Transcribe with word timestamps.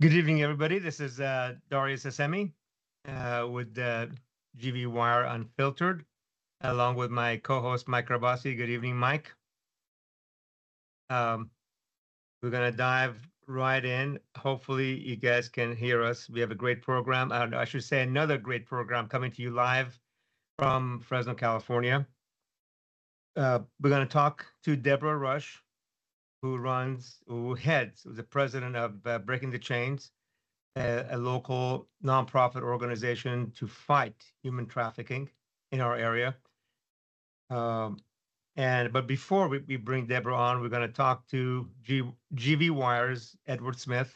Good 0.00 0.12
evening, 0.12 0.44
everybody. 0.44 0.78
This 0.78 1.00
is 1.00 1.18
uh, 1.18 1.54
Darius 1.72 2.04
Assemi 2.04 2.52
uh, 3.08 3.48
with 3.50 3.76
uh, 3.76 4.06
GV 4.56 4.86
Wire 4.86 5.24
Unfiltered, 5.24 6.04
along 6.60 6.94
with 6.94 7.10
my 7.10 7.38
co-host 7.38 7.88
Mike 7.88 8.06
Karbassi. 8.06 8.56
Good 8.56 8.70
evening, 8.70 8.94
Mike. 8.94 9.32
Um, 11.10 11.50
we're 12.40 12.50
gonna 12.50 12.70
dive 12.70 13.16
right 13.48 13.84
in. 13.84 14.20
Hopefully, 14.36 15.00
you 15.00 15.16
guys 15.16 15.48
can 15.48 15.74
hear 15.74 16.04
us. 16.04 16.30
We 16.30 16.38
have 16.38 16.52
a 16.52 16.54
great 16.54 16.80
program. 16.80 17.32
Uh, 17.32 17.48
I 17.56 17.64
should 17.64 17.82
say 17.82 18.00
another 18.02 18.38
great 18.38 18.66
program 18.66 19.08
coming 19.08 19.32
to 19.32 19.42
you 19.42 19.50
live 19.50 19.98
from 20.60 21.00
Fresno, 21.00 21.34
California. 21.34 22.06
Uh, 23.34 23.58
we're 23.82 23.90
gonna 23.90 24.06
talk 24.06 24.46
to 24.62 24.76
Deborah 24.76 25.18
Rush, 25.18 25.60
who 26.42 26.56
runs, 26.56 27.18
who 27.26 27.54
heads, 27.54 28.02
who's 28.04 28.16
the 28.16 28.22
president 28.22 28.76
of 28.76 29.06
uh, 29.06 29.18
Breaking 29.18 29.50
the 29.50 29.58
Chains, 29.58 30.12
a, 30.76 31.06
a, 31.10 31.18
local 31.18 31.88
nonprofit 32.04 32.62
organization 32.62 33.52
to 33.56 33.66
fight 33.66 34.24
human 34.42 34.66
trafficking 34.66 35.28
in 35.72 35.80
our 35.80 35.96
area. 35.96 36.36
Um, 37.50 37.98
and 38.56 38.92
but 38.92 39.06
before 39.06 39.48
we, 39.48 39.58
we 39.66 39.76
bring 39.76 40.06
Deborah 40.06 40.36
on, 40.36 40.60
we're 40.60 40.68
going 40.68 40.86
to 40.86 40.94
talk 40.94 41.26
to 41.28 41.68
G, 41.82 42.02
GV 42.34 42.70
Wires 42.70 43.36
Edward 43.46 43.78
Smith 43.78 44.14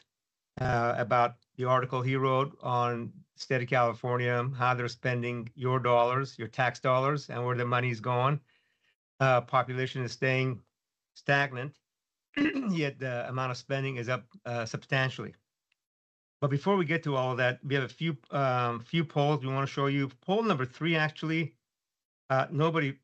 uh, 0.61 0.95
about 0.97 1.35
the 1.57 1.65
article 1.65 2.01
he 2.01 2.15
wrote 2.15 2.57
on 2.61 3.11
state 3.35 3.61
of 3.61 3.67
California, 3.67 4.47
how 4.57 4.73
they're 4.73 4.87
spending 4.87 5.49
your 5.55 5.79
dollars, 5.79 6.37
your 6.37 6.47
tax 6.47 6.79
dollars, 6.79 7.29
and 7.29 7.43
where 7.45 7.55
the 7.55 7.65
money's 7.65 7.99
going. 7.99 8.39
Uh, 9.19 9.41
population 9.41 10.03
is 10.03 10.11
staying 10.11 10.59
stagnant 11.15 11.73
yet 12.69 12.99
the 12.99 13.27
amount 13.29 13.51
of 13.51 13.57
spending 13.57 13.97
is 13.97 14.09
up 14.09 14.25
uh, 14.45 14.65
substantially. 14.65 15.33
But 16.41 16.49
before 16.49 16.75
we 16.75 16.85
get 16.85 17.03
to 17.03 17.15
all 17.15 17.31
of 17.31 17.37
that, 17.37 17.59
we 17.63 17.75
have 17.75 17.85
a 17.85 17.89
few 17.89 18.17
um, 18.31 18.81
few 18.81 19.05
polls 19.05 19.41
we 19.41 19.53
want 19.53 19.67
to 19.67 19.73
show 19.73 19.85
you. 19.85 20.09
Poll 20.25 20.43
number 20.43 20.65
three, 20.65 20.95
actually, 20.95 21.53
uh, 22.29 22.47
nobody 22.51 22.97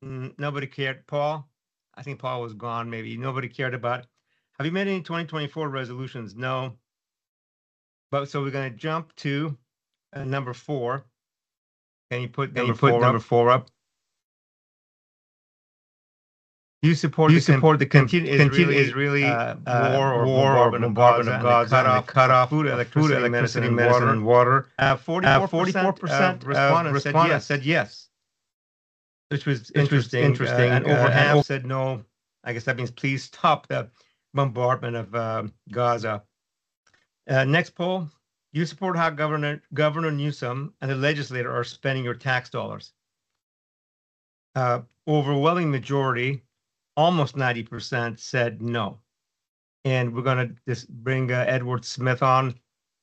nobody 0.00 0.66
cared. 0.66 1.06
Paul, 1.06 1.46
I 1.94 2.02
think 2.02 2.18
Paul 2.18 2.40
was 2.40 2.54
gone. 2.54 2.88
Maybe 2.88 3.16
nobody 3.16 3.48
cared 3.48 3.74
about. 3.74 4.06
Have 4.58 4.66
you 4.66 4.72
made 4.72 4.88
any 4.88 5.02
2024 5.02 5.68
resolutions? 5.68 6.34
No. 6.34 6.74
But 8.10 8.28
so 8.28 8.42
we're 8.42 8.50
going 8.50 8.72
to 8.72 8.76
jump 8.76 9.14
to 9.16 9.56
uh, 10.14 10.24
number 10.24 10.54
four. 10.54 11.04
Can 12.10 12.22
you 12.22 12.28
put, 12.28 12.54
Can 12.54 12.66
number, 12.66 12.72
you 12.72 12.78
put 12.78 12.90
four 12.90 13.00
number 13.00 13.20
four 13.20 13.50
up? 13.50 13.68
You 16.82 16.94
support 16.94 17.32
you 17.32 17.38
the 17.38 17.42
support 17.42 17.80
the 17.80 17.86
continue 17.86 18.32
Israeli, 18.32 18.76
Israeli 18.76 19.24
uh, 19.24 19.56
uh, 19.66 19.94
war 19.96 20.14
or 20.14 20.26
war 20.26 20.54
bombardment, 20.54 20.84
or 20.84 20.88
bombardment 20.88 21.36
of 21.36 21.42
Gaza, 21.42 21.70
cut 21.70 21.86
off 21.86 22.06
cut 22.06 22.30
off 22.30 22.50
food, 22.50 22.66
electricity, 22.66 23.14
food, 23.14 23.24
electricity, 23.24 23.68
medicine, 23.68 24.08
and 24.08 24.24
water. 24.24 24.68
Forty-four 25.00 25.92
percent 25.92 26.42
of 26.42 26.46
respondents 26.46 27.02
said 27.02 27.14
yes. 27.14 27.46
Said 27.46 27.64
yes, 27.64 28.08
which 29.30 29.44
was 29.44 29.72
interesting. 29.72 30.22
interesting, 30.22 30.70
uh, 30.70 30.74
and 30.76 30.86
over 30.86 31.10
half 31.10 31.44
said 31.44 31.66
no. 31.66 32.04
I 32.44 32.52
guess 32.52 32.62
that 32.64 32.76
means 32.76 32.92
please 32.92 33.24
stop 33.24 33.66
the 33.66 33.90
bombardment 34.32 34.94
of 34.94 35.12
uh, 35.16 35.42
Gaza. 35.72 36.22
Uh, 37.28 37.42
next 37.42 37.70
poll: 37.70 38.08
You 38.52 38.64
support 38.64 38.96
how 38.96 39.10
Governor 39.10 39.60
Governor 39.74 40.12
Newsom 40.12 40.74
and 40.80 40.88
the 40.88 40.94
legislator 40.94 41.52
are 41.52 41.64
spending 41.64 42.04
your 42.04 42.14
tax 42.14 42.50
dollars. 42.50 42.92
Uh, 44.54 44.82
overwhelming 45.08 45.72
majority 45.72 46.44
almost 46.98 47.36
90% 47.36 48.18
said 48.18 48.60
no. 48.60 48.98
And 49.84 50.12
we're 50.14 50.22
going 50.22 50.48
to 50.48 50.54
just 50.66 50.88
bring 50.88 51.30
uh, 51.32 51.44
Edward 51.46 51.84
Smith 51.84 52.22
on 52.24 52.58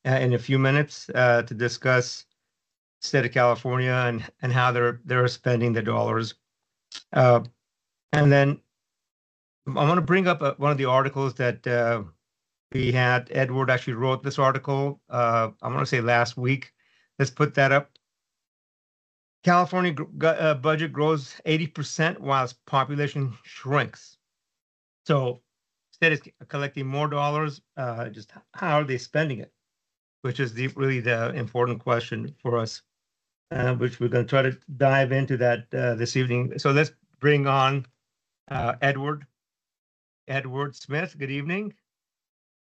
uh, 0.06 0.12
in 0.12 0.34
a 0.34 0.38
few 0.38 0.60
minutes 0.60 1.10
uh, 1.16 1.44
to 1.44 1.54
discuss 1.54 2.26
state 3.02 3.26
of 3.26 3.32
California 3.32 3.94
and, 3.94 4.30
and 4.42 4.52
how 4.52 4.72
they're 4.72 5.00
they're 5.06 5.28
spending 5.30 5.72
the 5.72 5.82
dollars. 5.82 6.36
Uh, 7.14 7.42
and 8.12 8.32
then 8.32 8.60
I 9.68 9.86
want 9.86 9.98
to 9.98 10.02
bring 10.02 10.28
up 10.28 10.42
uh, 10.42 10.56
one 10.58 10.72
of 10.72 10.78
the 10.78 10.86
articles 10.86 11.34
that 11.36 11.66
uh, 11.66 12.04
we 12.74 12.92
had. 12.92 13.30
Edward 13.32 13.70
actually 13.70 13.94
wrote 13.94 14.24
this 14.24 14.38
article. 14.38 15.00
I 15.10 15.54
want 15.64 15.80
to 15.80 15.86
say 15.86 16.02
last 16.02 16.36
week. 16.36 16.74
Let's 17.18 17.32
put 17.32 17.54
that 17.56 17.72
up. 17.72 17.95
California 19.46 19.94
uh, 20.24 20.56
budget 20.56 20.92
grows 20.92 21.36
80% 21.46 22.18
while 22.18 22.44
its 22.44 22.54
population 22.66 23.32
shrinks. 23.44 24.18
So 25.06 25.44
instead 25.92 26.14
of 26.14 26.48
collecting 26.48 26.88
more 26.88 27.08
dollars, 27.08 27.62
uh, 27.78 28.10
just 28.10 28.32
how 28.56 28.80
are 28.80 28.84
they 28.84 28.98
spending 28.98 29.38
it? 29.38 29.52
Which 30.24 30.40
is 30.40 30.56
the, 30.56 30.66
really 30.70 31.00
the 31.00 31.30
important 31.36 31.80
question 31.80 32.34
for 32.42 32.58
us, 32.58 32.82
uh, 33.52 33.76
which 33.76 34.00
we're 34.00 34.08
going 34.08 34.26
to 34.26 34.30
try 34.30 34.42
to 34.42 34.58
dive 34.78 35.12
into 35.12 35.38
that 35.38 35.72
uh, 35.76 35.94
this 35.94 36.16
evening. 36.16 36.58
So 36.58 36.72
let's 36.72 36.92
bring 37.20 37.46
on 37.46 37.86
uh, 38.50 38.74
Edward. 38.82 39.28
Edward 40.28 40.76
Smith, 40.76 41.16
good 41.20 41.30
evening. 41.30 41.72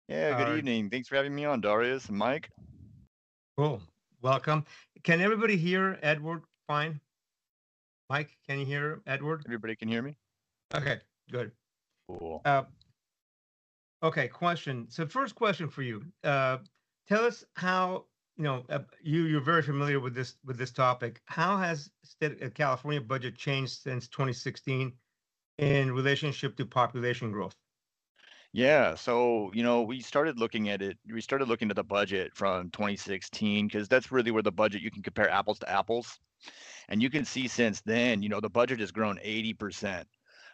Yeah, 0.06 0.36
good 0.36 0.58
evening. 0.58 0.90
Thanks 0.90 1.08
for 1.08 1.16
having 1.16 1.34
me 1.34 1.46
on, 1.46 1.62
Darius 1.62 2.10
and 2.10 2.18
Mike. 2.18 2.50
Cool. 3.56 3.80
Welcome. 4.20 4.66
Can 5.02 5.22
everybody 5.22 5.56
hear 5.56 5.98
Edward 6.02 6.42
fine? 6.68 7.00
Mike, 8.08 8.36
can 8.46 8.60
you 8.60 8.66
hear 8.66 9.02
Edward? 9.06 9.42
Everybody 9.46 9.74
can 9.74 9.88
hear 9.88 10.02
me? 10.02 10.16
Okay, 10.74 10.98
good. 11.32 11.50
Cool. 12.08 12.40
Uh, 12.44 12.62
okay, 14.02 14.28
question. 14.28 14.86
So 14.88 15.06
first 15.06 15.34
question 15.34 15.68
for 15.68 15.82
you. 15.82 16.04
Uh, 16.22 16.58
tell 17.08 17.24
us 17.24 17.44
how, 17.54 18.04
you 18.36 18.44
know, 18.44 18.64
uh, 18.70 18.80
you, 19.02 19.24
you're 19.24 19.40
very 19.40 19.62
familiar 19.62 19.98
with 19.98 20.14
this, 20.14 20.36
with 20.44 20.56
this 20.56 20.70
topic. 20.70 21.20
How 21.24 21.56
has 21.56 21.90
state, 22.04 22.42
uh, 22.42 22.50
California 22.50 23.00
budget 23.00 23.36
changed 23.36 23.82
since 23.82 24.06
2016 24.08 24.92
in 25.58 25.92
relationship 25.92 26.56
to 26.56 26.64
population 26.64 27.32
growth? 27.32 27.56
Yeah, 28.52 28.94
so 28.94 29.50
you 29.52 29.62
know, 29.62 29.82
we 29.82 30.00
started 30.00 30.38
looking 30.38 30.70
at 30.70 30.80
it. 30.80 30.96
We 31.12 31.20
started 31.20 31.48
looking 31.48 31.68
at 31.68 31.76
the 31.76 31.84
budget 31.84 32.34
from 32.34 32.70
2016 32.70 33.66
because 33.66 33.88
that's 33.88 34.10
really 34.10 34.30
where 34.30 34.42
the 34.42 34.50
budget 34.50 34.80
you 34.80 34.90
can 34.90 35.02
compare 35.02 35.28
apples 35.28 35.58
to 35.58 35.70
apples. 35.70 36.18
And 36.88 37.02
you 37.02 37.10
can 37.10 37.24
see 37.24 37.48
since 37.48 37.80
then, 37.82 38.22
you 38.22 38.28
know, 38.28 38.40
the 38.40 38.48
budget 38.48 38.80
has 38.80 38.90
grown 38.90 39.18
80%, 39.18 40.04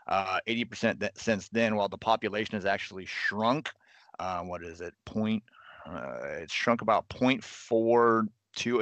uh, 0.09 0.41
80% 0.47 1.01
th- 1.01 1.13
since 1.17 1.49
then, 1.49 1.77
while 1.77 1.89
the 1.89 1.99
population 1.99 2.55
has 2.55 2.67
actually 2.67 3.07
shrunk. 3.07 3.71
Uh, 4.19 4.43
what 4.43 4.63
is 4.63 4.81
it? 4.81 4.95
Point, 5.05 5.43
uh, 5.87 6.19
it's 6.41 6.53
shrunk 6.53 6.83
about 6.83 7.09
0.42. 7.09 8.29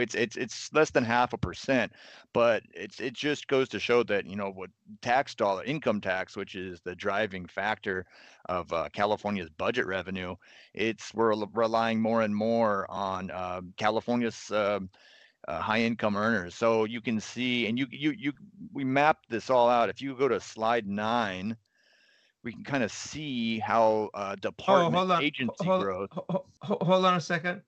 It's 0.02 0.14
it's 0.14 0.36
it's 0.36 0.70
less 0.74 0.90
than 0.90 1.02
half 1.02 1.32
a 1.32 1.38
percent, 1.38 1.92
but 2.34 2.62
it's 2.74 3.00
it 3.00 3.14
just 3.14 3.48
goes 3.48 3.70
to 3.70 3.80
show 3.80 4.02
that 4.02 4.26
you 4.26 4.36
know 4.36 4.50
what 4.50 4.68
tax 5.00 5.34
dollar 5.34 5.64
income 5.64 6.02
tax, 6.02 6.36
which 6.36 6.54
is 6.54 6.80
the 6.82 6.94
driving 6.94 7.46
factor 7.46 8.04
of 8.46 8.70
uh, 8.72 8.88
California's 8.92 9.48
budget 9.50 9.86
revenue, 9.86 10.36
it's 10.74 11.14
we're 11.14 11.34
relying 11.54 12.00
more 12.00 12.22
and 12.22 12.34
more 12.34 12.86
on 12.90 13.30
uh, 13.30 13.60
California's 13.76 14.50
um, 14.50 14.90
uh, 15.48 15.60
high 15.60 15.80
income 15.80 16.16
earners. 16.16 16.54
So 16.54 16.84
you 16.84 17.00
can 17.00 17.20
see, 17.20 17.66
and 17.66 17.78
you 17.78 17.86
you 17.90 18.12
you 18.12 18.32
we 18.72 18.84
mapped 18.84 19.28
this 19.28 19.50
all 19.50 19.68
out. 19.68 19.88
If 19.88 20.00
you 20.00 20.14
go 20.16 20.28
to 20.28 20.40
slide 20.40 20.86
nine, 20.86 21.56
we 22.42 22.52
can 22.52 22.64
kind 22.64 22.82
of 22.82 22.92
see 22.92 23.58
how 23.58 24.10
uh, 24.14 24.36
department 24.36 24.94
oh, 24.94 24.98
hold 24.98 25.10
on. 25.12 25.22
agency 25.22 25.64
hold, 25.64 25.82
growth. 25.82 26.10
Hold, 26.12 26.46
hold, 26.62 27.04
on 27.04 27.14
a 27.14 27.20
second. 27.20 27.62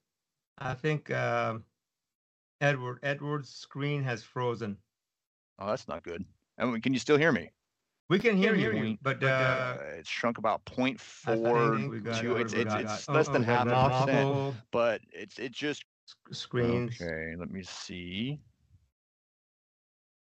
I 0.57 0.73
think 0.73 1.11
uh, 1.11 1.55
Edward 2.61 2.99
Edward's 3.03 3.49
screen 3.49 4.03
has 4.03 4.23
frozen. 4.23 4.77
Oh, 5.59 5.67
that's 5.67 5.87
not 5.87 6.03
good. 6.03 6.25
And 6.57 6.81
can 6.81 6.93
you 6.93 6.99
still 6.99 7.17
hear 7.17 7.31
me? 7.31 7.51
We 8.07 8.19
can 8.19 8.37
hear, 8.37 8.53
you, 8.53 8.71
you, 8.71 8.97
but 9.01 9.23
uh, 9.23 9.27
uh, 9.27 9.77
it's 9.97 10.07
shrunk 10.07 10.37
about 10.37 10.63
0.4 10.65 12.39
It's 12.39 12.53
it's, 12.53 12.73
it's 12.75 13.09
less 13.09 13.27
oh, 13.27 13.33
than 13.33 13.41
oh, 13.41 13.45
half 13.45 13.67
a 13.67 14.05
percent, 14.05 14.55
but 14.69 15.01
it's 15.11 15.39
it 15.39 15.51
just 15.51 15.83
screens. 16.31 16.99
Okay, 17.01 17.35
let 17.37 17.49
me 17.49 17.63
see. 17.63 18.39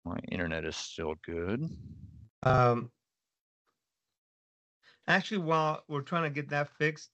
My 0.05 0.19
internet 0.31 0.65
is 0.65 0.77
still 0.77 1.15
good. 1.25 1.69
Um, 2.43 2.91
actually, 5.07 5.39
while 5.39 5.85
we're 5.89 6.01
trying 6.01 6.25
to 6.25 6.31
get 6.31 6.49
that 6.51 6.69
fixed, 6.77 7.11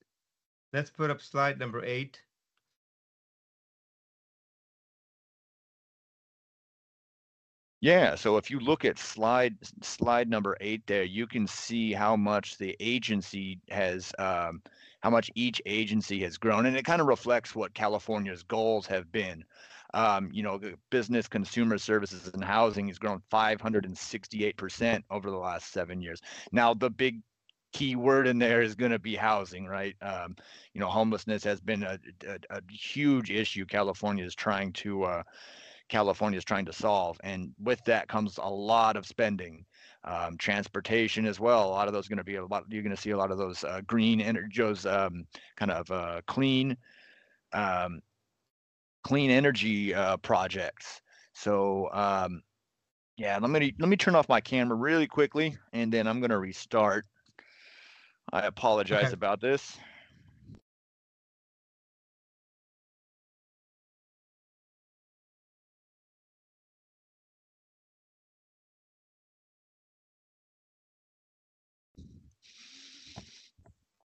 let's 0.73 0.91
put 0.91 1.11
up 1.11 1.21
slide 1.21 1.59
number 1.59 1.85
eight. 1.85 2.19
Yeah, 7.81 8.17
so 8.17 8.37
if 8.39 8.51
you 8.51 8.59
look 8.59 8.85
at 8.85 8.99
slide 8.99 9.55
slide 9.83 10.29
number 10.29 10.57
eight 10.61 10.83
there, 10.87 11.05
you 11.05 11.29
can 11.29 11.47
see 11.47 11.93
how 11.93 12.17
much 12.17 12.59
the 12.59 12.77
agency 12.81 13.61
has 13.71 14.13
um, 14.19 14.63
how 15.01 15.11
much 15.11 15.31
each 15.35 15.63
agency 15.67 16.21
has 16.23 16.39
grown, 16.39 16.67
and 16.67 16.77
it 16.77 16.85
kind 16.85 17.01
of 17.01 17.07
reflects 17.07 17.55
what 17.55 17.75
California's 17.75 18.43
goals 18.43 18.87
have 18.87 19.11
been. 19.13 19.45
Um, 19.95 20.29
you 20.33 20.43
know, 20.43 20.61
business, 20.91 21.29
consumer 21.29 21.79
services, 21.79 22.31
and 22.35 22.45
housing 22.45 22.89
has 22.89 22.99
grown 22.99 23.23
568% 23.33 25.03
over 25.11 25.31
the 25.31 25.37
last 25.37 25.73
seven 25.73 26.03
years. 26.03 26.21
Now, 26.53 26.75
the 26.75 26.91
big 26.91 27.23
key 27.73 27.97
word 27.97 28.27
in 28.27 28.39
there 28.39 28.63
is 28.63 28.75
going 28.75 28.93
to 28.93 28.99
be 28.99 29.15
housing, 29.15 29.67
right? 29.67 29.95
Um, 30.03 30.37
you 30.75 30.81
know, 30.81 30.89
homelessness 30.89 31.45
has 31.45 31.61
been 31.61 31.83
a, 31.83 31.99
a, 32.27 32.39
a 32.51 32.61
huge 32.71 33.31
issue. 33.31 33.67
California 33.67 34.25
is 34.25 34.35
trying 34.35 34.73
to 34.75 35.05
uh, 35.05 35.23
California 35.89 36.37
is 36.37 36.45
trying 36.45 36.67
to 36.67 36.73
solve, 36.73 37.19
and 37.25 37.53
with 37.63 37.83
that 37.85 38.09
comes 38.09 38.39
a 38.39 38.49
lot 38.49 38.97
of 38.97 39.07
spending. 39.07 39.65
Um, 40.09 40.39
transportation 40.39 41.27
as 41.27 41.39
well. 41.39 41.69
A 41.69 41.69
lot 41.69 41.87
of 41.87 41.93
those 41.93 42.09
going 42.09 42.17
to 42.17 42.25
be 42.25 42.37
a 42.37 42.47
lot. 42.47 42.65
You're 42.71 42.83
going 42.83 42.97
to 42.97 43.01
see 43.01 43.11
a 43.11 43.17
lot 43.19 43.31
of 43.31 43.37
those 43.37 43.63
uh, 43.63 43.83
green 43.87 44.23
energy, 44.23 44.63
um, 44.89 45.27
kind 45.57 45.71
of 45.71 45.91
uh, 45.91 46.23
clean, 46.27 46.79
um, 47.53 48.01
clean 49.05 49.31
energy 49.31 49.95
uh, 49.95 50.17
projects. 50.17 51.03
So 51.35 51.91
um, 51.93 52.43
yeah, 53.19 53.39
let 53.39 53.51
me 53.51 53.75
let 53.79 53.89
me 53.89 53.97
turn 53.97 54.15
off 54.15 54.29
my 54.29 54.41
camera 54.41 54.77
really 54.77 55.07
quickly, 55.07 55.59
and 55.73 55.93
then 55.93 56.07
I'm 56.07 56.21
going 56.21 56.31
to 56.31 56.39
restart. 56.39 57.05
I 58.33 58.47
apologize 58.47 59.13
Okay. 59.13 59.13
about 59.13 59.41
this. 59.41 59.77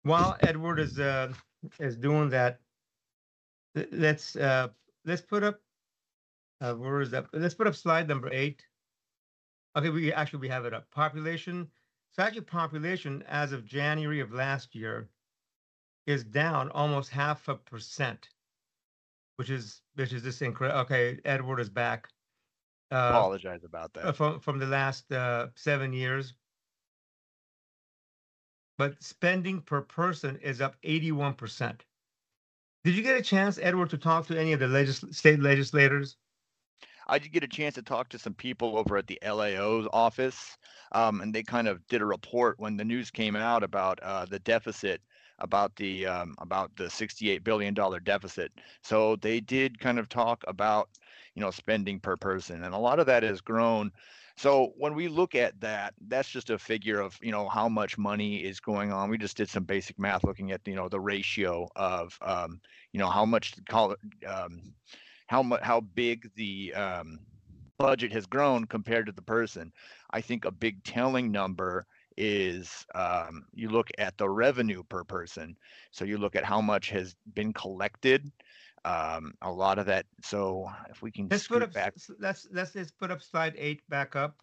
While 0.03 0.37
Edward 0.41 0.79
is 0.81 0.99
uh 0.99 1.33
is 1.79 1.97
doing 1.97 2.31
that, 2.31 2.61
let's 3.93 4.37
uh 4.37 4.69
let's 5.05 5.23
put 5.23 5.43
up 5.43 5.61
uh 6.61 6.75
where 6.75 7.01
is 7.01 7.11
that? 7.11 7.27
Let's 7.33 7.55
put 7.55 7.67
up 7.67 7.75
slide 7.75 8.09
number 8.09 8.31
eight. 8.33 8.65
Okay, 9.77 9.91
we 9.91 10.13
actually 10.13 10.41
we 10.41 10.49
have 10.49 10.65
it 10.65 10.75
up. 10.75 10.91
Population. 10.91 11.69
So 12.13 12.23
actually, 12.23 12.43
population 12.43 13.23
as 13.29 13.53
of 13.53 13.65
January 13.65 14.21
of 14.21 14.33
last 14.33 14.75
year 14.75 15.09
is 16.07 16.25
down 16.25 16.71
almost 16.71 17.11
half 17.11 17.47
a 17.49 17.55
percent, 17.55 18.31
which 19.37 19.51
is 19.51 19.83
which 19.95 20.13
is 20.13 20.23
just 20.23 20.43
incredible. 20.43 20.81
Okay, 20.81 21.21
Edward 21.25 21.61
is 21.61 21.69
back. 21.69 22.09
Uh, 22.91 23.11
Apologize 23.13 23.63
about 23.63 23.93
that. 23.95 24.17
from 24.17 24.41
from 24.41 24.59
the 24.59 24.67
last 24.67 25.13
uh, 25.13 25.49
seven 25.55 25.93
years. 25.93 26.35
But 28.81 29.03
spending 29.03 29.61
per 29.61 29.83
person 29.83 30.39
is 30.43 30.63
up 30.63 30.75
81%. 30.85 31.81
Did 32.83 32.95
you 32.95 33.03
get 33.03 33.19
a 33.19 33.21
chance, 33.21 33.59
Edward, 33.59 33.91
to 33.91 33.99
talk 33.99 34.27
to 34.29 34.41
any 34.41 34.55
of 34.55 34.61
the 34.61 34.69
legis- 34.69 35.05
state 35.11 35.39
legislators? 35.39 36.17
I 37.07 37.19
did 37.19 37.31
get 37.31 37.45
a 37.45 37.47
chance 37.47 37.75
to 37.75 37.83
talk 37.83 38.09
to 38.09 38.19
some 38.19 38.33
people 38.33 38.79
over 38.79 38.97
at 38.97 39.07
the 39.07 39.19
LAO's 39.23 39.87
office, 39.93 40.57
um, 40.93 41.21
and 41.21 41.35
they 41.35 41.43
kind 41.43 41.69
of 41.69 41.87
did 41.89 42.01
a 42.01 42.07
report 42.07 42.59
when 42.59 42.79
the 42.79 42.85
news 42.87 43.11
came 43.11 43.37
out 43.37 43.63
about 43.63 44.01
uh, 44.03 44.25
the 44.25 44.39
deficit, 44.39 45.03
about 45.41 45.77
the 45.77 46.07
um, 46.07 46.35
about 46.39 46.75
the 46.77 46.89
68 46.89 47.45
billion 47.45 47.75
dollar 47.75 48.01
deficit. 48.01 48.51
So 48.83 49.17
they 49.17 49.41
did 49.41 49.79
kind 49.79 49.99
of 49.99 50.09
talk 50.09 50.43
about 50.49 50.89
you 51.35 51.43
know 51.43 51.51
spending 51.51 52.01
per 52.01 52.17
person, 52.17 52.65
and 52.65 52.75
a 52.75 52.79
lot 52.79 52.99
of 52.99 53.05
that 53.09 53.25
has 53.25 53.43
grown. 53.43 53.93
So 54.41 54.73
when 54.79 54.95
we 54.95 55.09
look 55.09 55.35
at 55.35 55.61
that, 55.61 55.93
that's 56.09 56.31
just 56.31 56.49
a 56.49 56.59
figure 56.59 56.99
of 56.99 57.19
you 57.21 57.31
know 57.31 57.47
how 57.47 57.69
much 57.69 57.99
money 57.99 58.37
is 58.39 58.59
going 58.59 58.91
on. 58.91 59.11
We 59.11 59.19
just 59.19 59.37
did 59.37 59.51
some 59.51 59.65
basic 59.65 59.99
math 59.99 60.25
looking 60.25 60.51
at 60.51 60.67
you 60.67 60.75
know 60.75 60.89
the 60.89 60.99
ratio 60.99 61.69
of 61.77 62.19
um, 62.23 62.59
you 62.93 62.99
know 62.99 63.11
how 63.11 63.27
much 63.27 63.53
call 63.69 63.95
um, 64.27 64.73
how 65.27 65.43
much 65.43 65.61
how 65.63 65.83
big 65.83 66.31
the 66.37 66.73
um, 66.73 67.19
budget 67.79 68.13
has 68.15 68.25
grown 68.25 68.65
compared 68.65 69.05
to 69.05 69.13
the 69.13 69.21
person. 69.21 69.75
I 70.11 70.23
think 70.23 70.47
a 70.47 70.51
big 70.51 70.83
telling 70.85 71.31
number 71.31 71.85
is 72.17 72.87
um, 72.95 73.45
you 73.53 73.69
look 73.69 73.91
at 73.99 74.17
the 74.17 74.31
revenue 74.31 74.83
per 74.85 75.05
person. 75.05 75.55
So 75.91 76.07
you 76.07 76.17
look 76.17 76.35
at 76.35 76.47
how 76.47 76.63
much 76.63 76.89
has 76.91 77.15
been 77.35 77.53
collected. 77.53 78.33
Um, 78.85 79.35
a 79.43 79.51
lot 79.53 79.79
of 79.79 79.87
that. 79.87 80.07
So 80.23 80.71
if 80.89 81.03
we 81.03 81.11
can 81.11 81.29
Let's 81.31 81.47
put 81.47 81.63
up. 81.63 81.73
back, 81.73 81.95
Let's 82.19 82.47
let's 82.53 82.75
let's 82.75 82.91
put 82.93 83.11
up 83.11 83.21
slide 83.23 83.55
eight 83.59 83.83
back 83.89 84.17
up. 84.17 84.37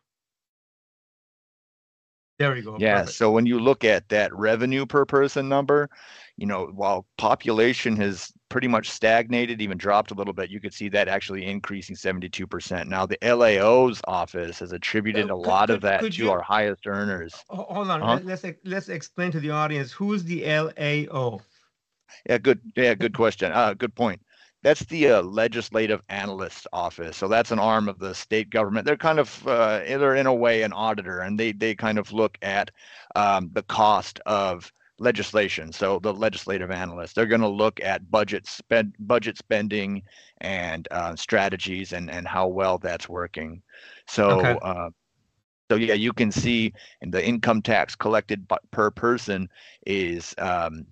There 2.39 2.53
we 2.53 2.61
go. 2.61 2.77
Yeah, 2.79 2.99
perfect. 2.99 3.17
so 3.17 3.31
when 3.31 3.47
you 3.47 3.59
look 3.59 3.83
at 3.83 4.09
that 4.09 4.31
revenue 4.35 4.85
per 4.85 5.05
person 5.05 5.49
number, 5.49 5.89
you 6.37 6.45
know, 6.45 6.67
while 6.67 7.07
population 7.17 7.95
has 7.95 8.31
pretty 8.49 8.67
much 8.67 8.91
stagnated, 8.91 9.59
even 9.59 9.75
dropped 9.75 10.11
a 10.11 10.13
little 10.13 10.33
bit, 10.35 10.51
you 10.51 10.59
could 10.59 10.71
see 10.73 10.87
that 10.89 11.07
actually 11.07 11.47
increasing 11.47 11.95
72%. 11.95 12.87
Now, 12.87 13.07
the 13.07 13.17
LAO's 13.23 14.01
office 14.07 14.59
has 14.59 14.71
attributed 14.71 15.31
Uh, 15.31 15.33
a 15.33 15.37
could- 15.37 15.47
lot 15.47 15.69
of 15.71 15.81
that 15.81 16.01
to 16.01 16.09
you- 16.11 16.29
our 16.31 16.43
highest 16.43 16.85
earners. 16.85 17.33
Hold 17.49 17.89
on. 17.89 18.01
Let- 18.01 18.25
Let's 18.43 18.45
let's 18.65 18.89
explain 18.89 19.31
to 19.31 19.39
the 19.39 19.49
audience 19.49 19.91
who's 19.91 20.23
the 20.23 20.43
LAO. 20.45 21.41
Yeah, 22.29 22.37
good. 22.37 22.61
Yeah, 22.75 22.93
good 22.93 23.15
question. 23.15 23.51
Uh, 23.51 23.73
good 23.73 23.95
point. 23.95 24.21
That's 24.67 24.83
the 24.83 25.07
uh, 25.07 25.21
legislative 25.21 26.01
analyst's 26.09 26.67
office. 26.73 27.15
So 27.15 27.29
that's 27.29 27.51
an 27.51 27.59
arm 27.59 27.87
of 27.87 27.99
the 27.99 28.13
state 28.13 28.49
government. 28.49 28.85
They're 28.85 28.97
kind 28.97 29.17
of, 29.17 29.47
uh, 29.47 29.79
they're 29.79 30.15
in 30.15 30.25
a 30.25 30.33
way 30.33 30.63
an 30.63 30.73
auditor, 30.73 31.21
and 31.21 31.39
they 31.39 31.53
they 31.53 31.73
kind 31.73 31.97
of 31.97 32.11
look 32.11 32.37
at 32.41 32.69
um, 33.15 33.49
the 33.53 33.63
cost 33.63 34.19
of 34.25 34.69
legislation. 34.99 35.71
So 35.71 35.99
the 35.99 36.13
legislative 36.13 36.69
analysts, 36.69 37.13
they're 37.13 37.27
going 37.27 37.39
to 37.39 37.47
look 37.47 37.79
at 37.79 38.11
budget 38.11 38.45
spend, 38.45 38.93
budget 38.99 39.37
spending, 39.37 40.03
and 40.41 40.85
uh, 40.91 41.15
strategies, 41.15 41.93
and 41.93 42.11
and 42.11 42.27
how 42.27 42.47
well 42.47 42.77
that's 42.77 43.07
working. 43.07 43.61
So. 44.05 44.31
Okay. 44.31 44.57
Uh, 44.61 44.89
so 45.71 45.75
yeah, 45.77 45.95
you 45.95 46.13
can 46.13 46.31
see, 46.31 46.73
and 47.01 47.13
the 47.13 47.25
income 47.25 47.61
tax 47.61 47.95
collected 47.95 48.47
per 48.71 48.89
person 48.91 49.49
is 49.85 50.33
um, 50.37 50.85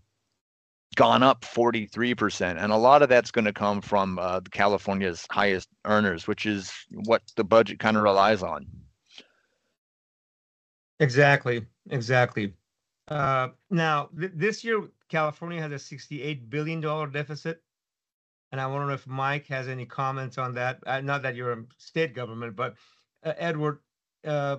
gone 0.95 1.21
up 1.23 1.41
43% 1.41 2.57
and 2.57 2.71
a 2.71 2.77
lot 2.77 3.01
of 3.01 3.09
that's 3.09 3.31
going 3.31 3.45
to 3.45 3.53
come 3.53 3.81
from 3.81 4.17
uh, 4.17 4.39
california's 4.51 5.27
highest 5.29 5.69
earners 5.85 6.27
which 6.27 6.45
is 6.45 6.71
what 7.05 7.21
the 7.35 7.43
budget 7.43 7.79
kind 7.79 7.97
of 7.97 8.03
relies 8.03 8.41
on 8.41 8.65
Exactly. 10.99 11.65
Exactly. 11.89 12.53
Uh, 13.07 13.49
now 13.69 14.09
th- 14.19 14.31
this 14.33 14.63
year, 14.63 14.83
California 15.09 15.61
has 15.61 15.71
a 15.71 15.79
sixty-eight 15.79 16.49
billion 16.49 16.81
dollar 16.81 17.07
deficit, 17.07 17.61
and 18.51 18.59
I 18.59 18.65
wonder 18.67 18.91
if 18.93 19.05
Mike 19.05 19.45
has 19.47 19.67
any 19.67 19.85
comments 19.85 20.37
on 20.37 20.53
that. 20.55 20.79
Uh, 20.87 21.01
not 21.01 21.21
that 21.21 21.35
you're 21.35 21.51
a 21.51 21.63
state 21.77 22.15
government, 22.15 22.55
but 22.55 22.75
uh, 23.23 23.33
Edward, 23.37 23.79
uh, 24.25 24.57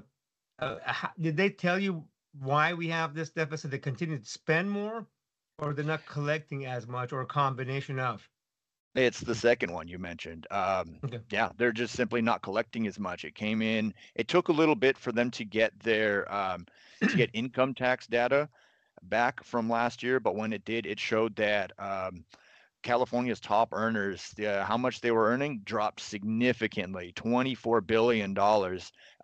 uh, 0.60 0.76
did 1.18 1.36
they 1.36 1.50
tell 1.50 1.78
you 1.78 2.04
why 2.38 2.74
we 2.74 2.86
have 2.88 3.14
this 3.14 3.30
deficit? 3.30 3.72
They 3.72 3.78
continue 3.78 4.18
to 4.18 4.28
spend 4.28 4.70
more, 4.70 5.06
or 5.58 5.72
they're 5.72 5.84
not 5.84 6.04
collecting 6.06 6.66
as 6.66 6.86
much, 6.86 7.12
or 7.12 7.20
a 7.22 7.26
combination 7.26 7.98
of? 7.98 8.28
it's 8.94 9.20
the 9.20 9.34
second 9.34 9.72
one 9.72 9.86
you 9.86 9.98
mentioned 9.98 10.46
um, 10.50 11.00
Okay. 11.04 11.20
yeah 11.30 11.50
they're 11.56 11.72
just 11.72 11.94
simply 11.94 12.22
not 12.22 12.42
collecting 12.42 12.86
as 12.86 12.98
much 12.98 13.24
it 13.24 13.34
came 13.34 13.60
in 13.62 13.92
it 14.14 14.26
took 14.28 14.48
a 14.48 14.52
little 14.52 14.74
bit 14.74 14.96
for 14.96 15.12
them 15.12 15.30
to 15.30 15.44
get 15.44 15.78
their 15.80 16.30
um, 16.32 16.66
to 17.06 17.14
get 17.16 17.30
income 17.34 17.74
tax 17.74 18.06
data 18.06 18.48
back 19.02 19.44
from 19.44 19.68
last 19.68 20.02
year 20.02 20.18
but 20.18 20.34
when 20.34 20.52
it 20.52 20.64
did 20.64 20.86
it 20.86 20.98
showed 20.98 21.36
that 21.36 21.72
um, 21.78 22.24
California's 22.82 23.40
top 23.40 23.70
earners, 23.72 24.32
uh, 24.38 24.62
how 24.64 24.76
much 24.76 25.00
they 25.00 25.10
were 25.10 25.26
earning 25.26 25.60
dropped 25.64 25.98
significantly. 25.98 27.12
$24 27.16 27.84
billion 27.84 28.36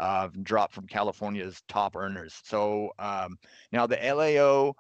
uh, 0.01 0.29
dropped 0.43 0.75
from 0.75 0.89
California's 0.89 1.63
top 1.69 1.95
earners. 1.95 2.41
So 2.43 2.91
um, 2.99 3.39
now 3.71 3.87
the 3.87 3.99
LAO 4.03 4.75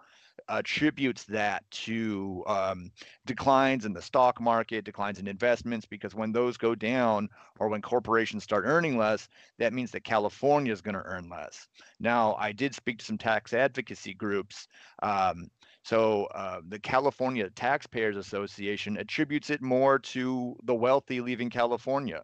attributes 0.48 1.24
that 1.24 1.68
to 1.70 2.42
um, 2.46 2.90
declines 3.26 3.84
in 3.84 3.92
the 3.92 4.02
stock 4.02 4.40
market, 4.40 4.84
declines 4.84 5.18
in 5.18 5.26
investments, 5.28 5.86
because 5.86 6.14
when 6.14 6.32
those 6.32 6.56
go 6.56 6.74
down 6.74 7.28
or 7.58 7.68
when 7.68 7.82
corporations 7.82 8.42
start 8.42 8.64
earning 8.66 8.96
less, 8.96 9.28
that 9.58 9.72
means 9.72 9.90
that 9.90 10.04
California 10.04 10.72
is 10.72 10.80
going 10.80 10.94
to 10.94 11.02
earn 11.04 11.28
less. 11.28 11.68
Now, 12.00 12.34
I 12.38 12.52
did 12.52 12.74
speak 12.74 12.98
to 12.98 13.04
some 13.04 13.18
tax 13.18 13.52
advocacy 13.52 14.14
groups. 14.14 14.68
Um, 15.02 15.50
so 15.84 16.26
uh, 16.34 16.60
the 16.68 16.78
California 16.78 17.50
Taxpayers 17.50 18.16
Association 18.16 18.96
attributes 18.96 19.50
it 19.50 19.62
more 19.62 19.98
to 19.98 20.56
the 20.64 20.74
wealthy 20.74 21.20
leaving 21.20 21.50
California. 21.50 22.22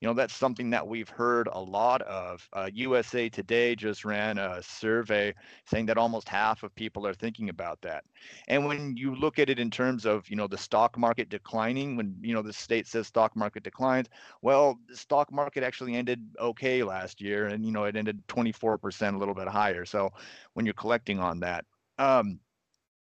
You 0.00 0.08
know, 0.08 0.14
that's 0.14 0.34
something 0.34 0.70
that 0.70 0.86
we've 0.86 1.08
heard 1.10 1.46
a 1.52 1.60
lot 1.60 2.00
of. 2.02 2.48
Uh, 2.54 2.70
USA 2.72 3.28
Today 3.28 3.74
just 3.74 4.04
ran 4.04 4.38
a 4.38 4.62
survey 4.62 5.34
saying 5.66 5.86
that 5.86 5.98
almost 5.98 6.26
half 6.26 6.62
of 6.62 6.74
people 6.74 7.06
are 7.06 7.12
thinking 7.12 7.50
about 7.50 7.82
that. 7.82 8.04
And 8.48 8.64
when 8.64 8.96
you 8.96 9.14
look 9.14 9.38
at 9.38 9.50
it 9.50 9.58
in 9.58 9.70
terms 9.70 10.06
of, 10.06 10.28
you 10.30 10.36
know, 10.36 10.46
the 10.46 10.56
stock 10.56 10.96
market 10.96 11.28
declining, 11.28 11.96
when, 11.96 12.16
you 12.22 12.32
know, 12.32 12.40
the 12.40 12.52
state 12.52 12.86
says 12.86 13.08
stock 13.08 13.36
market 13.36 13.62
declines, 13.62 14.08
well, 14.40 14.78
the 14.88 14.96
stock 14.96 15.30
market 15.30 15.62
actually 15.62 15.94
ended 15.94 16.26
okay 16.38 16.82
last 16.82 17.20
year 17.20 17.48
and, 17.48 17.64
you 17.64 17.70
know, 17.70 17.84
it 17.84 17.94
ended 17.94 18.26
24%, 18.28 19.14
a 19.14 19.18
little 19.18 19.34
bit 19.34 19.48
higher. 19.48 19.84
So 19.84 20.10
when 20.54 20.64
you're 20.64 20.72
collecting 20.72 21.18
on 21.18 21.40
that, 21.40 21.66
um, 21.98 22.40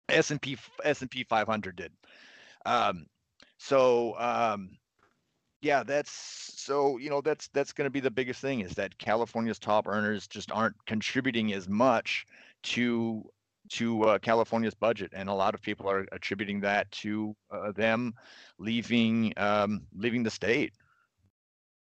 S&P 0.07 0.57
S&P 0.83 1.23
500 1.23 1.75
did. 1.75 1.91
Um, 2.65 3.07
so 3.57 4.17
um, 4.17 4.77
yeah, 5.65 5.81
that's 5.81 6.11
so 6.57 6.97
you 6.97 7.09
know 7.09 7.21
that's 7.21 7.47
that's 7.47 7.73
going 7.73 7.87
to 7.87 7.91
be 7.91 7.99
the 7.99 8.11
biggest 8.11 8.39
thing 8.39 8.59
is 8.59 8.75
that 8.75 8.95
California's 8.99 9.57
top 9.57 9.87
earners 9.87 10.27
just 10.27 10.51
aren't 10.51 10.75
contributing 10.85 11.53
as 11.53 11.67
much 11.67 12.27
to 12.61 13.23
to 13.71 14.03
uh, 14.03 14.19
California's 14.19 14.75
budget, 14.75 15.11
and 15.15 15.27
a 15.27 15.33
lot 15.33 15.55
of 15.55 15.63
people 15.63 15.89
are 15.89 16.05
attributing 16.11 16.59
that 16.59 16.91
to 16.91 17.35
uh, 17.49 17.71
them 17.71 18.13
leaving 18.59 19.33
um, 19.37 19.81
leaving 19.95 20.21
the 20.21 20.29
state. 20.29 20.71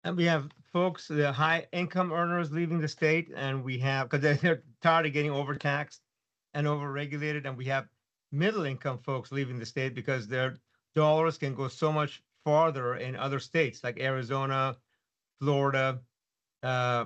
And 0.04 0.16
we 0.16 0.26
have 0.26 0.50
folks, 0.72 1.08
the 1.08 1.32
high 1.32 1.66
income 1.72 2.14
earners 2.14 2.52
leaving 2.52 2.82
the 2.82 2.88
state, 2.88 3.32
and 3.36 3.64
we 3.64 3.80
have 3.80 4.12
because 4.12 4.22
they're, 4.22 4.36
they're 4.36 4.64
tired 4.84 5.08
of 5.08 5.14
getting 5.14 5.32
overtaxed 5.32 6.02
and 6.54 6.68
overregulated, 6.68 7.48
and 7.48 7.58
we 7.58 7.66
have 7.66 7.88
middle 8.32 8.66
income 8.66 9.00
folks 9.00 9.32
leaving 9.32 9.58
the 9.58 9.66
state 9.66 9.96
because 9.96 10.28
their 10.28 10.58
dollars 10.94 11.40
can 11.40 11.56
go 11.56 11.68
so 11.68 11.92
much 11.92 12.22
farther 12.46 12.96
in 12.96 13.16
other 13.16 13.40
states 13.40 13.84
like 13.84 14.00
Arizona, 14.00 14.76
Florida, 15.40 16.00
uh, 16.64 17.06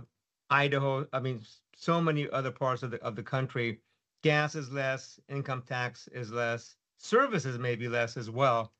Idaho. 0.49 1.07
I 1.13 1.19
mean, 1.19 1.41
so 1.75 2.01
many 2.01 2.29
other 2.29 2.51
parts 2.51 2.83
of 2.83 2.91
the 2.91 3.01
of 3.01 3.15
the 3.15 3.23
country. 3.23 3.79
Gas 4.23 4.55
is 4.55 4.71
less, 4.71 5.19
income 5.29 5.63
tax 5.67 6.07
is 6.11 6.31
less, 6.31 6.75
services 6.97 7.59
may 7.59 7.75
be 7.75 7.87
less 7.87 8.17
as 8.17 8.29
well. 8.29 8.73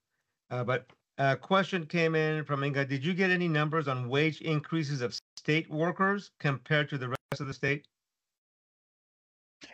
Uh, 0.50 0.64
but 0.64 0.88
a 1.18 1.36
question 1.36 1.86
came 1.86 2.16
in 2.16 2.44
from 2.44 2.64
Inga. 2.64 2.86
Did 2.86 3.06
you 3.06 3.14
get 3.14 3.30
any 3.30 3.48
numbers 3.48 3.88
on 3.88 4.10
wage 4.10 4.42
increases 4.42 5.02
of 5.02 5.18
state 5.38 5.70
workers 5.70 6.32
compared 6.40 6.90
to 6.90 6.98
the 6.98 7.10
rest 7.10 7.40
of 7.40 7.48
the 7.48 7.54
state? 7.54 7.88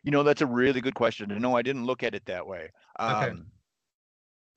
You 0.04 0.12
know, 0.12 0.24
that's 0.24 0.42
a 0.42 0.46
really 0.46 0.82
good 0.82 0.96
question. 0.96 1.36
No, 1.42 1.56
I 1.56 1.62
didn't 1.62 1.86
look 1.86 2.04
at 2.04 2.16
it 2.16 2.26
that 2.26 2.46
way. 2.46 2.70
Okay. 3.00 3.34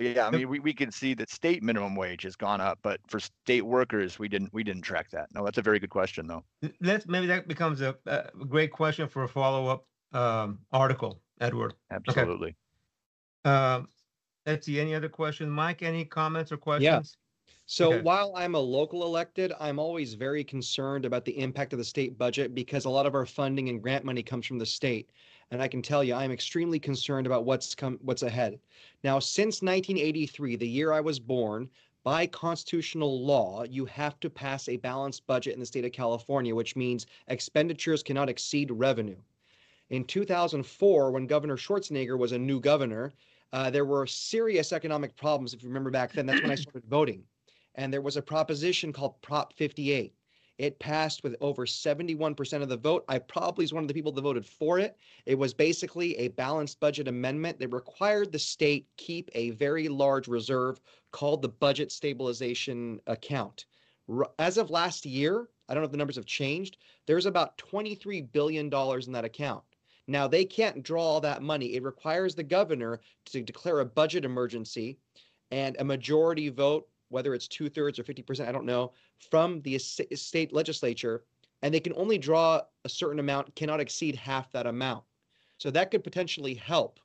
Yeah, 0.01 0.27
I 0.27 0.31
mean, 0.31 0.49
we, 0.49 0.59
we 0.59 0.73
can 0.73 0.91
see 0.91 1.15
that 1.15 1.31
state 1.31 1.63
minimum 1.63 1.95
wage 1.95 2.25
has 2.25 2.35
gone 2.35 2.61
up, 2.61 2.81
but 2.83 3.01
for 3.07 3.21
state 3.21 3.65
workers, 3.65 4.19
we 4.19 4.29
didn't 4.29 4.53
we 4.53 4.65
didn't 4.65 4.83
track 4.83 5.09
that. 5.11 5.29
No, 5.33 5.45
that's 5.45 5.59
a 5.59 5.63
very 5.63 5.79
good 5.79 5.91
question, 5.91 6.27
though. 6.27 6.45
Let's 6.81 7.07
maybe 7.07 7.27
that 7.29 7.47
becomes 7.47 7.81
a, 7.81 7.97
a 8.07 8.31
great 8.49 8.73
question 8.73 9.09
for 9.09 9.23
a 9.23 9.29
follow 9.29 9.69
up 9.69 9.87
um, 10.13 10.59
article, 10.73 11.21
Edward. 11.41 11.75
Absolutely. 11.93 12.57
Um, 13.45 13.89
let's 14.47 14.67
see. 14.67 14.81
Any 14.81 14.97
other 14.97 15.09
questions, 15.09 15.49
Mike? 15.51 15.83
Any 15.83 16.05
comments 16.05 16.51
or 16.51 16.57
questions? 16.57 17.17
Yeah. 17.17 17.53
So 17.67 17.93
Okay. 17.93 18.03
while 18.03 18.35
I'm 18.37 18.55
a 18.55 18.61
local 18.61 19.05
elected, 19.05 19.53
I'm 19.59 19.79
always 19.79 20.15
very 20.15 20.45
concerned 20.45 21.05
about 21.05 21.25
the 21.25 21.39
impact 21.39 21.73
of 21.73 21.79
the 21.79 21.85
state 21.85 22.19
budget 22.19 22.55
because 22.55 22.85
a 22.85 22.91
lot 22.91 23.07
of 23.07 23.15
our 23.15 23.25
funding 23.27 23.69
and 23.69 23.83
grant 23.83 24.05
money 24.05 24.23
comes 24.23 24.45
from 24.47 24.59
the 24.59 24.67
state. 24.67 25.11
And 25.51 25.63
I 25.63 25.69
can 25.69 25.83
tell 25.83 26.03
you, 26.03 26.15
I'm 26.15 26.33
extremely 26.33 26.79
concerned 26.79 27.27
about 27.27 27.45
what's 27.45 27.75
come, 27.75 27.99
what's 28.03 28.23
ahead. 28.23 28.59
Now, 29.03 29.19
since 29.19 29.63
1983, 29.63 30.57
the 30.57 30.69
year 30.69 30.93
I 30.93 31.01
was 31.01 31.19
born, 31.19 31.69
by 32.03 32.27
constitutional 32.27 33.25
law, 33.25 33.65
you 33.65 33.87
have 33.87 34.21
to 34.21 34.29
pass 34.29 34.69
a 34.69 34.77
balanced 34.77 35.27
budget 35.27 35.55
in 35.55 35.61
the 35.61 35.67
state 35.67 35.87
of 35.87 35.93
California, 35.93 36.55
which 36.55 36.77
means 36.77 37.07
expenditures 37.29 38.03
cannot 38.03 38.29
exceed 38.29 38.71
revenue. 38.71 39.17
In 39.91 40.05
2004, 40.05 41.11
when 41.11 41.27
Governor 41.27 41.57
Schwarzenegger 41.57 42.19
was 42.19 42.33
a 42.33 42.39
new 42.39 42.61
governor, 42.61 43.13
uh, 43.53 43.71
there 43.71 43.85
were 43.85 44.07
serious 44.07 44.73
economic 44.73 45.17
problems. 45.17 45.55
If 45.55 45.63
you 45.63 45.69
remember 45.69 45.91
back 45.91 46.13
then, 46.13 46.27
that's 46.27 46.43
when 46.43 46.51
I 46.51 46.57
started 46.57 46.85
voting. 46.89 47.23
And 47.77 47.93
there 47.93 48.03
was 48.03 48.17
a 48.17 48.23
proposition 48.23 48.93
called 48.93 49.21
Prop 49.23 49.53
58. 49.55 50.13
It 50.59 50.79
passed 50.79 51.25
with 51.25 51.35
over 51.41 51.67
71% 51.67 52.63
of 52.63 52.69
the 52.69 52.77
vote. 52.77 53.05
I 53.09 53.19
probably 53.19 53.65
was 53.65 53.73
one 53.73 53.83
of 53.83 53.89
the 53.89 53.95
people 53.95 54.13
that 54.13 54.23
voted 54.23 54.47
for 54.47 54.79
it. 54.79 54.97
It 55.27 55.37
was 55.37 55.53
basically 55.53 56.17
a 56.17 56.29
balanced 56.29 56.79
budget 56.79 57.09
amendment 57.09 57.59
that 57.59 57.73
required 57.73 58.31
the 58.31 58.39
state 58.39 58.87
keep 58.97 59.31
a 59.35 59.51
very 59.51 59.89
large 59.89 60.29
reserve 60.29 60.81
called 61.11 61.43
the 61.43 61.49
budget 61.49 61.91
stabilization 61.91 63.01
account. 63.07 63.67
As 64.39 64.59
of 64.59 64.71
last 64.71 65.05
year, 65.05 65.49
I 65.69 65.75
don't 65.75 65.83
know 65.83 65.87
if 65.87 65.93
the 65.93 65.99
numbers 65.99 66.17
have 66.17 66.27
changed, 66.27 66.77
there's 67.07 67.27
about 67.27 67.59
$23 67.59 68.31
billion 68.33 68.67
in 68.67 69.13
that 69.13 69.25
account. 69.25 69.65
Now, 70.07 70.29
they 70.29 70.45
can't 70.45 70.83
draw 70.83 71.03
all 71.03 71.21
that 71.23 71.43
money. 71.43 71.75
It 71.75 71.83
requires 71.83 72.35
the 72.35 72.43
governor 72.43 73.01
to 73.27 73.43
declare 73.43 73.81
a 73.81 73.87
budget 73.87 74.25
emergency 74.25 74.99
and 75.51 75.77
a 75.79 75.85
majority 75.85 76.51
vote, 76.51 76.87
whether 77.15 77.33
it's 77.33 77.47
two 77.47 77.69
thirds 77.69 77.97
or 77.97 78.03
50%, 78.03 78.47
I 78.47 78.51
don't 78.51 78.67
know, 78.67 78.93
from 79.31 79.63
the 79.63 79.79
state 79.79 80.53
legislature. 80.53 81.23
And 81.63 81.73
they 81.73 81.79
can 81.79 81.95
only 81.97 82.19
draw 82.19 82.61
a 82.85 82.89
certain 82.89 83.21
amount, 83.21 83.55
cannot 83.55 83.79
exceed 83.81 84.17
half 84.17 84.51
that 84.51 84.67
amount. 84.67 85.05
So 85.59 85.71
that 85.71 85.93
could 85.93 86.03
potentially 86.03 86.55
help. 86.55 86.99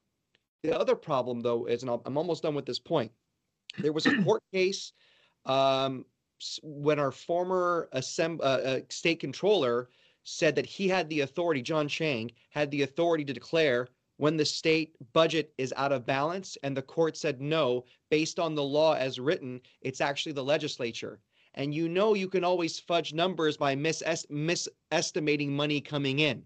The 0.64 0.78
other 0.78 0.96
problem, 0.96 1.42
though, 1.42 1.66
is, 1.66 1.84
and 1.84 1.92
I'll- 1.92 2.02
I'm 2.06 2.18
almost 2.18 2.42
done 2.42 2.56
with 2.56 2.66
this 2.66 2.80
point. 2.80 3.12
There 3.78 3.94
was 3.94 4.08
a 4.08 4.12
court 4.24 4.42
case 4.52 4.94
um, 5.46 6.06
when 6.64 6.98
our 6.98 7.12
former 7.12 7.88
assemb- 7.94 8.42
uh, 8.42 8.62
uh, 8.70 8.80
state 8.90 9.20
controller 9.20 9.90
said 10.24 10.56
that 10.56 10.66
he 10.66 10.88
had 10.88 11.08
the 11.10 11.22
authority, 11.22 11.62
John 11.62 11.88
Chiang 11.88 12.32
had 12.50 12.72
the 12.72 12.82
authority 12.82 13.24
to 13.26 13.34
declare 13.34 13.88
when 14.20 14.36
the 14.36 14.44
state 14.44 14.98
budget 15.14 15.54
is 15.58 15.74
out 15.78 15.94
of 15.94 16.06
balance, 16.06 16.58
and 16.62 16.76
the 16.76 16.82
court 16.82 17.16
said 17.16 17.40
no, 17.40 17.86
based 18.10 18.38
on 18.38 18.54
the 18.54 18.62
law 18.62 18.94
as 18.94 19.18
written, 19.18 19.62
it's 19.80 20.02
actually 20.02 20.34
the 20.34 20.44
legislature. 20.44 21.22
And 21.54 21.74
you 21.74 21.88
know 21.88 22.14
you 22.16 22.28
can 22.28 22.44
always 22.44 22.82
fudge 22.82 23.14
numbers 23.14 23.56
by 23.56 23.78
misest- 23.78 24.30
misestimating 24.30 25.56
money 25.56 25.80
coming 25.80 26.20
in. 26.20 26.44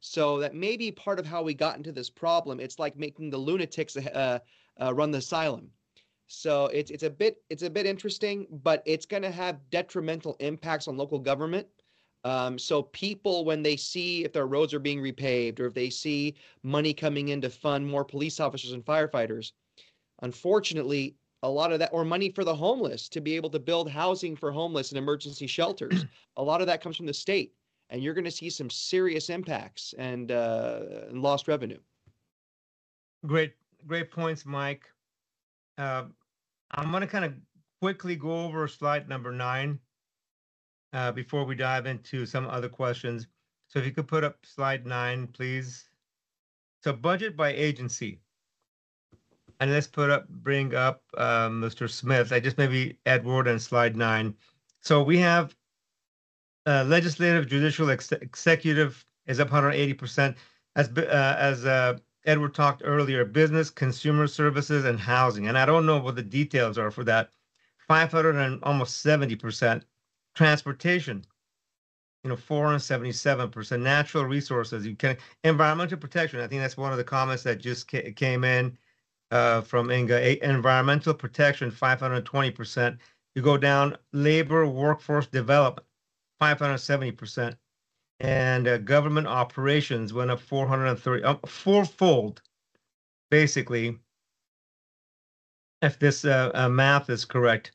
So 0.00 0.38
that 0.38 0.54
may 0.54 0.78
be 0.78 0.90
part 0.90 1.18
of 1.18 1.26
how 1.26 1.42
we 1.42 1.52
got 1.52 1.76
into 1.76 1.92
this 1.92 2.08
problem. 2.08 2.60
It's 2.60 2.78
like 2.78 2.96
making 2.96 3.28
the 3.28 3.36
lunatics 3.36 3.94
uh, 3.98 4.38
uh, 4.80 4.94
run 4.94 5.10
the 5.10 5.18
asylum. 5.18 5.68
So 6.28 6.68
it's 6.68 6.90
it's 6.90 7.02
a 7.02 7.10
bit 7.10 7.42
it's 7.50 7.62
a 7.62 7.68
bit 7.68 7.84
interesting, 7.84 8.46
but 8.64 8.82
it's 8.86 9.04
going 9.04 9.22
to 9.22 9.30
have 9.30 9.68
detrimental 9.68 10.34
impacts 10.40 10.88
on 10.88 10.96
local 10.96 11.18
government. 11.18 11.66
Um, 12.24 12.58
so 12.58 12.82
people, 12.82 13.44
when 13.44 13.62
they 13.62 13.76
see 13.76 14.24
if 14.24 14.32
their 14.32 14.46
roads 14.46 14.72
are 14.72 14.78
being 14.78 15.00
repaved 15.00 15.58
or 15.58 15.66
if 15.66 15.74
they 15.74 15.90
see 15.90 16.34
money 16.62 16.94
coming 16.94 17.28
in 17.28 17.40
to 17.40 17.50
fund 17.50 17.86
more 17.86 18.04
police 18.04 18.38
officers 18.38 18.72
and 18.72 18.84
firefighters, 18.84 19.52
unfortunately, 20.22 21.16
a 21.42 21.48
lot 21.48 21.72
of 21.72 21.80
that, 21.80 21.90
or 21.92 22.04
money 22.04 22.30
for 22.30 22.44
the 22.44 22.54
homeless 22.54 23.08
to 23.08 23.20
be 23.20 23.34
able 23.34 23.50
to 23.50 23.58
build 23.58 23.90
housing 23.90 24.36
for 24.36 24.52
homeless 24.52 24.90
and 24.90 24.98
emergency 24.98 25.48
shelters, 25.48 26.06
a 26.36 26.42
lot 26.42 26.60
of 26.60 26.68
that 26.68 26.80
comes 26.80 26.96
from 26.96 27.06
the 27.06 27.14
state, 27.14 27.52
and 27.90 28.02
you're 28.02 28.14
going 28.14 28.24
to 28.24 28.30
see 28.30 28.48
some 28.48 28.70
serious 28.70 29.28
impacts 29.28 29.92
and, 29.98 30.30
uh, 30.30 30.82
and 31.08 31.20
lost 31.20 31.48
revenue. 31.48 31.78
Great, 33.26 33.54
great 33.86 34.12
points, 34.12 34.46
Mike. 34.46 34.84
Uh, 35.76 36.04
I'm 36.70 36.90
going 36.90 37.00
to 37.00 37.06
kind 37.08 37.24
of 37.24 37.34
quickly 37.80 38.14
go 38.14 38.44
over 38.44 38.68
slide 38.68 39.08
number 39.08 39.32
nine 39.32 39.80
uh, 40.92 41.12
before 41.12 41.44
we 41.44 41.54
dive 41.54 41.86
into 41.86 42.26
some 42.26 42.46
other 42.46 42.68
questions. 42.68 43.26
So 43.68 43.78
if 43.78 43.86
you 43.86 43.92
could 43.92 44.08
put 44.08 44.24
up 44.24 44.36
slide 44.44 44.86
nine, 44.86 45.26
please. 45.26 45.88
So 46.82 46.92
budget 46.92 47.36
by 47.36 47.52
agency. 47.52 48.20
And 49.60 49.70
let's 49.70 49.86
put 49.86 50.10
up, 50.10 50.28
bring 50.28 50.74
up 50.74 51.02
uh, 51.16 51.48
Mr. 51.48 51.88
Smith. 51.88 52.32
I 52.32 52.40
just 52.40 52.58
maybe 52.58 52.98
Edward 53.06 53.46
and 53.46 53.62
slide 53.62 53.96
nine. 53.96 54.34
So 54.80 55.02
we 55.02 55.18
have 55.18 55.54
uh, 56.66 56.84
legislative, 56.86 57.46
judicial, 57.46 57.90
ex- 57.90 58.12
executive 58.12 59.04
is 59.26 59.40
up 59.40 59.50
180%. 59.50 60.34
As 60.74 60.88
uh, 60.88 61.36
as 61.38 61.64
uh, 61.66 61.98
Edward 62.24 62.54
talked 62.54 62.82
earlier, 62.84 63.24
business, 63.24 63.70
consumer 63.70 64.26
services, 64.26 64.84
and 64.84 64.98
housing. 64.98 65.48
And 65.48 65.58
I 65.58 65.66
don't 65.66 65.86
know 65.86 65.98
what 65.98 66.16
the 66.16 66.22
details 66.22 66.78
are 66.78 66.90
for 66.90 67.04
that. 67.04 67.30
500 67.88 68.36
and 68.36 68.62
almost 68.62 69.04
70%. 69.04 69.82
Transportation, 70.34 71.24
you 72.24 72.30
know, 72.30 72.36
477%. 72.36 73.80
Natural 73.82 74.24
resources, 74.24 74.86
you 74.86 74.96
can 74.96 75.16
environmental 75.44 75.98
protection. 75.98 76.40
I 76.40 76.46
think 76.46 76.60
that's 76.62 76.76
one 76.76 76.92
of 76.92 76.98
the 76.98 77.04
comments 77.04 77.42
that 77.44 77.60
just 77.60 77.90
ca- 77.90 78.12
came 78.12 78.44
in 78.44 78.76
uh, 79.30 79.60
from 79.60 79.90
Inga. 79.90 80.16
A- 80.16 80.42
environmental 80.42 81.14
protection, 81.14 81.70
520%. 81.70 82.98
You 83.34 83.42
go 83.42 83.56
down, 83.56 83.96
labor, 84.12 84.66
workforce 84.66 85.26
development, 85.26 85.86
570% 86.40 87.56
and 88.22 88.68
uh, 88.68 88.78
government 88.78 89.26
operations 89.26 90.12
went 90.12 90.30
up 90.30 90.40
430 90.40 91.24
um, 91.24 91.38
fourfold 91.46 92.40
basically 93.30 93.98
if 95.82 95.98
this 95.98 96.24
uh, 96.24 96.50
uh, 96.54 96.68
math 96.68 97.10
is 97.10 97.24
correct 97.24 97.72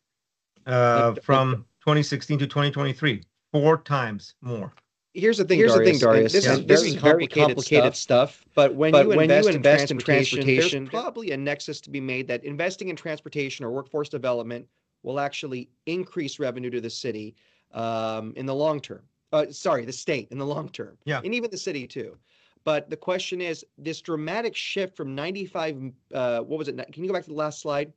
uh, 0.65 1.15
from 1.15 1.65
2016 1.87 2.39
to 2.39 2.47
2023 2.47 3.23
four 3.53 3.77
times 3.77 4.35
more 4.41 4.73
Here's 5.13 5.37
the 5.37 5.45
thing, 5.45 5.57
Here's 5.57 5.71
the 5.71 5.79
Darius. 5.79 5.99
thing, 5.99 6.07
Darius, 6.07 6.33
This, 6.33 6.45
and 6.45 6.59
is, 6.59 6.59
this 6.59 6.67
this 6.67 6.81
is 6.81 6.95
is 6.95 7.01
very 7.01 7.11
very 7.13 7.27
complicated, 7.27 7.55
complicated 7.55 7.95
stuff. 7.95 8.45
But 8.53 8.75
when, 8.75 8.91
But 8.91 9.07
you, 9.07 9.09
when 9.15 9.21
invest 9.21 9.45
you 9.45 9.49
in 9.49 9.55
invest 9.55 9.89
in 9.89 9.97
transportation, 9.97 10.37
transportation, 10.43 10.83
there's 10.83 10.91
probably 10.91 11.31
a 11.31 11.37
nexus 11.37 11.81
to 11.81 11.89
be 11.89 11.99
made 11.99 12.27
that 12.27 12.43
investing 12.43 12.89
in 12.89 12.95
transportation 12.95 13.65
or 13.65 13.71
workforce 13.71 14.09
development 14.09 14.67
will 15.01 15.19
actually 15.19 15.71
increase 15.87 16.37
revenue 16.37 16.69
to 16.69 16.79
the 16.79 16.89
city 16.89 17.35
um, 17.73 18.31
in 18.35 18.45
the 18.45 18.53
long 18.53 18.79
term. 18.79 19.01
Uh, 19.33 19.47
sorry, 19.49 19.85
the 19.85 19.93
state 19.93 20.27
in 20.29 20.37
the 20.37 20.45
long 20.45 20.69
term. 20.69 20.99
Yeah. 21.05 21.21
And 21.23 21.33
even 21.33 21.49
the 21.49 21.57
city 21.57 21.87
too. 21.87 22.15
But 22.63 22.91
the 22.91 22.97
question 22.97 23.41
is 23.41 23.65
this 23.79 24.01
dramatic 24.01 24.55
shift 24.55 24.95
from 24.95 25.15
95, 25.15 25.93
uh, 26.13 26.41
what 26.41 26.59
was 26.59 26.67
it? 26.67 26.77
Can 26.91 27.01
you 27.03 27.09
go 27.09 27.13
back 27.15 27.23
to 27.23 27.29
the 27.29 27.35
last 27.35 27.59
slide 27.59 27.91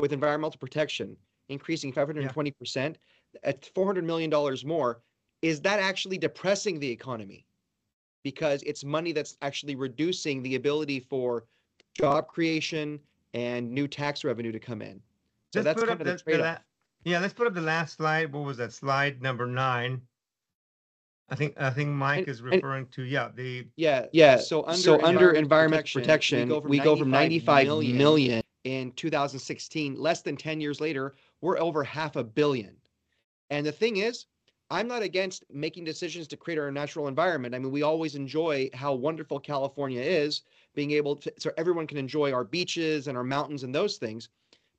with 0.00 0.12
environmental 0.12 0.58
protection 0.58 1.16
increasing 1.48 1.92
520% 1.92 2.96
at 3.42 3.62
$400 3.74 4.04
million 4.04 4.30
more? 4.64 5.00
Is 5.42 5.60
that 5.62 5.78
actually 5.78 6.18
depressing 6.18 6.78
the 6.78 6.88
economy? 6.90 7.44
because 8.22 8.60
it's 8.64 8.82
money 8.82 9.12
that's 9.12 9.36
actually 9.40 9.76
reducing 9.76 10.42
the 10.42 10.56
ability 10.56 10.98
for 10.98 11.44
job 11.94 12.26
creation 12.26 12.98
and 13.34 13.70
new 13.70 13.86
tax 13.86 14.24
revenue 14.24 14.50
to 14.50 14.58
come 14.58 14.82
in. 14.82 15.00
So 15.54 15.60
Let's 15.60 15.64
that's 15.66 15.78
put 15.80 15.88
kind 15.88 16.00
up 16.00 16.00
of 16.00 16.06
the 16.06 16.10
the, 16.10 16.16
the 16.16 16.22
trade-off. 16.24 16.44
la- 16.56 16.58
yeah, 17.12 17.20
let's 17.20 17.32
put 17.34 17.46
up 17.46 17.54
the 17.54 17.60
last 17.60 17.98
slide. 17.98 18.32
What 18.32 18.42
was 18.44 18.56
that? 18.56 18.72
Slide 18.72 19.22
number 19.22 19.46
nine. 19.46 20.00
I 21.28 21.36
think, 21.36 21.54
I 21.56 21.70
think 21.70 21.90
Mike 21.90 22.18
And- 22.20 22.28
is 22.28 22.40
and- 22.40 22.50
referring 22.50 22.86
to, 22.88 23.02
yeah, 23.04 23.30
the, 23.32 23.64
Yeah, 23.76 24.06
Yeah, 24.12 24.38
So 24.38 24.64
under, 24.66 24.76
so 24.76 24.94
under 24.94 25.30
environmental 25.30 25.42
environmental 25.42 26.00
protection, 26.00 26.48
protection, 26.48 26.68
we 26.68 26.80
go 26.80 26.96
from 26.96 27.10
95 27.10 27.68
million 27.94 28.42
in 28.64 28.90
2016. 28.90 29.94
Less 29.94 30.22
than 30.22 30.36
10 30.36 30.60
years 30.60 30.80
later, 30.80 31.14
we're 31.42 31.58
over 31.60 31.84
half 31.84 32.16
a 32.16 32.24
billion. 32.24 32.74
And 33.50 33.66
the 33.66 33.72
thing 33.72 33.96
is, 33.98 34.26
I'm 34.70 34.88
not 34.88 35.02
against 35.02 35.44
making 35.50 35.84
decisions 35.84 36.26
to 36.28 36.36
create 36.36 36.58
our 36.58 36.72
natural 36.72 37.06
environment. 37.08 37.54
I 37.54 37.58
mean, 37.58 37.70
we 37.70 37.82
always 37.82 38.14
enjoy 38.16 38.68
how 38.74 38.94
wonderful 38.94 39.38
California 39.38 40.00
is, 40.00 40.42
being 40.74 40.90
able 40.90 41.16
to, 41.16 41.32
so 41.38 41.52
everyone 41.56 41.86
can 41.86 41.98
enjoy 41.98 42.32
our 42.32 42.44
beaches 42.44 43.06
and 43.06 43.16
our 43.16 43.24
mountains 43.24 43.62
and 43.62 43.74
those 43.74 43.96
things. 43.98 44.28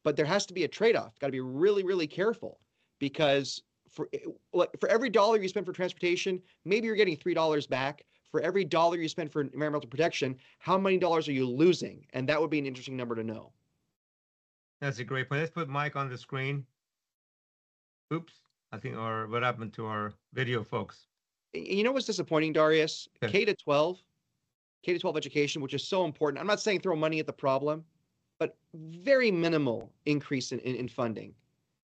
But 0.04 0.16
there 0.18 0.26
has 0.26 0.46
to 0.48 0.54
be 0.54 0.64
a 0.66 0.68
trade-off. 0.68 1.18
Got 1.20 1.28
to 1.28 1.32
be 1.32 1.40
really, 1.42 1.84
really 1.84 2.08
careful 2.08 2.60
because 3.00 3.62
for 3.90 4.10
eh, 4.14 4.20
for 4.80 4.90
every 4.90 5.10
dollar 5.10 5.40
you 5.42 5.48
spend 5.48 5.66
for 5.66 5.74
transportation, 5.74 6.42
maybe 6.66 6.88
you're 6.88 6.96
getting 6.96 7.16
three 7.18 7.34
dollars 7.34 7.68
back. 7.68 8.06
For 8.32 8.42
every 8.42 8.66
dollar 8.66 8.98
you 8.98 9.08
spend 9.08 9.32
for 9.32 9.42
environmental 9.42 9.88
protection, 9.90 10.38
how 10.60 10.78
many 10.78 10.98
dollars 10.98 11.28
are 11.30 11.34
you 11.34 11.48
losing? 11.50 12.06
And 12.14 12.28
that 12.28 12.42
would 12.42 12.50
be 12.50 12.60
an 12.60 12.66
interesting 12.66 12.98
number 12.98 13.16
to 13.16 13.24
know. 13.24 13.54
that's 14.82 15.00
a 15.00 15.04
great 15.04 15.30
point. 15.30 15.42
Let's 15.42 15.52
put 15.52 15.70
Mike 15.70 15.96
on 15.96 16.10
the 16.10 16.18
screen. 16.18 16.66
Oops, 18.14 18.34
I 18.72 18.78
think, 18.78 18.98
or 18.98 19.28
what 19.28 19.44
happened 19.44 19.74
to 19.74 19.86
our 19.86 20.14
video 20.34 20.64
folks? 20.64 21.08
You 21.54 21.84
know 21.84 21.92
what's 21.92 22.06
disappointing, 22.06 22.54
Darius? 22.54 23.08
Okay. 23.24 23.32
K 23.32 23.46
to 23.46 23.56
12, 23.56 24.02
K 24.84 24.94
to 24.94 25.00
12 25.00 25.18
education, 25.18 25.62
which 25.62 25.74
is 25.74 25.88
so 25.88 26.06
important. 26.06 26.40
I'm 26.40 26.48
not 26.48 26.60
saying 26.60 26.82
throw 26.82 26.96
money 26.96 27.20
at 27.20 27.26
the 27.26 27.34
problem, 27.34 27.84
but 28.40 28.58
very 28.74 29.32
minimal 29.32 29.92
increase 30.06 30.52
in, 30.52 30.60
in, 30.60 30.76
in 30.76 30.88
funding. 30.88 31.34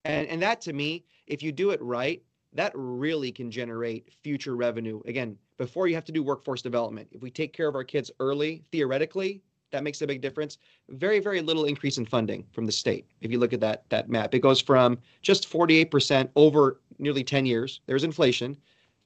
And, 0.04 0.28
and 0.28 0.42
that 0.42 0.60
to 0.62 0.72
me, 0.72 1.04
if 1.26 1.42
you 1.42 1.50
do 1.50 1.70
it 1.70 1.80
right, 1.82 2.22
that 2.52 2.72
really 2.74 3.32
can 3.32 3.50
generate 3.50 4.12
future 4.22 4.54
revenue. 4.54 5.00
Again, 5.06 5.36
before 5.56 5.88
you 5.88 5.94
have 5.94 6.04
to 6.04 6.12
do 6.12 6.22
workforce 6.22 6.62
development. 6.62 7.08
If 7.10 7.22
we 7.22 7.30
take 7.30 7.52
care 7.52 7.68
of 7.68 7.74
our 7.74 7.84
kids 7.84 8.10
early, 8.20 8.62
theoretically, 8.70 9.42
that 9.72 9.82
makes 9.82 10.02
a 10.02 10.06
big 10.06 10.20
difference. 10.20 10.58
Very, 10.90 11.20
very 11.20 11.40
little 11.40 11.64
increase 11.64 11.98
in 11.98 12.06
funding 12.06 12.44
from 12.52 12.66
the 12.66 12.72
state. 12.72 13.06
If 13.20 13.30
you 13.30 13.38
look 13.38 13.52
at 13.52 13.60
that 13.60 13.88
that 13.90 14.08
map, 14.08 14.34
it 14.34 14.40
goes 14.40 14.60
from 14.60 14.98
just 15.22 15.50
48% 15.50 16.28
over 16.36 16.80
nearly 16.98 17.24
10 17.24 17.46
years. 17.46 17.80
There's 17.86 18.04
inflation, 18.04 18.56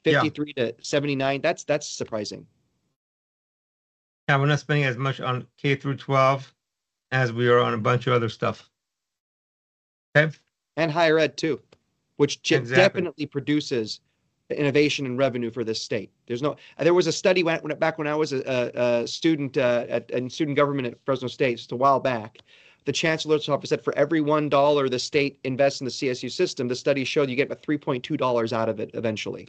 Yeah. 0.05 0.21
53 0.23 0.53
to 0.55 0.75
79. 0.83 1.41
That's 1.41 1.65
that's 1.65 1.89
surprising. 1.89 2.47
Yeah, 4.29 4.39
we're 4.39 4.47
not 4.47 4.61
spending 4.61 4.85
as 4.85 4.97
much 4.99 5.21
on 5.21 5.47
K 5.57 5.75
through 5.75 5.97
twelve 5.97 6.55
as 7.13 7.33
we 7.33 7.49
are 7.49 7.59
on 7.61 7.73
a 7.73 7.79
bunch 7.79 8.07
of 8.07 8.13
other 8.13 8.29
stuff. 8.29 8.69
Okay, 10.17 10.37
And 10.77 10.91
higher 10.91 11.19
ed 11.19 11.37
too, 11.39 11.61
which 12.17 12.37
Exactly. 12.51 12.77
definitely 12.77 13.27
produces 13.27 14.01
innovation 14.51 15.07
and 15.07 15.19
revenue 15.19 15.51
for 15.51 15.65
this 15.65 15.81
state. 15.81 16.11
There's 16.27 16.43
no. 16.43 16.57
There 16.79 16.95
was 16.95 17.07
a 17.07 17.13
study 17.13 17.43
when, 17.43 17.61
when 17.61 17.77
back 17.79 17.99
when 17.99 18.07
I 18.07 18.15
was 18.15 18.33
a, 18.33 18.73
a, 18.75 19.07
student 19.07 19.57
uh, 19.57 19.87
at 19.89 20.11
in 20.11 20.31
student 20.31 20.57
government 20.57 20.89
at 20.89 20.99
Fresno 21.05 21.29
State 21.29 21.59
just 21.59 21.73
a 21.73 21.77
while 21.77 22.01
back. 22.01 22.39
The 22.85 22.93
chancellor's 22.93 23.49
office 23.49 23.69
said 23.69 23.85
for 23.85 23.95
every 23.99 24.23
one 24.23 24.49
dollar 24.49 24.89
the 24.89 24.99
state 24.99 25.39
invests 25.45 25.81
in 25.81 25.85
the 25.85 25.91
CSU 25.91 26.31
system, 26.31 26.69
the 26.69 26.77
study 26.77 27.05
showed 27.05 27.29
you 27.29 27.37
get 27.37 27.49
about 27.49 27.63
three 27.63 27.77
point 27.77 28.03
two 28.03 28.17
dollars 28.17 28.53
out 28.53 28.69
of 28.69 28.81
it 28.81 28.91
eventually. 28.95 29.49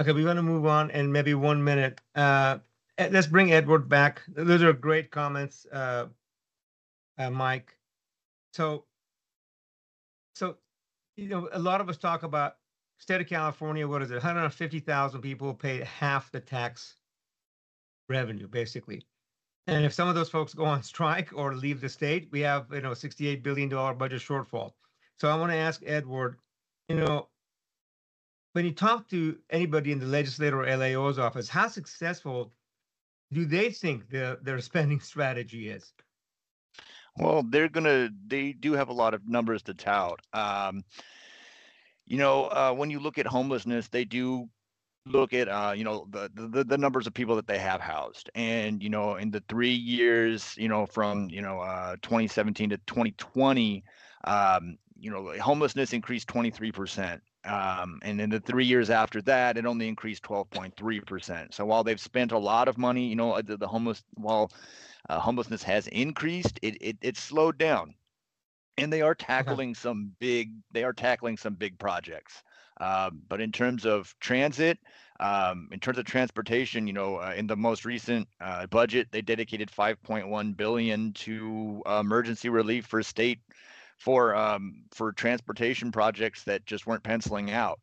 okay, 0.00 0.12
we 0.12 0.24
want 0.24 0.38
to 0.38 0.42
move 0.42 0.64
on 0.64 0.90
in 0.90 1.12
maybe 1.12 1.34
one 1.34 1.62
minute. 1.62 2.00
Uh, 2.14 2.58
let's 3.10 3.26
bring 3.26 3.52
Edward 3.52 3.88
back. 3.88 4.22
Those 4.28 4.62
are 4.62 4.72
great 4.72 5.10
comments, 5.10 5.66
uh, 5.72 6.06
uh, 7.18 7.30
Mike. 7.30 7.76
So, 8.54 8.84
so, 10.34 10.56
you 11.16 11.28
know, 11.28 11.48
a 11.52 11.58
lot 11.58 11.82
of 11.82 11.88
us 11.90 11.98
talk 11.98 12.22
about 12.22 12.56
state 13.00 13.20
of 13.20 13.26
California. 13.26 13.88
What 13.88 14.02
is 14.02 14.10
it? 14.10 14.14
150,000 14.14 15.20
people 15.20 15.52
pay 15.54 15.82
half 15.82 16.30
the 16.30 16.38
tax 16.38 16.94
revenue, 18.08 18.46
basically. 18.46 19.02
And 19.66 19.84
if 19.84 19.92
some 19.92 20.08
of 20.08 20.14
those 20.14 20.30
folks 20.30 20.54
go 20.54 20.64
on 20.64 20.82
strike 20.94 21.30
or 21.34 21.54
leave 21.54 21.80
the 21.80 21.88
state, 21.88 22.28
we 22.30 22.40
have, 22.40 22.66
you 22.72 22.82
know, 22.82 22.90
$68 22.90 23.42
billion 23.42 23.68
budget 23.68 24.20
shortfall. 24.20 24.72
So 25.18 25.28
I 25.28 25.34
want 25.36 25.50
to 25.50 25.56
ask 25.56 25.82
Edward, 25.84 26.36
you 26.88 26.96
know, 26.96 27.28
when 28.52 28.64
you 28.64 28.72
talk 28.72 29.08
to 29.08 29.38
anybody 29.50 29.92
in 29.92 29.98
the 29.98 30.06
legislator 30.06 30.62
or 30.62 30.76
LAO's 30.76 31.18
office, 31.18 31.48
how 31.48 31.68
successful 31.68 32.52
do 33.32 33.44
they 33.44 33.70
think 33.70 34.08
their, 34.10 34.36
their 34.36 34.60
spending 34.60 35.00
strategy 35.00 35.70
is? 35.70 35.92
Well, 37.16 37.42
they're 37.48 37.68
gonna, 37.68 38.10
they 38.26 38.52
do 38.52 38.72
have 38.72 38.88
a 38.88 38.92
lot 38.92 39.14
of 39.14 39.28
numbers 39.28 39.62
to 39.64 39.74
tout. 39.74 40.20
Um, 40.32 40.84
you 42.10 42.18
know, 42.18 42.46
uh, 42.46 42.72
when 42.74 42.90
you 42.90 42.98
look 42.98 43.18
at 43.18 43.26
homelessness, 43.26 43.88
they 43.88 44.04
do 44.04 44.48
look 45.06 45.32
at, 45.32 45.48
uh, 45.48 45.72
you 45.76 45.84
know, 45.84 46.08
the, 46.10 46.28
the, 46.34 46.64
the 46.64 46.76
numbers 46.76 47.06
of 47.06 47.14
people 47.14 47.36
that 47.36 47.46
they 47.46 47.58
have 47.58 47.80
housed. 47.80 48.28
And, 48.34 48.82
you 48.82 48.90
know, 48.90 49.14
in 49.14 49.30
the 49.30 49.42
three 49.48 49.72
years, 49.72 50.54
you 50.58 50.68
know, 50.68 50.86
from, 50.86 51.30
you 51.30 51.40
know, 51.40 51.60
uh, 51.60 51.96
2017 52.02 52.70
to 52.70 52.78
2020, 52.78 53.84
um, 54.24 54.76
you 54.98 55.10
know, 55.10 55.32
homelessness 55.40 55.92
increased 55.92 56.28
23%. 56.28 57.20
Um, 57.44 58.00
and 58.02 58.20
in 58.20 58.28
the 58.28 58.40
three 58.40 58.66
years 58.66 58.90
after 58.90 59.22
that, 59.22 59.56
it 59.56 59.64
only 59.64 59.88
increased 59.88 60.24
12.3%. 60.24 61.54
So 61.54 61.64
while 61.64 61.84
they've 61.84 62.00
spent 62.00 62.32
a 62.32 62.38
lot 62.38 62.68
of 62.68 62.76
money, 62.76 63.06
you 63.06 63.16
know, 63.16 63.40
the, 63.40 63.56
the 63.56 63.68
homeless, 63.68 64.02
while 64.14 64.50
uh, 65.08 65.20
homelessness 65.20 65.62
has 65.62 65.86
increased, 65.88 66.58
it, 66.62 66.76
it 66.80 66.98
it's 67.02 67.22
slowed 67.22 67.56
down, 67.56 67.94
and 68.78 68.92
they 68.92 69.02
are 69.02 69.14
tackling 69.14 69.74
some 69.74 70.12
big 70.18 70.52
they 70.72 70.84
are 70.84 70.92
tackling 70.92 71.36
some 71.36 71.54
big 71.54 71.78
projects. 71.78 72.42
Um, 72.80 73.20
but 73.28 73.42
in 73.42 73.52
terms 73.52 73.84
of 73.84 74.14
transit, 74.20 74.78
um, 75.20 75.68
in 75.70 75.80
terms 75.80 75.98
of 75.98 76.06
transportation, 76.06 76.86
you 76.86 76.94
know, 76.94 77.16
uh, 77.16 77.34
in 77.36 77.46
the 77.46 77.56
most 77.56 77.84
recent 77.84 78.26
uh, 78.40 78.66
budget, 78.68 79.08
they 79.10 79.20
dedicated 79.20 79.70
5.1 79.70 80.56
billion 80.56 81.12
to 81.12 81.82
uh, 81.86 82.00
emergency 82.00 82.48
relief 82.48 82.86
for 82.86 83.02
state 83.02 83.40
for 83.98 84.34
um, 84.34 84.84
for 84.92 85.12
transportation 85.12 85.92
projects 85.92 86.44
that 86.44 86.64
just 86.64 86.86
weren't 86.86 87.02
penciling 87.02 87.50
out. 87.50 87.80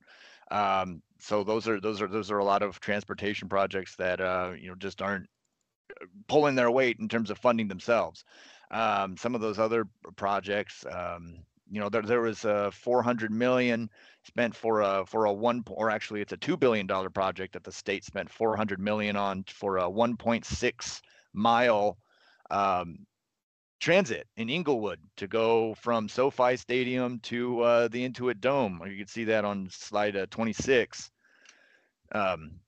Um, 0.49 1.03
so 1.19 1.43
those 1.43 1.67
are 1.67 1.79
those 1.79 2.01
are 2.01 2.07
those 2.07 2.31
are 2.31 2.39
a 2.39 2.45
lot 2.45 2.63
of 2.63 2.79
transportation 2.79 3.47
projects 3.47 3.95
that 3.97 4.19
uh, 4.19 4.53
you 4.59 4.69
know 4.69 4.75
just 4.75 5.01
aren't 5.01 5.27
pulling 6.27 6.55
their 6.55 6.71
weight 6.71 6.97
in 6.99 7.07
terms 7.07 7.29
of 7.29 7.37
funding 7.37 7.67
themselves. 7.67 8.23
Um, 8.71 9.15
some 9.17 9.35
of 9.35 9.41
those 9.41 9.59
other 9.59 9.85
projects, 10.15 10.85
um, 10.91 11.37
you 11.69 11.79
know, 11.79 11.89
there, 11.89 12.01
there 12.01 12.21
was 12.21 12.45
a 12.45 12.71
400 12.71 13.31
million 13.31 13.89
spent 14.25 14.55
for 14.55 14.81
a 14.81 15.05
for 15.05 15.25
a 15.25 15.33
one 15.33 15.63
or 15.69 15.89
actually 15.89 16.21
it's 16.21 16.33
a 16.33 16.37
two 16.37 16.57
billion 16.57 16.85
dollar 16.85 17.09
project 17.09 17.53
that 17.53 17.63
the 17.63 17.71
state 17.71 18.03
spent 18.03 18.29
400 18.29 18.79
million 18.79 19.15
on 19.15 19.45
for 19.47 19.77
a 19.77 19.83
1.6 19.83 21.01
mile 21.33 21.97
um, 22.51 23.05
transit 23.79 24.27
in 24.37 24.49
Inglewood 24.49 24.99
to 25.17 25.27
go 25.27 25.75
from 25.75 26.09
SoFi 26.09 26.57
Stadium 26.57 27.19
to 27.21 27.61
uh, 27.61 27.87
the 27.87 28.07
Intuit 28.07 28.39
Dome. 28.39 28.81
You 28.85 28.97
can 28.97 29.07
see 29.07 29.25
that 29.25 29.45
on 29.45 29.69
slide 29.71 30.15
uh, 30.15 30.25
26. 30.29 31.11
Um, 32.13 32.59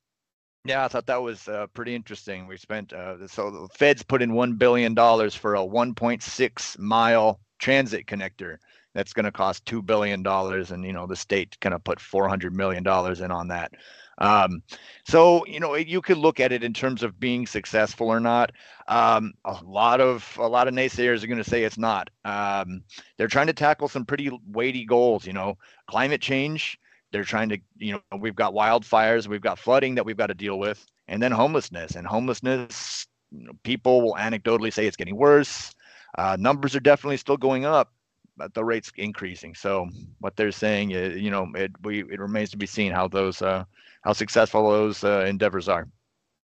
yeah, 0.65 0.83
I 0.83 0.87
thought 0.87 1.05
that 1.07 1.21
was 1.21 1.47
uh, 1.47 1.67
pretty 1.73 1.95
interesting. 1.95 2.47
We 2.47 2.57
spent 2.57 2.91
uh, 2.93 3.27
so 3.27 3.49
the 3.49 3.67
feds 3.69 4.03
put 4.03 4.21
in 4.21 4.33
one 4.33 4.53
billion 4.53 4.93
dollars 4.93 5.33
for 5.33 5.55
a 5.55 5.59
1.6 5.59 6.79
mile 6.79 7.39
transit 7.59 8.05
connector. 8.07 8.57
That's 8.93 9.13
going 9.13 9.25
to 9.25 9.31
cost 9.31 9.65
two 9.65 9.81
billion 9.81 10.23
dollars, 10.23 10.71
and 10.71 10.83
you 10.83 10.91
know 10.91 11.07
the 11.07 11.15
state 11.15 11.57
kind 11.61 11.73
of 11.73 11.83
put 11.83 11.99
400 11.99 12.53
million 12.53 12.83
dollars 12.83 13.21
in 13.21 13.31
on 13.31 13.47
that. 13.49 13.71
Um, 14.17 14.61
so 15.05 15.45
you 15.45 15.61
know 15.61 15.75
you 15.75 16.01
could 16.01 16.17
look 16.17 16.41
at 16.41 16.51
it 16.51 16.63
in 16.63 16.73
terms 16.73 17.03
of 17.03 17.19
being 17.19 17.47
successful 17.47 18.07
or 18.07 18.19
not. 18.19 18.51
Um, 18.89 19.33
a 19.45 19.57
lot 19.63 20.01
of 20.01 20.35
a 20.37 20.47
lot 20.47 20.67
of 20.67 20.73
naysayers 20.73 21.23
are 21.23 21.27
going 21.27 21.41
to 21.41 21.49
say 21.49 21.63
it's 21.63 21.77
not. 21.77 22.09
Um, 22.25 22.83
they're 23.17 23.27
trying 23.27 23.47
to 23.47 23.53
tackle 23.53 23.87
some 23.87 24.05
pretty 24.05 24.29
weighty 24.47 24.85
goals. 24.85 25.25
You 25.25 25.33
know, 25.33 25.57
climate 25.87 26.21
change 26.21 26.77
they're 27.11 27.23
trying 27.23 27.49
to 27.49 27.57
you 27.77 27.93
know 27.93 28.17
we've 28.17 28.35
got 28.35 28.53
wildfires 28.53 29.27
we've 29.27 29.41
got 29.41 29.59
flooding 29.59 29.95
that 29.95 30.05
we've 30.05 30.17
got 30.17 30.27
to 30.27 30.33
deal 30.33 30.59
with 30.59 30.85
and 31.07 31.21
then 31.21 31.31
homelessness 31.31 31.95
and 31.95 32.05
homelessness 32.05 33.07
you 33.31 33.45
know, 33.45 33.53
people 33.63 34.01
will 34.01 34.15
anecdotally 34.15 34.73
say 34.73 34.87
it's 34.87 34.97
getting 34.97 35.15
worse. 35.15 35.71
Uh, 36.17 36.35
numbers 36.39 36.75
are 36.75 36.79
definitely 36.79 37.17
still 37.17 37.37
going 37.37 37.63
up 37.65 37.93
but 38.39 38.53
the 38.53 38.63
rate's 38.63 38.91
increasing. 38.95 39.53
So 39.53 39.89
what 40.19 40.35
they're 40.35 40.51
saying 40.51 40.91
is 40.91 41.21
you 41.21 41.29
know 41.29 41.51
it 41.53 41.71
we 41.83 41.99
it 41.99 42.19
remains 42.19 42.49
to 42.51 42.57
be 42.57 42.65
seen 42.65 42.91
how 42.91 43.07
those 43.07 43.41
uh 43.43 43.65
how 44.01 44.13
successful 44.13 44.71
those 44.71 45.03
uh, 45.03 45.25
endeavors 45.27 45.67
are. 45.67 45.87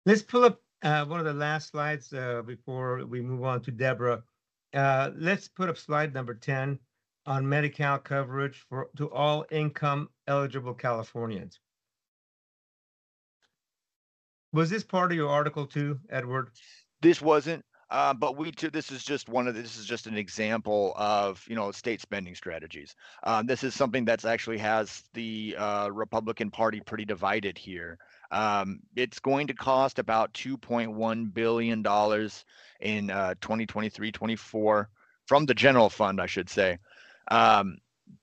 Let's 0.06 0.22
pull 0.22 0.44
up 0.44 0.60
uh, 0.84 1.06
one 1.06 1.20
of 1.20 1.26
the 1.26 1.34
last 1.34 1.72
slides 1.72 2.14
uh, 2.14 2.42
before 2.46 3.06
we 3.06 3.22
move 3.22 3.44
on 3.44 3.62
to 3.62 3.72
Deborah. 3.72 4.22
Uh, 4.74 5.12
let's 5.16 5.48
put 5.48 5.70
up 5.70 5.78
slide 5.78 6.14
number 6.14 6.34
10 6.34 6.78
on 7.30 7.48
Medi-Cal 7.48 8.00
coverage 8.00 8.66
for 8.68 8.90
to 8.98 9.10
all 9.12 9.46
income 9.52 10.10
eligible 10.28 10.74
Californians. 10.74 11.60
Was 14.52 14.72
this 14.72 14.84
part 14.84 15.12
of 15.12 15.16
your 15.16 15.30
article 15.30 15.68
too, 15.68 16.00
Edward? 16.10 16.50
This 17.02 17.22
wasn't, 17.22 17.64
uh, 17.92 18.16
but 18.16 18.36
we 18.36 18.52
too. 18.52 18.72
This 18.72 18.92
is 18.92 19.04
just 19.04 19.30
one 19.30 19.48
of 19.48 19.54
this 19.54 19.78
is 19.78 19.86
just 19.86 20.08
an 20.08 20.18
example 20.18 20.94
of 20.98 21.46
you 21.48 21.56
know 21.56 21.72
state 21.72 22.02
spending 22.02 22.34
strategies. 22.34 22.96
Um, 23.24 23.46
this 23.46 23.64
is 23.64 23.76
something 23.76 24.06
that's 24.06 24.26
actually 24.26 24.58
has 24.58 25.04
the 25.14 25.56
uh, 25.56 25.90
Republican 25.92 26.50
Party 26.50 26.82
pretty 26.82 27.06
divided 27.06 27.60
here. 27.60 28.00
Um, 28.32 28.80
it's 28.96 29.20
going 29.20 29.46
to 29.48 29.54
cost 29.54 30.00
about 30.00 30.34
2.1 30.34 31.32
billion 31.32 31.84
dollars 31.84 32.44
in 32.80 33.12
uh, 33.12 33.36
2023-24 33.42 34.88
from 35.28 35.46
the 35.46 35.54
general 35.54 35.92
fund, 35.92 36.20
I 36.20 36.26
should 36.26 36.50
say, 36.50 36.80
um, 37.30 37.78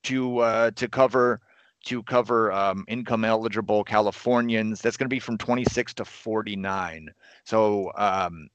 to 0.05 0.39
uh, 0.39 0.71
to 0.73 0.89
cover 0.89 1.41
to 1.85 2.03
cover 2.03 2.53
um, 2.53 2.85
income 2.89 3.25
eligible 3.25 3.85
Californians. 3.85 4.83
That's 4.83 4.97
going 4.97 5.07
to 5.07 5.15
be 5.15 5.21
from 5.21 5.39
26 5.39 5.95
to 5.95 6.05
49. 6.05 7.11
So 7.45 7.93
um, 7.97 8.49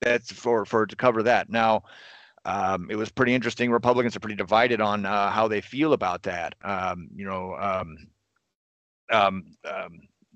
that's 0.00 0.32
for 0.32 0.64
for 0.64 0.86
to 0.86 0.96
cover 0.96 1.22
that. 1.24 1.50
Now, 1.50 1.82
um, 2.44 2.88
it 2.90 2.96
was 2.96 3.10
pretty 3.10 3.34
interesting. 3.34 3.70
Republicans 3.70 4.16
are 4.16 4.20
pretty 4.20 4.36
divided 4.36 4.80
on 4.80 5.04
uh, 5.04 5.30
how 5.30 5.48
they 5.48 5.60
feel 5.60 5.92
about 5.92 6.22
that. 6.22 6.54
Um, 6.62 7.08
you 7.14 7.24
know, 7.26 7.56
um, 7.56 7.96
um, 9.10 9.54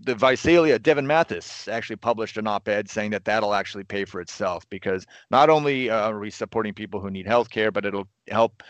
the 0.02 0.14
Visalia, 0.14 0.78
Devon 0.78 1.06
Mathis 1.06 1.68
actually 1.68 1.96
published 1.96 2.36
an 2.36 2.46
op-ed 2.46 2.88
saying 2.88 3.10
that 3.10 3.24
that'll 3.24 3.54
actually 3.54 3.84
pay 3.84 4.04
for 4.04 4.20
itself 4.20 4.68
because 4.70 5.06
not 5.30 5.50
only 5.50 5.90
uh, 5.90 6.10
are 6.10 6.18
we 6.18 6.30
supporting 6.30 6.72
people 6.72 7.00
who 7.00 7.10
need 7.10 7.26
health 7.26 7.50
care, 7.50 7.70
but 7.70 7.84
it'll 7.84 8.08
help 8.28 8.62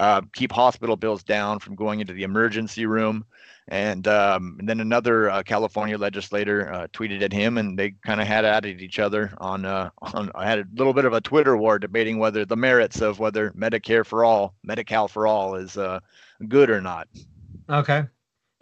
uh, 0.00 0.22
keep 0.32 0.52
hospital 0.52 0.96
bills 0.96 1.22
down 1.22 1.58
from 1.58 1.74
going 1.74 2.00
into 2.00 2.12
the 2.12 2.22
emergency 2.22 2.86
room. 2.86 3.24
And, 3.68 4.08
um, 4.08 4.56
and 4.58 4.68
then 4.68 4.80
another 4.80 5.30
uh, 5.30 5.42
California 5.44 5.96
legislator 5.96 6.72
uh, 6.72 6.86
tweeted 6.88 7.22
at 7.22 7.32
him, 7.32 7.58
and 7.58 7.78
they 7.78 7.92
kind 8.04 8.20
of 8.20 8.26
had 8.26 8.44
at 8.44 8.66
each 8.66 8.98
other 8.98 9.32
on, 9.38 9.64
uh, 9.64 9.90
on. 10.00 10.32
I 10.34 10.48
had 10.48 10.58
a 10.58 10.64
little 10.74 10.92
bit 10.92 11.04
of 11.04 11.12
a 11.12 11.20
Twitter 11.20 11.56
war 11.56 11.78
debating 11.78 12.18
whether 12.18 12.44
the 12.44 12.56
merits 12.56 13.00
of 13.00 13.20
whether 13.20 13.50
Medicare 13.52 14.04
for 14.04 14.24
all, 14.24 14.54
Medi-Cal 14.64 15.06
for 15.06 15.28
all, 15.28 15.54
is 15.54 15.76
uh, 15.78 16.00
good 16.48 16.70
or 16.70 16.80
not. 16.80 17.06
Okay, 17.70 18.02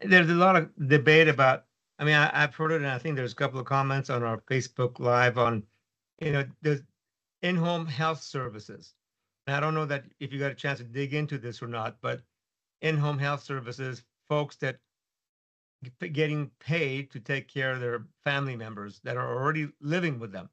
there's 0.02 0.28
a 0.28 0.34
lot 0.34 0.56
of 0.56 0.68
debate 0.88 1.28
about. 1.28 1.64
I 1.98 2.04
mean, 2.04 2.14
I, 2.14 2.30
have 2.38 2.54
heard 2.54 2.72
it, 2.72 2.76
and 2.76 2.86
I 2.86 2.98
think 2.98 3.16
there's 3.16 3.32
a 3.32 3.36
couple 3.36 3.58
of 3.60 3.66
comments 3.66 4.10
on 4.10 4.22
our 4.22 4.38
Facebook 4.50 4.98
Live 5.00 5.36
on, 5.36 5.62
you 6.20 6.32
know, 6.32 6.44
the 6.62 6.82
in-home 7.42 7.86
health 7.86 8.22
services. 8.22 8.94
And 9.50 9.56
I 9.56 9.58
don't 9.58 9.74
know 9.74 9.86
that 9.86 10.04
if 10.20 10.32
you 10.32 10.38
got 10.38 10.52
a 10.52 10.54
chance 10.54 10.78
to 10.78 10.84
dig 10.84 11.12
into 11.12 11.36
this 11.36 11.60
or 11.60 11.66
not, 11.66 11.96
but 12.00 12.22
in-home 12.82 13.18
health 13.18 13.42
services, 13.42 14.04
folks 14.28 14.54
that 14.58 14.78
getting 16.12 16.52
paid 16.60 17.10
to 17.10 17.18
take 17.18 17.48
care 17.48 17.72
of 17.72 17.80
their 17.80 18.06
family 18.22 18.54
members 18.54 19.00
that 19.02 19.16
are 19.16 19.36
already 19.36 19.66
living 19.80 20.20
with 20.20 20.30
them, 20.30 20.48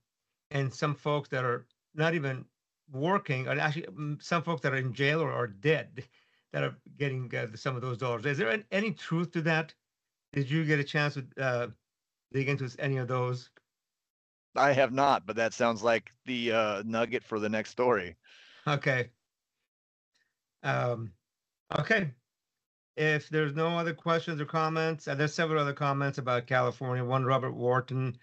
and 0.50 0.74
some 0.74 0.96
folks 0.96 1.30
that 1.30 1.46
are 1.46 1.68
not 1.94 2.16
even 2.16 2.44
working, 2.92 3.48
and 3.48 3.62
actually 3.62 3.84
mm, 3.84 4.20
some 4.20 4.42
folks 4.42 4.62
that 4.62 4.74
are 4.74 4.78
in 4.78 4.92
jail 4.94 5.22
or 5.22 5.32
are 5.32 5.46
dead 5.46 6.04
that 6.52 6.64
are 6.64 6.76
getting 6.98 7.32
uh, 7.36 7.56
some 7.56 7.76
of 7.76 7.84
those 7.84 8.00
dollars. 8.00 8.26
Is 8.26 8.40
there 8.40 8.64
any 8.72 8.94
truth 8.94 9.30
to 9.34 9.44
that? 9.44 9.76
Did 10.34 10.50
you 10.50 10.66
get 10.66 10.80
a 10.80 10.84
chance 10.84 11.14
to 11.14 11.26
uh, 11.40 11.68
dig 12.34 12.50
into 12.50 12.68
any 12.80 12.98
of 12.98 13.08
those? 13.08 13.52
I 14.56 14.72
have 14.72 14.92
not, 14.92 15.28
but 15.28 15.36
that 15.36 15.54
sounds 15.54 15.84
like 15.84 16.12
the 16.26 16.52
uh, 16.52 16.84
nugget 16.84 17.24
for 17.24 17.40
the 17.40 17.48
next 17.48 17.70
story. 17.70 18.16
Okay. 18.68 19.10
Um, 20.64 21.14
okay 21.80 22.12
if 22.98 23.30
there's 23.30 23.54
no 23.54 23.78
other 23.78 23.94
questions 23.94 24.42
or 24.42 24.46
comments, 24.46 25.08
and 25.08 25.20
there's 25.20 25.34
several 25.34 25.62
other 25.62 25.74
comments 25.74 26.18
about 26.18 26.48
California. 26.48 27.06
One, 27.06 27.24
Robert 27.24 27.54
Wharton, 27.54 28.18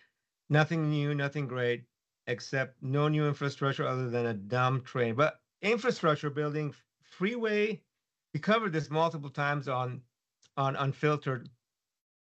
nothing 0.50 0.90
new, 0.90 1.14
nothing 1.14 1.46
great, 1.46 1.84
except 2.26 2.82
no 2.82 3.06
new 3.06 3.26
infrastructure 3.28 3.86
other 3.86 4.10
than 4.10 4.26
a 4.26 4.34
dumb 4.34 4.82
train. 4.82 5.14
But 5.14 5.40
infrastructure 5.62 6.28
building, 6.28 6.74
freeway, 7.04 7.82
we 8.34 8.40
covered 8.40 8.72
this 8.72 8.90
multiple 8.90 9.30
times 9.30 9.68
on 9.68 10.02
on 10.56 10.74
unfiltered. 10.76 11.48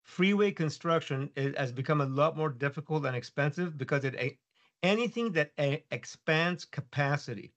Freeway 0.03 0.51
construction 0.51 1.31
is, 1.35 1.55
has 1.57 1.71
become 1.71 2.01
a 2.01 2.05
lot 2.05 2.37
more 2.37 2.49
difficult 2.49 3.05
and 3.05 3.15
expensive 3.15 3.77
because 3.77 4.05
it 4.05 4.37
anything 4.83 5.31
that 5.33 5.51
expands 5.91 6.65
capacity, 6.65 7.51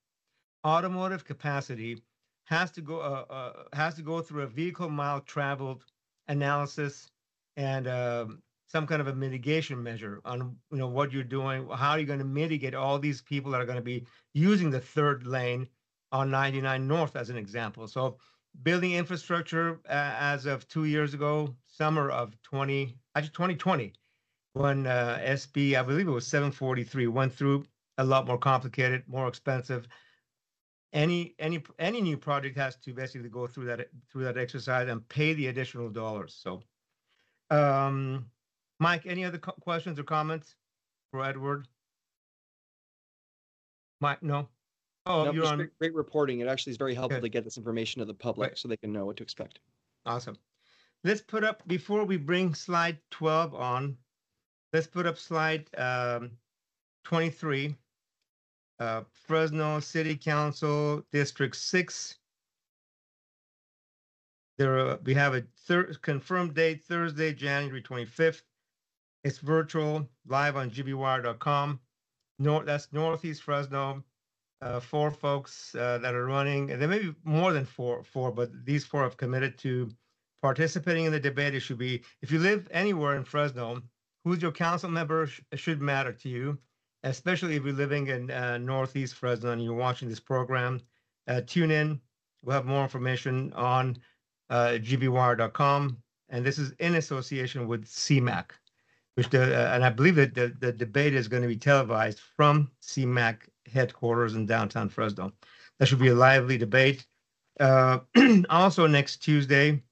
automotive 0.65 1.25
capacity, 1.25 2.03
has 2.45 2.71
to 2.73 2.81
go 2.81 3.01
uh, 3.01 3.25
uh, 3.33 3.53
has 3.73 3.95
to 3.95 4.03
go 4.03 4.21
through 4.21 4.43
a 4.43 4.47
vehicle 4.47 4.89
mile 4.89 5.21
traveled 5.21 5.85
analysis 6.29 7.09
and 7.57 7.87
um, 7.87 8.43
some 8.67 8.87
kind 8.87 9.01
of 9.01 9.07
a 9.09 9.15
mitigation 9.15 9.81
measure 9.83 10.21
on 10.25 10.57
you 10.73 10.79
know 10.79 10.89
what 10.89 11.13
you're 11.13 11.23
doing 11.23 11.69
how 11.75 11.91
are 11.91 11.99
you 12.01 12.07
going 12.07 12.19
to 12.19 12.25
mitigate 12.25 12.75
all 12.75 12.99
these 12.99 13.23
people 13.23 13.53
that 13.53 13.61
are 13.61 13.67
going 13.67 13.77
to 13.77 13.83
be 13.83 14.05
using 14.35 14.71
the 14.71 14.81
third 14.81 15.27
lane 15.27 15.69
on 16.13 16.31
99 16.31 16.89
north 16.89 17.15
as 17.15 17.31
an 17.31 17.37
example. 17.37 17.87
So 17.87 18.17
building 18.63 18.93
infrastructure 18.93 19.81
uh, 19.89 20.15
as 20.19 20.47
of 20.47 20.67
two 20.69 20.85
years 20.85 21.15
ago 21.15 21.55
summer 21.69 22.11
of 22.11 22.35
20 22.43 22.97
actually 23.15 23.31
2020 23.31 23.93
when 24.55 24.87
uh, 24.89 25.19
sb 25.23 25.77
i 25.77 25.83
believe 25.83 26.09
it 26.09 26.11
was 26.11 26.27
743 26.27 27.07
went 27.07 27.33
through 27.33 27.65
a 27.99 28.05
lot 28.05 28.27
more 28.27 28.39
complicated 28.39 29.05
more 29.07 29.29
expensive 29.29 29.87
any 30.93 31.35
any 31.39 31.63
any 31.79 32.01
new 32.01 32.17
project 32.17 32.57
has 32.57 32.77
to 32.77 32.93
basically 32.93 33.29
go 33.29 33.47
through 33.47 33.67
that 33.67 33.89
through 34.11 34.25
that 34.25 34.37
exercise 34.37 34.89
and 34.89 35.09
pay 35.09 35.35
the 35.35 35.49
additional 35.49 35.89
dollars. 35.89 36.39
So, 36.43 36.63
um, 37.51 38.27
Mike, 38.79 39.03
any 39.07 39.25
other 39.25 39.39
questions 39.39 39.99
or 39.99 40.05
comments 40.05 40.57
for 41.11 41.25
Edward? 41.25 41.69
Mike, 44.01 44.23
no. 44.23 44.49
Oh, 45.07 45.25
no, 45.25 45.33
you're 45.33 45.47
on. 45.47 45.57
Great, 45.57 45.79
great, 45.79 45.95
reporting. 45.95 46.41
It 46.41 46.49
actually 46.49 46.73
is 46.73 46.77
very 46.77 46.95
helpful 46.95 47.21
to 47.21 47.29
get 47.29 47.45
this 47.45 47.57
information 47.57 48.01
to 48.01 48.05
the 48.05 48.15
public 48.15 48.51
right. 48.51 48.59
so 48.59 48.69
they 48.69 48.77
can 48.77 48.93
know 48.93 49.05
what 49.07 49.17
to 49.19 49.23
expect. 49.23 49.61
Awesome. 50.07 50.37
Let's 51.05 51.23
put 51.23 51.45
up 51.45 51.67
before 51.67 52.05
we 52.05 52.17
bring 52.17 52.55
slide 52.55 52.99
12 53.11 53.55
on. 53.55 53.97
Let's 54.73 54.87
put 54.87 55.07
up 55.07 55.19
slide 55.19 55.69
um, 55.77 56.33
23 57.05 57.75
uh, 58.81 59.03
Fresno 59.13 59.79
City 59.79 60.17
Council 60.17 61.05
District 61.13 61.55
Six. 61.55 62.17
There, 64.59 64.79
are, 64.79 64.99
we 65.05 65.15
have 65.15 65.35
a 65.35 65.45
thir- 65.67 65.95
confirmed 66.03 66.55
date 66.55 66.83
Thursday, 66.83 67.33
January 67.33 67.83
25th. 67.83 68.43
It's 69.23 69.39
virtual, 69.39 70.09
live 70.27 70.57
on 70.57 70.71
gvwire.com. 70.71 71.79
North, 72.39 72.67
that's 72.67 72.89
Northeast 72.93 73.43
Fresno. 73.43 74.03
Uh, 74.63 74.81
four 74.81 75.11
folks 75.11 75.75
uh, 75.75 75.97
that 75.99 76.15
are 76.15 76.27
running, 76.27 76.71
and 76.71 76.81
there 76.81 76.89
may 76.89 76.99
be 76.99 77.15
more 77.25 77.51
than 77.55 77.65
four, 77.65 78.05
four, 78.05 78.31
but 78.31 78.51
these 78.67 78.85
four 78.85 79.03
have 79.03 79.17
committed 79.17 79.57
to 79.57 79.91
participating 80.43 81.07
in 81.07 81.13
the 81.13 81.21
debate. 81.21 81.55
It 81.55 81.61
should 81.61 81.79
be 81.79 82.03
if 82.21 82.31
you 82.31 82.39
live 82.39 82.69
anywhere 82.71 83.17
in 83.17 83.25
Fresno, 83.25 83.83
who's 84.23 84.43
your 84.43 84.53
council 84.53 84.91
member 84.91 85.27
sh- 85.27 85.41
should 85.55 85.81
matter 85.81 86.13
to 86.13 86.29
you 86.29 86.59
especially 87.05 87.57
if 87.57 87.65
you're 87.65 87.73
living 87.73 88.09
in 88.09 88.31
uh, 88.31 88.59
Northeast 88.59 89.15
Fresno 89.15 89.51
and 89.51 89.63
you're 89.63 89.75
watching 89.75 90.09
this 90.09 90.21
program. 90.21 90.81
Uh, 91.27 91.41
tune 91.47 91.71
in. 91.71 92.01
We'll 92.43 92.57
have 92.57 92.67
more 92.67 92.83
information 92.83 93.53
on 93.55 93.99
uh, 94.49 94.79
gvwire.com. 94.81 95.99
And 96.29 96.45
this 96.45 96.59
is 96.59 96.73
in 96.79 96.95
association 96.95 97.67
with 97.67 97.87
CMAC, 97.87 98.51
which 99.15 99.29
the, 99.31 99.43
uh, 99.43 99.75
and 99.75 99.85
I 99.85 99.91
believe 99.91 100.17
that 100.17 100.35
the, 100.35 100.55
the 100.59 100.73
debate 100.73 101.15
is 101.15 101.29
going 101.29 101.43
to 101.43 101.49
be 101.49 101.57
televised 101.57 102.21
from 102.37 102.71
CMAC 102.83 103.39
headquarters 103.73 104.35
in 104.35 104.47
downtown 104.47 104.89
Fresno. 104.89 105.33
That 105.79 105.87
should 105.87 105.99
be 105.99 106.09
a 106.09 106.15
lively 106.15 106.59
debate. 106.59 107.07
Uh, 107.59 108.01
also, 108.51 108.87
next 108.87 109.19
Tuesday, 109.19 109.83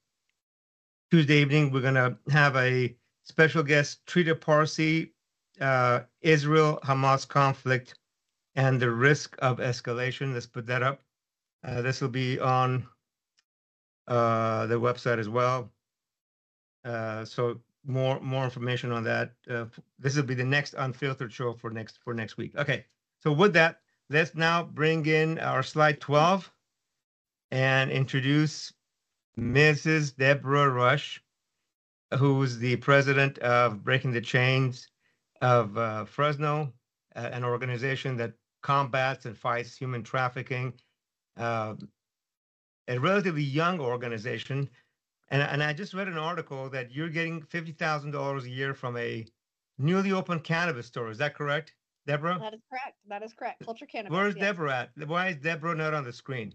Tuesday 1.11 1.41
evening, 1.41 1.73
we're 1.73 1.81
going 1.81 1.95
to 1.95 2.17
have 2.31 2.57
a 2.57 2.97
special 3.25 3.63
guest, 3.63 4.05
Trita 4.07 4.39
Parsi, 4.39 5.13
uh, 5.61 6.01
Israel 6.21 6.81
Hamas 6.85 7.27
conflict 7.27 7.95
and 8.55 8.81
the 8.81 8.91
risk 8.91 9.37
of 9.41 9.59
escalation. 9.59 10.35
Let's 10.35 10.47
put 10.47 10.67
that 10.67 10.83
up. 10.83 11.01
Uh, 11.65 11.83
this 11.83 12.01
will 12.01 12.09
be 12.09 12.39
on 12.39 12.87
uh, 14.07 14.67
the 14.67 14.81
website 14.81 15.19
as 15.19 15.29
well. 15.29 15.71
Uh, 16.85 17.25
so 17.25 17.61
more 17.85 18.21
more 18.21 18.45
information 18.45 18.93
on 18.93 19.05
that. 19.05 19.33
Uh, 19.51 19.67
this 19.99 20.17
will 20.17 20.23
be 20.23 20.35
the 20.35 20.45
next 20.45 20.75
unfiltered 20.79 21.33
show 21.33 21.53
for 21.53 21.71
next 21.71 21.99
for 22.05 22.15
next 22.15 22.37
week. 22.37 22.57
Okay. 22.57 22.85
So 23.21 23.33
with 23.33 23.53
that, 23.55 23.81
let's 24.11 24.35
now 24.35 24.63
bring 24.63 25.07
in 25.07 25.39
our 25.41 25.63
slide 25.63 26.01
12 26.01 26.51
and 27.51 27.91
introduce 27.91 28.73
Mrs. 29.39 30.17
Deborah 30.17 30.69
Rush, 30.69 31.23
who's 32.17 32.59
the 32.59 32.77
president 32.77 33.39
of 33.39 33.85
Breaking 33.85 34.13
the 34.13 34.21
Chains 34.21 34.89
of 35.41 35.77
uh, 35.77 36.05
Fresno, 36.05 36.73
uh, 37.17 37.31
an 37.33 37.45
organization 37.45 38.17
that 38.17 38.33
combats 38.63 39.25
and 39.27 39.37
fights 39.37 39.77
human 39.77 40.03
trafficking, 40.03 40.73
uh, 41.37 41.75
a 42.89 42.99
relatively 42.99 43.43
young 43.43 43.81
organization. 43.81 44.69
And, 45.31 45.43
and 45.43 45.63
I 45.63 45.73
just 45.73 45.95
read 45.95 46.09
an 46.09 46.19
article 46.19 46.71
that 46.71 46.91
you're 46.91 47.11
getting 47.11 47.43
$50,000 47.43 48.43
a 48.43 48.49
year 48.49 48.75
from 48.75 48.97
a 48.97 49.27
newly 49.79 50.13
opened 50.13 50.45
cannabis 50.45 50.87
store. 50.87 51.11
Is 51.11 51.19
that 51.19 51.35
correct, 51.35 51.75
Deborah? 52.07 52.39
That 52.41 52.55
is 52.55 52.61
correct. 52.71 52.97
That 53.09 53.23
is 53.23 53.33
correct. 53.35 53.65
Culture 53.65 53.87
cannabis. 53.87 54.17
Where's 54.17 54.35
yes. 54.37 54.43
Deborah 54.43 54.89
at? 54.97 55.09
Why 55.09 55.29
is 55.29 55.37
Deborah 55.37 55.75
not 55.75 55.95
on 55.95 56.05
the 56.05 56.13
screen? 56.13 56.55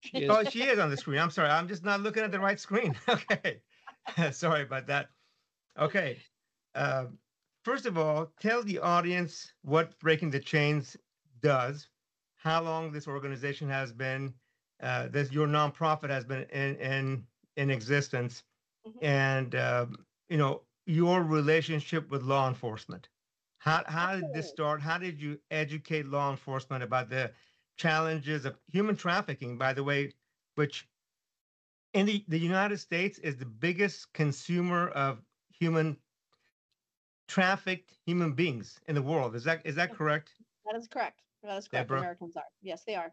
She 0.00 0.18
is- 0.18 0.30
Oh, 0.30 0.44
she 0.44 0.64
is 0.64 0.78
on 0.78 0.90
the 0.90 0.96
screen. 0.96 1.18
I'm 1.18 1.30
sorry. 1.30 1.50
I'm 1.50 1.68
just 1.68 1.84
not 1.84 2.00
looking 2.00 2.22
at 2.22 2.32
the 2.32 2.40
right 2.40 2.58
screen. 2.58 2.96
Okay. 3.08 3.60
Sorry 4.30 4.62
about 4.62 4.86
that. 4.86 5.08
Okay. 5.76 6.18
Um, 6.76 7.18
First 7.66 7.86
of 7.86 7.98
all, 7.98 8.26
tell 8.38 8.62
the 8.62 8.78
audience 8.78 9.52
what 9.62 9.98
Breaking 9.98 10.30
the 10.30 10.38
Chains 10.38 10.96
does, 11.40 11.88
how 12.36 12.62
long 12.62 12.92
this 12.92 13.08
organization 13.08 13.68
has 13.68 13.92
been, 13.92 14.34
uh, 14.80 15.08
this, 15.08 15.32
your 15.32 15.48
nonprofit 15.48 16.08
has 16.08 16.24
been 16.24 16.44
in, 16.44 16.76
in, 16.76 17.26
in 17.56 17.70
existence, 17.70 18.44
Mhm. 18.86 19.02
and, 19.02 19.54
um, 19.56 20.06
you 20.28 20.36
know, 20.36 20.62
your 20.84 21.24
relationship 21.24 22.08
with 22.08 22.22
law 22.22 22.46
enforcement. 22.46 23.08
How, 23.58 23.82
how 23.88 24.14
did 24.14 24.32
this 24.32 24.48
start? 24.48 24.80
How 24.80 24.96
did 24.96 25.20
you 25.20 25.40
educate 25.50 26.06
law 26.06 26.30
enforcement 26.30 26.84
about 26.84 27.08
the 27.08 27.32
challenges 27.76 28.44
of 28.44 28.56
human 28.68 28.94
trafficking, 28.94 29.58
by 29.58 29.72
the 29.72 29.82
way, 29.82 30.12
which 30.54 30.88
in 31.94 32.06
the, 32.06 32.24
the 32.28 32.38
United 32.38 32.78
States 32.78 33.18
is 33.18 33.36
the 33.36 33.44
biggest 33.44 34.12
consumer 34.12 34.86
of 34.90 35.20
human 35.50 35.96
trafficked 37.28 37.92
human 38.04 38.32
beings 38.32 38.80
in 38.86 38.94
the 38.94 39.02
world. 39.02 39.34
Is 39.34 39.44
that 39.44 39.62
is 39.64 39.74
that 39.76 39.94
correct? 39.94 40.32
That 40.70 40.78
is 40.78 40.88
correct. 40.88 41.22
That 41.42 41.56
is 41.56 41.68
correct. 41.68 41.88
Deborah? 41.88 42.00
Americans 42.00 42.36
are. 42.36 42.44
Yes, 42.62 42.82
they 42.86 42.94
are. 42.94 43.12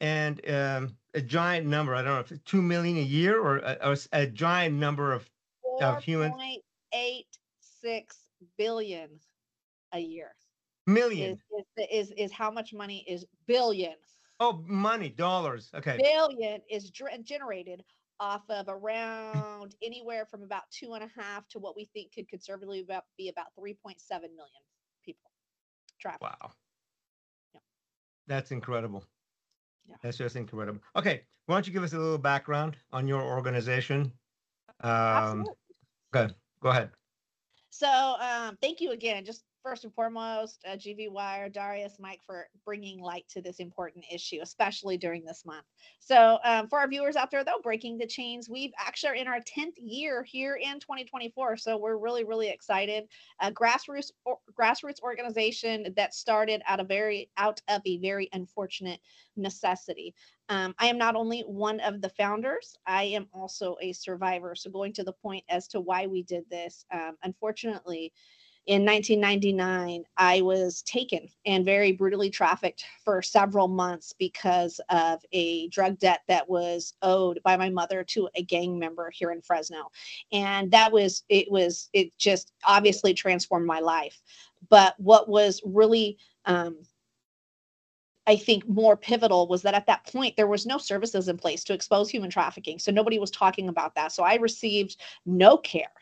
And 0.00 0.40
um, 0.50 0.96
a 1.14 1.20
giant 1.22 1.66
number. 1.66 1.94
I 1.94 2.02
don't 2.02 2.14
know 2.14 2.20
if 2.20 2.30
it's 2.30 2.42
two 2.44 2.62
million 2.62 2.98
a 2.98 3.00
year 3.00 3.40
or 3.40 3.58
a, 3.58 3.78
or 3.82 3.96
a 4.12 4.26
giant 4.26 4.74
number 4.74 5.12
of 5.12 5.28
Of 5.80 6.02
humans. 6.02 6.34
4.86 6.94 8.02
billion 8.58 9.08
a 9.92 9.98
year 9.98 10.34
million. 10.86 11.32
is, 11.32 11.64
is, 11.76 12.10
is, 12.10 12.10
is 12.16 12.32
how 12.32 12.50
much 12.50 12.72
money 12.72 13.04
is 13.08 13.24
billion. 13.46 13.94
Oh, 14.38 14.62
money, 14.66 15.08
dollars. 15.08 15.70
Okay. 15.74 15.98
Billion 15.98 16.60
is 16.70 16.90
generated 16.90 17.82
off 18.20 18.42
of 18.48 18.66
around 18.68 19.74
anywhere 19.82 20.26
from 20.26 20.42
about 20.42 20.62
two 20.70 20.94
and 20.94 21.04
a 21.04 21.20
half 21.20 21.46
to 21.48 21.58
what 21.58 21.76
we 21.76 21.84
think 21.92 22.12
could 22.12 22.28
conservatively 22.28 22.80
about, 22.80 23.04
be 23.16 23.28
about 23.28 23.46
3.7 23.58 23.96
million 24.10 24.62
people 25.04 25.30
trafficked. 26.00 26.22
Wow. 26.22 26.52
Yeah. 27.54 27.60
That's 28.26 28.50
incredible. 28.50 29.04
Yeah. 29.88 29.96
That's 30.02 30.18
just 30.18 30.36
incredible. 30.36 30.80
Okay, 30.96 31.22
why 31.46 31.54
don't 31.56 31.66
you 31.66 31.72
give 31.72 31.82
us 31.82 31.92
a 31.92 31.98
little 31.98 32.18
background 32.18 32.76
on 32.92 33.06
your 33.06 33.22
organization? 33.22 34.12
Um, 34.80 34.90
Absolutely. 34.90 35.54
go, 36.12 36.28
go 36.60 36.68
ahead. 36.70 36.90
So 37.70 37.88
um, 37.88 38.56
thank 38.60 38.80
you 38.80 38.92
again. 38.92 39.24
Just 39.24 39.44
first 39.66 39.82
and 39.82 39.92
foremost, 39.94 40.64
uh, 40.64 40.76
GV 40.76 41.10
Wire, 41.10 41.48
Darius, 41.48 41.96
Mike, 41.98 42.20
for 42.24 42.46
bringing 42.64 43.00
light 43.00 43.24
to 43.28 43.42
this 43.42 43.56
important 43.56 44.04
issue, 44.12 44.38
especially 44.40 44.96
during 44.96 45.24
this 45.24 45.44
month. 45.44 45.64
So 45.98 46.38
um, 46.44 46.68
for 46.68 46.78
our 46.78 46.86
viewers 46.86 47.16
out 47.16 47.32
there, 47.32 47.42
though, 47.42 47.60
breaking 47.64 47.98
the 47.98 48.06
chains, 48.06 48.48
we've 48.48 48.70
actually 48.78 49.10
are 49.10 49.14
in 49.16 49.26
our 49.26 49.40
10th 49.40 49.74
year 49.78 50.22
here 50.22 50.54
in 50.54 50.78
2024. 50.78 51.56
So 51.56 51.76
we're 51.76 51.96
really, 51.96 52.22
really 52.22 52.48
excited. 52.48 53.08
A 53.40 53.50
grassroots 53.50 54.12
or, 54.24 54.38
grassroots 54.56 55.02
organization 55.02 55.92
that 55.96 56.14
started 56.14 56.62
out 56.68 56.78
of 56.78 56.86
very 56.86 57.28
out 57.36 57.60
of 57.66 57.82
a 57.86 57.98
very 57.98 58.28
unfortunate 58.32 59.00
necessity. 59.36 60.14
Um, 60.48 60.76
I 60.78 60.86
am 60.86 60.96
not 60.96 61.16
only 61.16 61.40
one 61.40 61.80
of 61.80 62.00
the 62.00 62.10
founders, 62.10 62.76
I 62.86 63.04
am 63.04 63.26
also 63.32 63.76
a 63.82 63.92
survivor. 63.92 64.54
So, 64.54 64.70
going 64.70 64.92
to 64.92 65.02
the 65.02 65.12
point 65.12 65.44
as 65.48 65.66
to 65.68 65.80
why 65.80 66.06
we 66.06 66.22
did 66.22 66.44
this, 66.50 66.84
um, 66.92 67.16
unfortunately, 67.24 68.12
in 68.66 68.84
1999, 68.84 70.04
I 70.16 70.40
was 70.40 70.82
taken 70.82 71.28
and 71.44 71.64
very 71.64 71.92
brutally 71.92 72.30
trafficked 72.30 72.84
for 73.04 73.22
several 73.22 73.68
months 73.68 74.12
because 74.18 74.80
of 74.90 75.22
a 75.30 75.68
drug 75.68 76.00
debt 76.00 76.22
that 76.26 76.48
was 76.48 76.94
owed 77.00 77.40
by 77.44 77.56
my 77.56 77.70
mother 77.70 78.02
to 78.02 78.28
a 78.34 78.42
gang 78.42 78.76
member 78.76 79.08
here 79.10 79.30
in 79.30 79.40
Fresno. 79.40 79.90
And 80.32 80.70
that 80.72 80.90
was, 80.90 81.22
it 81.28 81.50
was, 81.50 81.88
it 81.92 82.16
just 82.18 82.52
obviously 82.66 83.14
transformed 83.14 83.66
my 83.66 83.78
life. 83.78 84.20
But 84.68 84.98
what 84.98 85.28
was 85.28 85.60
really, 85.64 86.18
um, 86.44 86.78
I 88.26 88.34
think 88.34 88.68
more 88.68 88.96
pivotal 88.96 89.46
was 89.46 89.62
that 89.62 89.74
at 89.74 89.86
that 89.86 90.04
point 90.06 90.36
there 90.36 90.48
was 90.48 90.66
no 90.66 90.78
services 90.78 91.28
in 91.28 91.36
place 91.36 91.62
to 91.64 91.72
expose 91.72 92.10
human 92.10 92.30
trafficking. 92.30 92.80
So 92.80 92.90
nobody 92.90 93.20
was 93.20 93.30
talking 93.30 93.68
about 93.68 93.94
that. 93.94 94.10
So 94.10 94.24
I 94.24 94.34
received 94.34 94.96
no 95.24 95.56
care, 95.56 95.92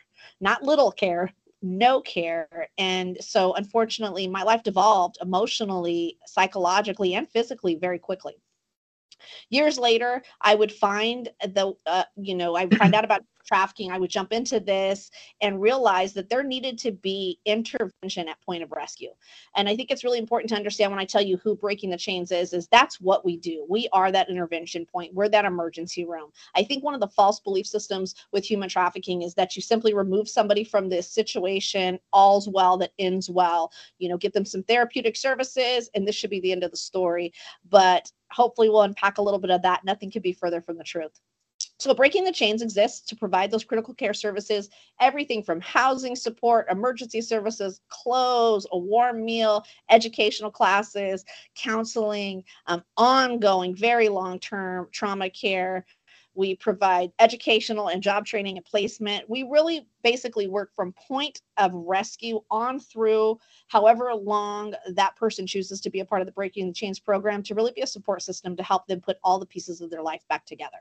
not 0.41 0.63
little 0.63 0.91
care, 0.91 1.31
no 1.65 2.01
care. 2.03 2.69
And 2.79 3.17
so 3.21 3.55
unfortunately 3.55 4.29
my 4.29 4.43
life 4.45 4.63
devolved 4.63 5.19
emotionally, 5.23 6.19
psychologically, 6.27 7.15
and 7.15 7.29
physically 7.29 7.75
very 7.77 7.99
quickly. 7.99 8.35
Years 9.51 9.79
later, 9.79 10.23
I 10.41 10.55
would 10.55 10.73
find 10.73 11.29
the, 11.43 11.75
uh, 11.87 12.05
you 12.17 12.35
know, 12.35 12.55
I 12.57 12.65
would 12.65 12.79
find 12.79 12.95
out 12.95 13.05
about 13.05 13.23
trafficking. 13.45 13.91
I 13.91 13.99
would 13.99 14.11
jump 14.11 14.33
into 14.33 14.61
this 14.61 15.11
and 15.41 15.61
realize 15.61 16.13
that 16.15 16.29
there 16.29 16.43
needed 16.43 16.79
to 16.79 16.93
be 16.93 17.39
intervention 17.45 18.29
at 18.29 18.41
point 18.41 18.63
of 18.63 18.73
rescue. 18.73 19.11
And 19.57 19.69
I 19.69 19.77
think 19.77 19.91
it's 19.91 20.05
really 20.05 20.19
important 20.19 20.49
to 20.51 20.57
understand 20.57 20.91
when 20.91 21.01
I 21.01 21.05
tell 21.05 21.23
you 21.23 21.37
who 21.39 21.55
Breaking 21.55 21.91
the 21.91 21.97
Chains 21.97 22.33
is, 22.33 22.53
is 22.53 22.69
that's 22.69 23.01
what 23.01 23.25
we 23.25 23.37
do. 23.37 23.67
We 23.69 23.89
are 23.93 24.11
that 24.11 24.31
intervention 24.31 24.87
point. 24.87 25.15
We're 25.15 25.29
that 25.29 25.45
emergency 25.45 26.05
room. 26.05 26.31
I 26.55 26.65
think 26.65 26.83
one 26.83 26.95
of 26.95 27.01
the 27.01 27.09
false 27.09 27.41
belief 27.41 27.67
systems 27.67 28.15
with 28.33 28.45
human 28.45 28.69
trafficking 28.69 29.23
is 29.23 29.35
that 29.35 29.57
you 29.57 29.63
simply 29.63 29.95
remove 29.95 30.29
somebody 30.29 30.65
from 30.65 30.89
this 30.89 31.11
situation, 31.11 31.99
all's 32.13 32.49
well 32.49 32.77
that 32.79 32.93
ends 32.99 33.29
well. 33.29 33.73
You 33.99 34.09
know, 34.09 34.17
give 34.17 34.33
them 34.33 34.45
some 34.45 34.63
therapeutic 34.63 35.17
services, 35.17 35.91
and 35.95 36.07
this 36.07 36.15
should 36.15 36.31
be 36.31 36.41
the 36.41 36.53
end 36.53 36.65
of 36.65 36.71
the 36.71 36.77
story. 36.77 37.33
But 37.69 38.11
hopefully, 38.35 38.69
we'll 38.69 38.83
unpack 38.83 39.19
a 39.19 39.23
little 39.23 39.41
bit 39.41 39.51
of 39.51 39.63
that. 39.63 39.85
Nothing 39.85 40.11
could 40.11 40.23
be 40.23 40.33
further 40.33 40.61
from 40.61 40.77
the 40.77 40.85
truth. 40.85 41.21
So, 41.79 41.95
Breaking 41.95 42.25
the 42.25 42.33
Chains 42.33 42.63
exists 42.63 43.07
to 43.09 43.17
provide 43.17 43.51
those 43.51 43.65
critical 43.65 43.95
care 43.95 44.15
services, 44.15 44.71
everything 45.01 45.43
from 45.43 45.61
housing 45.61 46.15
support, 46.15 46.67
emergency 46.71 47.21
services, 47.21 47.81
clothes, 47.89 48.67
a 48.73 48.79
warm 48.79 49.25
meal, 49.25 49.65
educational 49.91 50.51
classes, 50.51 51.25
counseling, 51.57 52.45
um, 52.67 52.83
ongoing, 52.97 53.75
very 53.75 54.09
long 54.09 54.39
term 54.39 54.89
trauma 54.93 55.29
care. 55.31 55.85
We 56.35 56.57
provide 56.57 57.13
educational 57.19 57.89
and 57.89 58.03
job 58.03 58.27
training 58.27 58.57
and 58.57 58.67
placement. 58.67 59.29
We 59.29 59.45
really 59.45 59.87
basically 60.03 60.49
work 60.49 60.71
from 60.75 60.93
point 60.93 61.41
of 61.57 61.73
rescue 61.73 62.41
on 62.51 62.81
through 62.81 63.39
however 63.69 64.13
long 64.15 64.75
that 64.95 65.17
person 65.17 65.47
chooses 65.47 65.81
to 65.83 65.91
be 65.91 66.01
a 66.01 66.05
part 66.05 66.23
of 66.23 66.27
the 66.27 66.33
Breaking 66.33 66.67
the 66.67 66.73
Chains 66.73 66.99
program 66.99 67.43
to 67.45 67.55
really 67.55 67.73
be 67.73 67.83
a 67.83 67.87
support 67.87 68.23
system 68.23 68.57
to 68.57 68.63
help 68.63 68.87
them 68.87 69.01
put 69.01 69.19
all 69.23 69.39
the 69.39 69.47
pieces 69.47 69.81
of 69.81 69.91
their 69.91 70.03
life 70.03 70.23
back 70.29 70.45
together. 70.45 70.79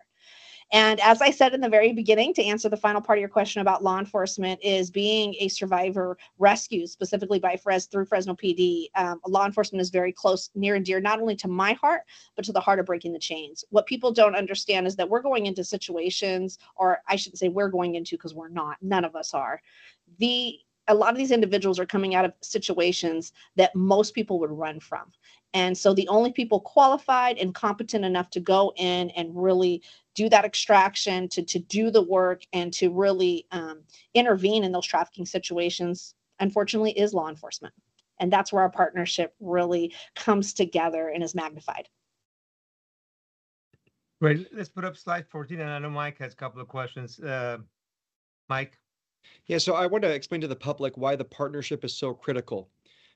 And 0.71 0.99
as 1.01 1.21
I 1.21 1.29
said 1.29 1.53
in 1.53 1.61
the 1.61 1.69
very 1.69 1.93
beginning, 1.93 2.33
to 2.35 2.43
answer 2.43 2.69
the 2.69 2.77
final 2.77 3.01
part 3.01 3.17
of 3.17 3.21
your 3.21 3.29
question 3.29 3.61
about 3.61 3.83
law 3.83 3.99
enforcement, 3.99 4.59
is 4.63 4.89
being 4.89 5.35
a 5.39 5.47
survivor 5.47 6.17
rescue, 6.39 6.87
specifically 6.87 7.39
by 7.39 7.55
Fres 7.55 7.85
through 7.85 8.05
Fresno 8.05 8.35
PD. 8.35 8.87
Um, 8.95 9.19
law 9.27 9.45
enforcement 9.45 9.81
is 9.81 9.89
very 9.89 10.11
close, 10.11 10.49
near 10.55 10.75
and 10.75 10.85
dear, 10.85 10.99
not 10.99 11.21
only 11.21 11.35
to 11.37 11.47
my 11.47 11.73
heart, 11.73 12.01
but 12.35 12.45
to 12.45 12.51
the 12.51 12.59
heart 12.59 12.79
of 12.79 12.85
breaking 12.85 13.13
the 13.13 13.19
chains. 13.19 13.63
What 13.69 13.85
people 13.85 14.11
don't 14.11 14.35
understand 14.35 14.87
is 14.87 14.95
that 14.95 15.09
we're 15.09 15.21
going 15.21 15.45
into 15.45 15.63
situations, 15.63 16.59
or 16.75 17.01
I 17.07 17.15
shouldn't 17.15 17.39
say 17.39 17.49
we're 17.49 17.69
going 17.69 17.95
into 17.95 18.15
because 18.15 18.33
we're 18.33 18.49
not, 18.49 18.77
none 18.81 19.05
of 19.05 19.15
us 19.15 19.33
are. 19.33 19.61
The 20.19 20.59
a 20.89 20.93
lot 20.93 21.11
of 21.11 21.17
these 21.17 21.31
individuals 21.31 21.79
are 21.79 21.85
coming 21.85 22.15
out 22.15 22.25
of 22.25 22.33
situations 22.41 23.31
that 23.55 23.75
most 23.75 24.13
people 24.13 24.39
would 24.39 24.51
run 24.51 24.79
from. 24.79 25.11
And 25.53 25.77
so 25.77 25.93
the 25.93 26.07
only 26.07 26.31
people 26.31 26.59
qualified 26.59 27.37
and 27.37 27.53
competent 27.53 28.03
enough 28.03 28.29
to 28.31 28.39
go 28.39 28.73
in 28.75 29.11
and 29.11 29.29
really 29.33 29.83
do 30.15 30.29
that 30.29 30.45
extraction, 30.45 31.27
to, 31.29 31.43
to 31.43 31.59
do 31.59 31.91
the 31.91 32.01
work, 32.01 32.43
and 32.53 32.71
to 32.73 32.89
really 32.89 33.45
um, 33.51 33.81
intervene 34.13 34.63
in 34.63 34.71
those 34.71 34.85
trafficking 34.85 35.25
situations, 35.25 36.15
unfortunately, 36.39 36.91
is 36.91 37.13
law 37.13 37.29
enforcement. 37.29 37.73
And 38.19 38.31
that's 38.31 38.53
where 38.53 38.61
our 38.61 38.69
partnership 38.69 39.33
really 39.39 39.93
comes 40.15 40.53
together 40.53 41.09
and 41.09 41.23
is 41.23 41.35
magnified. 41.35 41.89
Great. 44.21 44.47
Let's 44.53 44.69
put 44.69 44.85
up 44.85 44.95
slide 44.95 45.27
14, 45.27 45.59
and 45.59 45.69
I 45.69 45.79
know 45.79 45.89
Mike 45.89 46.17
has 46.19 46.33
a 46.33 46.35
couple 46.37 46.61
of 46.61 46.67
questions. 46.67 47.19
Uh, 47.19 47.57
Mike? 48.47 48.79
Yeah, 49.47 49.57
so 49.57 49.73
I 49.73 49.85
want 49.87 50.03
to 50.03 50.13
explain 50.13 50.41
to 50.41 50.47
the 50.47 50.55
public 50.55 50.97
why 50.97 51.15
the 51.15 51.25
partnership 51.25 51.83
is 51.83 51.93
so 51.93 52.13
critical. 52.13 52.69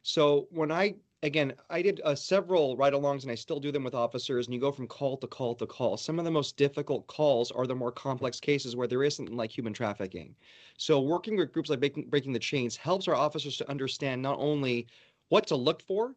So 0.03 0.47
when 0.51 0.71
I, 0.71 0.95
again, 1.23 1.53
I 1.69 1.81
did 1.81 2.01
uh, 2.03 2.15
several 2.15 2.77
ride-alongs 2.77 3.23
and 3.23 3.31
I 3.31 3.35
still 3.35 3.59
do 3.59 3.71
them 3.71 3.83
with 3.83 3.95
officers 3.95 4.45
and 4.45 4.53
you 4.53 4.59
go 4.59 4.71
from 4.71 4.87
call 4.87 5.17
to 5.17 5.27
call 5.27 5.55
to 5.55 5.65
call. 5.65 5.97
Some 5.97 6.19
of 6.19 6.25
the 6.25 6.31
most 6.31 6.57
difficult 6.57 7.07
calls 7.07 7.51
are 7.51 7.65
the 7.65 7.75
more 7.75 7.91
complex 7.91 8.39
cases 8.39 8.75
where 8.75 8.87
there 8.87 9.03
isn't 9.03 9.33
like 9.33 9.55
human 9.55 9.73
trafficking. 9.73 10.35
So 10.77 11.01
working 11.01 11.37
with 11.37 11.51
groups 11.51 11.69
like 11.69 11.79
Breaking, 11.79 12.09
Breaking 12.09 12.33
the 12.33 12.39
Chains 12.39 12.75
helps 12.75 13.07
our 13.07 13.15
officers 13.15 13.57
to 13.57 13.69
understand 13.69 14.21
not 14.21 14.37
only 14.39 14.87
what 15.29 15.47
to 15.47 15.55
look 15.55 15.81
for, 15.81 16.15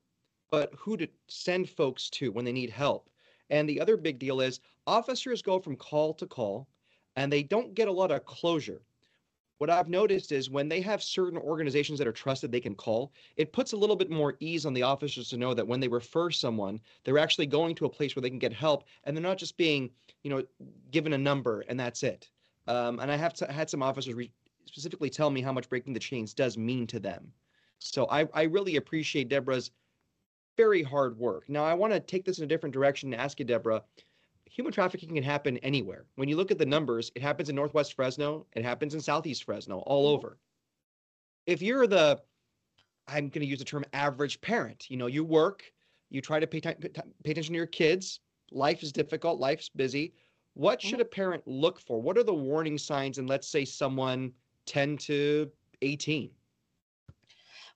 but 0.50 0.72
who 0.76 0.96
to 0.96 1.08
send 1.28 1.70
folks 1.70 2.10
to 2.10 2.32
when 2.32 2.44
they 2.44 2.52
need 2.52 2.70
help. 2.70 3.08
And 3.48 3.68
the 3.68 3.80
other 3.80 3.96
big 3.96 4.18
deal 4.18 4.40
is 4.40 4.60
officers 4.86 5.42
go 5.42 5.58
from 5.58 5.76
call 5.76 6.14
to 6.14 6.26
call 6.26 6.68
and 7.16 7.32
they 7.32 7.42
don't 7.42 7.74
get 7.74 7.88
a 7.88 7.92
lot 7.92 8.10
of 8.10 8.24
closure 8.24 8.82
what 9.60 9.68
I've 9.68 9.90
noticed 9.90 10.32
is 10.32 10.48
when 10.48 10.70
they 10.70 10.80
have 10.80 11.02
certain 11.02 11.38
organizations 11.38 11.98
that 11.98 12.08
are 12.08 12.12
trusted 12.12 12.50
they 12.50 12.60
can 12.60 12.74
call, 12.74 13.12
it 13.36 13.52
puts 13.52 13.72
a 13.72 13.76
little 13.76 13.94
bit 13.94 14.08
more 14.10 14.34
ease 14.40 14.64
on 14.64 14.72
the 14.72 14.82
officers 14.82 15.28
to 15.28 15.36
know 15.36 15.52
that 15.52 15.68
when 15.68 15.80
they 15.80 15.86
refer 15.86 16.30
someone, 16.30 16.80
they're 17.04 17.18
actually 17.18 17.44
going 17.44 17.74
to 17.74 17.84
a 17.84 17.90
place 17.90 18.16
where 18.16 18.22
they 18.22 18.30
can 18.30 18.38
get 18.38 18.54
help 18.54 18.84
and 19.04 19.14
they're 19.14 19.22
not 19.22 19.36
just 19.36 19.58
being, 19.58 19.90
you 20.22 20.30
know, 20.30 20.42
given 20.90 21.12
a 21.12 21.18
number 21.18 21.62
and 21.68 21.78
that's 21.78 22.02
it. 22.02 22.30
Um, 22.68 23.00
and 23.00 23.12
I 23.12 23.16
have 23.16 23.34
to, 23.34 23.52
had 23.52 23.68
some 23.68 23.82
officers 23.82 24.14
re- 24.14 24.32
specifically 24.64 25.10
tell 25.10 25.28
me 25.28 25.42
how 25.42 25.52
much 25.52 25.68
breaking 25.68 25.92
the 25.92 26.00
chains 26.00 26.32
does 26.32 26.56
mean 26.56 26.86
to 26.86 26.98
them. 26.98 27.30
So 27.80 28.06
I, 28.10 28.26
I 28.32 28.44
really 28.44 28.76
appreciate 28.76 29.28
Deborah's 29.28 29.72
very 30.56 30.82
hard 30.82 31.18
work. 31.18 31.50
Now 31.50 31.64
I 31.64 31.74
want 31.74 31.92
to 31.92 32.00
take 32.00 32.24
this 32.24 32.38
in 32.38 32.44
a 32.44 32.48
different 32.48 32.72
direction 32.72 33.12
and 33.12 33.20
ask 33.20 33.38
you, 33.38 33.44
Deborah, 33.44 33.82
human 34.50 34.72
trafficking 34.72 35.14
can 35.14 35.22
happen 35.22 35.56
anywhere. 35.58 36.04
When 36.16 36.28
you 36.28 36.36
look 36.36 36.50
at 36.50 36.58
the 36.58 36.66
numbers, 36.66 37.10
it 37.14 37.22
happens 37.22 37.48
in 37.48 37.54
Northwest 37.54 37.94
Fresno, 37.94 38.46
it 38.54 38.64
happens 38.64 38.94
in 38.94 39.00
Southeast 39.00 39.44
Fresno, 39.44 39.78
all 39.78 40.06
mm-hmm. 40.06 40.26
over. 40.26 40.38
If 41.46 41.62
you're 41.62 41.86
the, 41.86 42.20
I'm 43.06 43.28
going 43.28 43.42
to 43.42 43.46
use 43.46 43.60
the 43.60 43.64
term 43.64 43.84
average 43.92 44.40
parent, 44.40 44.90
you 44.90 44.96
know, 44.96 45.06
you 45.06 45.24
work, 45.24 45.62
you 46.10 46.20
try 46.20 46.40
to 46.40 46.46
pay, 46.46 46.60
t- 46.60 46.74
pay 46.74 47.30
attention 47.30 47.54
to 47.54 47.56
your 47.56 47.66
kids, 47.66 48.20
life 48.50 48.82
is 48.82 48.92
difficult, 48.92 49.38
life's 49.38 49.68
busy. 49.68 50.12
What 50.54 50.82
should 50.82 50.94
mm-hmm. 50.94 51.02
a 51.02 51.06
parent 51.06 51.42
look 51.46 51.80
for? 51.80 52.02
What 52.02 52.18
are 52.18 52.24
the 52.24 52.34
warning 52.34 52.76
signs 52.76 53.18
in, 53.18 53.26
let's 53.26 53.48
say, 53.48 53.64
someone 53.64 54.32
10 54.66 54.96
to 54.98 55.50
18? 55.82 56.30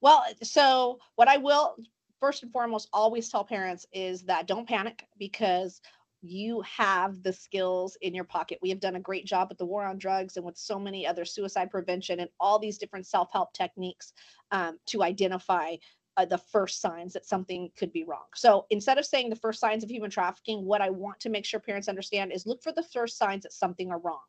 Well, 0.00 0.24
so 0.42 0.98
what 1.14 1.28
I 1.28 1.36
will 1.36 1.76
first 2.20 2.42
and 2.42 2.52
foremost 2.52 2.88
always 2.92 3.28
tell 3.28 3.44
parents 3.44 3.86
is 3.92 4.22
that 4.22 4.46
don't 4.46 4.68
panic 4.68 5.06
because 5.18 5.80
you 6.24 6.62
have 6.62 7.22
the 7.22 7.32
skills 7.32 7.96
in 8.00 8.14
your 8.14 8.24
pocket. 8.24 8.58
We 8.62 8.70
have 8.70 8.80
done 8.80 8.96
a 8.96 9.00
great 9.00 9.26
job 9.26 9.48
with 9.50 9.58
the 9.58 9.66
war 9.66 9.84
on 9.84 9.98
drugs 9.98 10.36
and 10.36 10.46
with 10.46 10.56
so 10.56 10.78
many 10.78 11.06
other 11.06 11.24
suicide 11.24 11.70
prevention 11.70 12.20
and 12.20 12.30
all 12.40 12.58
these 12.58 12.78
different 12.78 13.06
self 13.06 13.30
help 13.32 13.52
techniques 13.52 14.12
um, 14.50 14.78
to 14.86 15.02
identify 15.02 15.76
uh, 16.16 16.24
the 16.24 16.38
first 16.38 16.80
signs 16.80 17.12
that 17.12 17.26
something 17.26 17.70
could 17.76 17.92
be 17.92 18.04
wrong. 18.04 18.24
So 18.34 18.66
instead 18.70 18.98
of 18.98 19.04
saying 19.04 19.30
the 19.30 19.36
first 19.36 19.60
signs 19.60 19.82
of 19.82 19.90
human 19.90 20.10
trafficking, 20.10 20.64
what 20.64 20.80
I 20.80 20.90
want 20.90 21.20
to 21.20 21.28
make 21.28 21.44
sure 21.44 21.60
parents 21.60 21.88
understand 21.88 22.32
is 22.32 22.46
look 22.46 22.62
for 22.62 22.72
the 22.72 22.84
first 22.84 23.18
signs 23.18 23.42
that 23.42 23.52
something 23.52 23.90
are 23.90 23.98
wrong. 23.98 24.22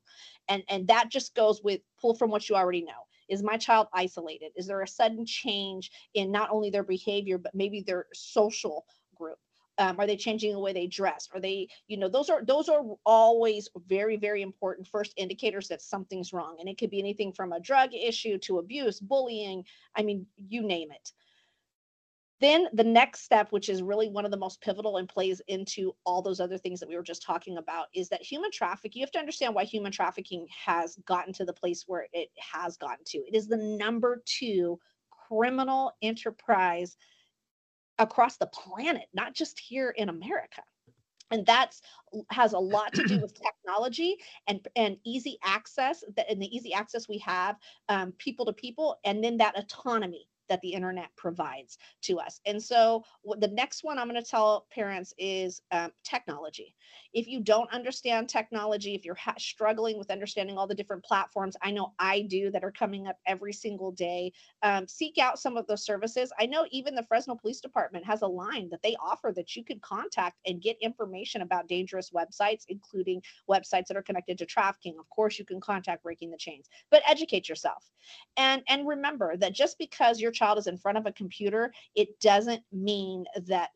And 0.49 0.63
and 0.69 0.88
that 0.88 1.10
just 1.10 1.36
goes 1.36 1.62
with 1.63 1.81
pull 1.99 2.15
from 2.15 2.29
what 2.29 2.49
you 2.49 2.55
already 2.55 2.81
know. 2.81 3.05
Is 3.29 3.41
my 3.41 3.58
child 3.58 3.88
isolated? 3.93 4.51
Is 4.55 4.67
there 4.67 4.81
a 4.81 4.88
sudden 4.88 5.25
change 5.25 5.91
in 6.13 6.31
not 6.31 6.49
only 6.51 6.69
their 6.69 6.84
behavior 6.84 7.38
but 7.38 7.55
maybe 7.55 7.81
their 7.81 8.08
social 8.13 8.86
group? 9.15 9.38
Um, 9.78 10.00
are 10.00 10.08
they 10.08 10.16
changing 10.16 10.54
the 10.54 10.60
way 10.60 10.74
they 10.74 10.88
dress? 10.88 11.28
Are 11.34 11.40
they 11.40 11.68
you 11.88 11.98
know 11.98 12.08
those 12.08 12.30
are 12.30 12.44
those 12.44 12.70
are 12.70 12.84
always 13.06 13.70
very 13.88 14.18
very 14.18 14.42
important 14.42 14.88
first 14.88 15.14
indicators 15.18 15.68
that 15.68 15.82
something's 15.82 16.34
wrong. 16.34 16.58
And 16.60 16.70
it 16.70 16.78
could 16.78 16.90
be 16.90 17.00
anything 17.00 17.34
from 17.34 17.52
a 17.52 17.60
drug 17.60 17.94
issue 17.94 18.38
to 18.40 18.60
abuse 18.60 19.00
bullying 19.00 19.64
i 19.96 20.04
mean 20.04 20.26
you 20.38 20.62
name 20.62 20.92
it. 20.92 21.12
Then 22.42 22.68
the 22.74 22.84
next 22.84 23.22
step 23.24 23.52
which 23.52 23.70
is 23.70 23.82
really 23.82 24.10
one 24.10 24.26
of 24.26 24.32
the 24.32 24.38
most 24.38 24.62
pivotal 24.62 24.98
and 24.98 25.10
plays 25.10 25.42
into 25.48 25.96
all 26.06 26.22
those 26.22 26.40
other 26.40 26.58
things 26.58 26.80
that 26.80 26.90
we 26.90 26.96
were 26.96 27.04
just 27.04 27.24
talking 27.24 27.58
about 27.58 27.88
is 27.94 28.10
that 28.10 28.22
human 28.22 28.52
trafficking 28.52 29.00
you 29.00 29.06
have 29.06 29.12
to 29.12 29.20
understand 29.20 29.54
why 29.56 29.64
human 29.66 29.92
trafficking 29.92 30.48
has 30.66 30.98
gotten 31.06 31.34
to 31.34 31.46
the 31.46 31.54
place 31.54 31.84
where 31.88 32.08
it 32.14 32.30
has 32.38 32.78
gotten 32.78 33.04
to. 33.06 33.18
It 33.20 33.36
is 33.36 33.48
the 33.48 33.58
number 33.58 34.24
two 34.26 34.80
criminal 35.28 35.94
enterprise 36.02 36.98
across 37.99 38.38
the 38.38 38.47
planet, 38.47 39.05
not 39.13 39.34
just 39.34 39.60
here 39.60 39.91
in 39.91 40.10
America. 40.10 40.62
And 41.31 41.45
that's 41.45 41.81
has 42.29 42.53
a 42.53 42.60
lot 42.60 42.93
to 42.93 43.03
do 43.03 43.19
with 43.21 43.34
technology 43.34 44.17
and 44.47 44.65
and 44.75 44.97
easy 45.03 45.39
access 45.43 46.03
that 46.15 46.29
and 46.29 46.41
the 46.41 46.55
easy 46.55 46.73
access 46.73 47.10
we 47.10 47.17
have 47.19 47.58
um, 47.89 48.12
people 48.13 48.45
to 48.45 48.53
people, 48.53 48.97
and 49.05 49.23
then 49.23 49.38
that 49.38 49.58
autonomy 49.58 50.27
that 50.49 50.62
the 50.62 50.73
internet 50.73 51.10
provides 51.15 51.77
to 52.03 52.19
us. 52.19 52.39
And 52.45 52.62
so 52.62 53.03
the 53.39 53.47
next 53.47 53.84
one 53.84 53.97
I'm 53.97 54.10
going 54.10 54.21
to 54.21 54.29
tell 54.29 54.67
parents 54.71 55.13
is 55.17 55.62
um, 55.71 55.91
technology. 56.03 56.75
If 57.13 57.27
you 57.27 57.39
don't 57.39 57.71
understand 57.71 58.29
technology, 58.29 58.93
if 58.93 59.05
you're 59.05 59.15
ha- 59.15 59.36
struggling 59.38 59.97
with 59.97 60.12
understanding 60.12 60.58
all 60.58 60.67
the 60.67 60.75
different 60.75 61.03
platforms, 61.03 61.55
I 61.62 61.71
know 61.71 61.93
I 61.99 62.21
do 62.21 62.51
that 62.51 62.63
are 62.63 62.71
coming 62.71 63.08
up 63.08 63.17
every 63.25 63.53
single 63.53 63.91
day, 63.91 64.34
um, 64.63 64.88
seek 64.88 65.17
out 65.17 65.39
some 65.39 65.58
of 65.58 65.67
those 65.67 65.86
services. 65.86 66.31
I 66.39 66.45
know 66.45 66.65
even 66.71 66.95
the 66.95 67.03
Fresno 67.03 67.36
Police 67.36 67.62
Department 67.62 68.05
has 68.05 68.21
a 68.21 68.27
line 68.27 68.69
that 68.69 68.81
they 68.84 68.95
offer 69.01 69.31
that 69.36 69.55
you 69.55 69.63
could 69.63 69.81
contact 69.81 70.39
and 70.45 70.62
get 70.62 70.77
information 70.81 71.41
about 71.41 71.67
dangerous 71.67 72.12
websites, 72.12 72.63
including 72.67 73.21
websites 73.49 73.88
that 73.88 73.97
are 73.97 74.03
connected 74.03 74.38
to 74.38 74.45
trafficking. 74.45 74.95
Of 74.99 75.10
course, 75.10 75.39
you 75.39 75.45
can 75.45 75.62
contact 75.62 76.03
Breaking 76.03 76.31
the 76.31 76.38
Chains, 76.38 76.69
but 76.91 77.01
educate 77.08 77.49
yourself. 77.49 77.89
And 78.38 78.62
and 78.67 78.88
remember 78.88 79.38
that 79.38 79.53
just 79.53 79.77
because 79.77 80.19
your 80.19 80.31
child 80.36 80.58
is 80.58 80.67
in 80.67 80.78
front 80.78 80.98
of 80.98 81.06
a 81.06 81.12
computer, 81.12 81.74
it 81.95 82.19
doesn't 82.19 82.62
mean 82.71 83.26
that 83.48 83.71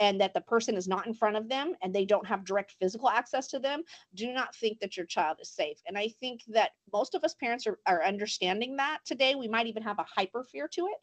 and 0.00 0.20
that 0.20 0.34
the 0.34 0.40
person 0.42 0.76
is 0.76 0.86
not 0.86 1.06
in 1.06 1.14
front 1.14 1.36
of 1.36 1.48
them 1.48 1.74
and 1.82 1.94
they 1.94 2.04
don't 2.04 2.26
have 2.26 2.44
direct 2.44 2.74
physical 2.80 3.08
access 3.08 3.48
to 3.48 3.58
them. 3.58 3.82
Do 4.14 4.32
not 4.32 4.54
think 4.54 4.78
that 4.80 4.96
your 4.96 5.06
child 5.06 5.38
is 5.40 5.50
safe. 5.50 5.78
And 5.86 5.98
I 5.98 6.08
think 6.20 6.42
that 6.48 6.72
most 6.92 7.14
of 7.14 7.24
us 7.24 7.34
parents 7.34 7.66
are, 7.66 7.78
are 7.86 8.04
understanding 8.04 8.76
that 8.76 8.98
today. 9.04 9.34
We 9.34 9.48
might 9.48 9.66
even 9.66 9.82
have 9.82 9.98
a 9.98 10.06
hyper 10.14 10.44
fear 10.44 10.68
to 10.68 10.86
it. 10.86 10.98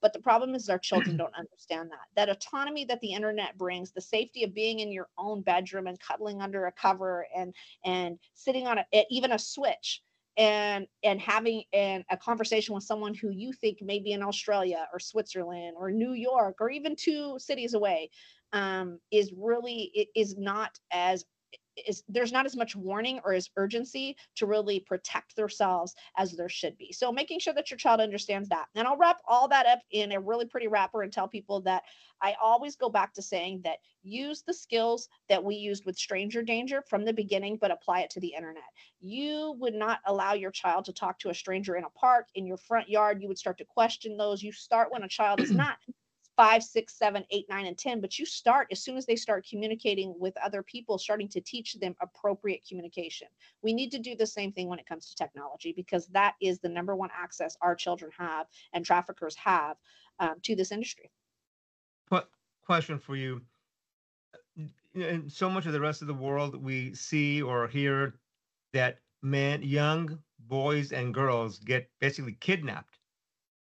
But 0.00 0.12
the 0.12 0.20
problem 0.20 0.54
is 0.54 0.68
our 0.68 0.78
children 0.78 1.16
don't 1.16 1.34
understand 1.34 1.90
that. 1.90 2.08
That 2.16 2.28
autonomy 2.28 2.84
that 2.86 3.00
the 3.00 3.12
internet 3.12 3.58
brings, 3.58 3.90
the 3.90 4.00
safety 4.00 4.44
of 4.44 4.54
being 4.54 4.80
in 4.80 4.92
your 4.92 5.08
own 5.18 5.42
bedroom 5.42 5.86
and 5.86 5.98
cuddling 6.00 6.40
under 6.40 6.66
a 6.66 6.72
cover 6.72 7.26
and 7.34 7.54
and 7.84 8.18
sitting 8.34 8.66
on 8.66 8.78
a, 8.78 9.06
even 9.10 9.32
a 9.32 9.38
switch 9.38 10.02
and 10.36 10.86
and 11.02 11.20
having 11.20 11.64
an, 11.72 12.04
a 12.10 12.16
conversation 12.16 12.74
with 12.74 12.84
someone 12.84 13.14
who 13.14 13.30
you 13.30 13.52
think 13.52 13.82
may 13.82 13.98
be 13.98 14.12
in 14.12 14.22
Australia 14.22 14.86
or 14.92 14.98
Switzerland 14.98 15.74
or 15.78 15.90
New 15.90 16.12
York 16.12 16.56
or 16.60 16.70
even 16.70 16.96
two 16.96 17.38
cities 17.38 17.74
away 17.74 18.10
um, 18.52 18.98
is 19.10 19.32
really 19.36 20.08
is 20.14 20.36
not 20.38 20.78
as 20.92 21.24
is 21.86 22.02
there's 22.08 22.32
not 22.32 22.46
as 22.46 22.56
much 22.56 22.76
warning 22.76 23.20
or 23.24 23.32
as 23.32 23.50
urgency 23.56 24.16
to 24.36 24.46
really 24.46 24.80
protect 24.80 25.36
themselves 25.36 25.94
as 26.16 26.32
there 26.32 26.48
should 26.48 26.76
be. 26.78 26.92
So 26.92 27.12
making 27.12 27.40
sure 27.40 27.54
that 27.54 27.70
your 27.70 27.78
child 27.78 28.00
understands 28.00 28.48
that. 28.50 28.66
And 28.74 28.86
I'll 28.86 28.96
wrap 28.96 29.20
all 29.26 29.48
that 29.48 29.66
up 29.66 29.80
in 29.90 30.12
a 30.12 30.20
really 30.20 30.46
pretty 30.46 30.68
wrapper 30.68 31.02
and 31.02 31.12
tell 31.12 31.28
people 31.28 31.60
that 31.62 31.82
I 32.20 32.34
always 32.42 32.76
go 32.76 32.88
back 32.88 33.12
to 33.14 33.22
saying 33.22 33.62
that 33.64 33.78
use 34.02 34.42
the 34.42 34.54
skills 34.54 35.08
that 35.28 35.42
we 35.42 35.56
used 35.56 35.84
with 35.84 35.96
stranger 35.96 36.42
danger 36.42 36.82
from 36.88 37.04
the 37.04 37.12
beginning, 37.12 37.58
but 37.60 37.70
apply 37.70 38.00
it 38.00 38.10
to 38.10 38.20
the 38.20 38.34
internet. 38.34 38.62
You 39.00 39.56
would 39.58 39.74
not 39.74 40.00
allow 40.06 40.34
your 40.34 40.50
child 40.50 40.84
to 40.86 40.92
talk 40.92 41.18
to 41.20 41.30
a 41.30 41.34
stranger 41.34 41.76
in 41.76 41.84
a 41.84 41.90
park, 41.90 42.28
in 42.34 42.46
your 42.46 42.56
front 42.56 42.88
yard. 42.88 43.20
You 43.20 43.28
would 43.28 43.38
start 43.38 43.58
to 43.58 43.64
question 43.64 44.16
those. 44.16 44.42
You 44.42 44.52
start 44.52 44.92
when 44.92 45.02
a 45.02 45.08
child 45.08 45.40
is 45.40 45.50
not 45.50 45.78
five, 46.36 46.62
six, 46.62 46.94
seven, 46.96 47.24
eight, 47.30 47.46
nine, 47.48 47.66
and 47.66 47.76
10, 47.76 48.00
but 48.00 48.18
you 48.18 48.24
start 48.24 48.68
as 48.70 48.82
soon 48.82 48.96
as 48.96 49.06
they 49.06 49.16
start 49.16 49.46
communicating 49.48 50.14
with 50.18 50.34
other 50.38 50.62
people, 50.62 50.98
starting 50.98 51.28
to 51.28 51.40
teach 51.40 51.74
them 51.74 51.94
appropriate 52.00 52.66
communication. 52.66 53.28
We 53.62 53.72
need 53.72 53.90
to 53.90 53.98
do 53.98 54.16
the 54.16 54.26
same 54.26 54.52
thing 54.52 54.68
when 54.68 54.78
it 54.78 54.86
comes 54.86 55.08
to 55.08 55.14
technology 55.14 55.72
because 55.76 56.06
that 56.08 56.34
is 56.40 56.58
the 56.58 56.68
number 56.68 56.96
one 56.96 57.10
access 57.16 57.56
our 57.60 57.74
children 57.74 58.10
have 58.16 58.46
and 58.72 58.84
traffickers 58.84 59.36
have 59.36 59.76
um, 60.20 60.36
to 60.42 60.56
this 60.56 60.72
industry. 60.72 61.10
What 62.08 62.30
question 62.64 62.98
for 62.98 63.16
you? 63.16 63.42
In 64.94 65.28
so 65.28 65.48
much 65.48 65.66
of 65.66 65.72
the 65.72 65.80
rest 65.80 66.02
of 66.02 66.08
the 66.08 66.14
world, 66.14 66.62
we 66.62 66.94
see 66.94 67.40
or 67.40 67.66
hear 67.66 68.14
that 68.72 68.98
men, 69.22 69.62
young 69.62 70.18
boys 70.48 70.92
and 70.92 71.14
girls 71.14 71.58
get 71.58 71.88
basically 72.00 72.36
kidnapped 72.40 72.98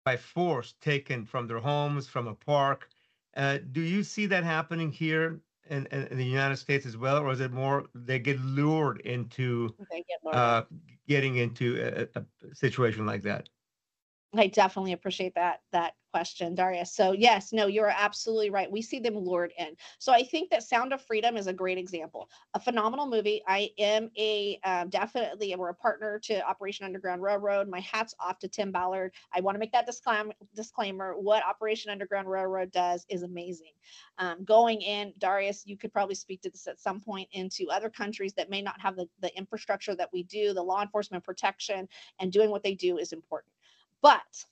by 0.06 0.16
force 0.16 0.76
taken 0.80 1.26
from 1.26 1.48
their 1.48 1.60
homes, 1.60 2.08
from 2.08 2.28
a 2.28 2.36
park. 2.36 2.88
Uh, 3.36 3.58
do 3.72 3.82
you 3.82 4.04
see 4.04 4.28
that 4.28 4.44
happening 4.44 4.92
here 4.92 5.42
in, 5.70 5.88
in, 5.88 6.18
the 6.18 6.24
United 6.24 6.58
States 6.58 6.86
as 6.86 6.96
well, 6.96 7.18
or 7.18 7.32
is 7.32 7.42
it 7.42 7.52
more 7.52 7.86
they 7.94 8.20
get 8.20 8.40
lured 8.40 9.02
into 9.02 9.76
get. 9.92 10.32
Uh, 10.32 10.64
getting 11.08 11.38
into 11.38 12.08
a, 12.16 12.20
a 12.20 12.56
situation 12.56 13.06
like 13.06 13.24
that? 13.24 13.50
I 14.38 14.48
definitely 14.48 14.94
appreciate 14.94 15.36
that 15.36 15.62
that 15.72 15.94
question, 16.12 16.56
Darius. 16.56 16.94
So 16.94 17.12
yes, 17.12 17.52
no, 17.52 17.68
you're 17.68 17.92
absolutely 17.94 18.50
right. 18.50 18.72
We 18.72 18.82
see 18.82 19.00
them 19.00 19.18
lured 19.18 19.52
in. 19.58 19.76
So 20.00 20.14
I 20.14 20.24
think 20.24 20.50
that 20.50 20.64
Sound 20.64 20.94
of 20.94 21.02
Freedom 21.02 21.36
is 21.36 21.48
a 21.48 21.54
great 21.54 21.78
example. 21.78 22.30
A 22.54 22.60
phenomenal 22.60 23.06
movie. 23.06 23.44
I 23.48 23.70
am 23.78 24.10
a 24.18 24.58
um, 24.64 24.90
definitely 24.90 25.54
we're 25.58 25.70
a 25.70 25.74
partner 25.74 26.20
to 26.24 26.48
Operation 26.48 26.86
Underground 26.86 27.22
Railroad. 27.22 27.68
My 27.68 27.82
hat's 27.82 28.16
off 28.20 28.40
to 28.40 28.48
Tim 28.48 28.72
Ballard. 28.72 29.12
I 29.34 29.42
want 29.42 29.56
to 29.56 29.60
make 29.60 29.74
that 29.74 29.86
disclaimer. 29.86 30.34
Disclaimer: 30.56 31.16
What 31.18 31.46
Operation 31.46 31.92
Underground 31.92 32.30
Railroad 32.30 32.72
does 32.72 33.06
is 33.10 33.24
amazing. 33.24 33.74
Um, 34.18 34.46
going 34.46 34.82
in, 34.82 35.14
Darius, 35.18 35.64
you 35.66 35.78
could 35.78 35.92
probably 35.92 36.16
speak 36.16 36.42
to 36.44 36.50
this 36.50 36.68
at 36.68 36.80
some 36.80 37.02
point 37.02 37.28
into 37.34 37.68
other 37.70 37.90
countries 37.90 38.34
that 38.36 38.50
may 38.50 38.62
not 38.62 38.80
have 38.80 38.96
the, 38.96 39.08
the 39.20 39.36
infrastructure 39.38 39.96
that 39.96 40.10
we 40.14 40.24
do, 40.24 40.54
the 40.54 40.64
law 40.64 40.82
enforcement 40.82 41.26
protection, 41.26 41.90
and 42.20 42.32
doing 42.32 42.50
what 42.50 42.64
they 42.64 42.74
do 42.74 42.98
is 42.98 43.12
important. 43.12 43.55
But 44.06 44.46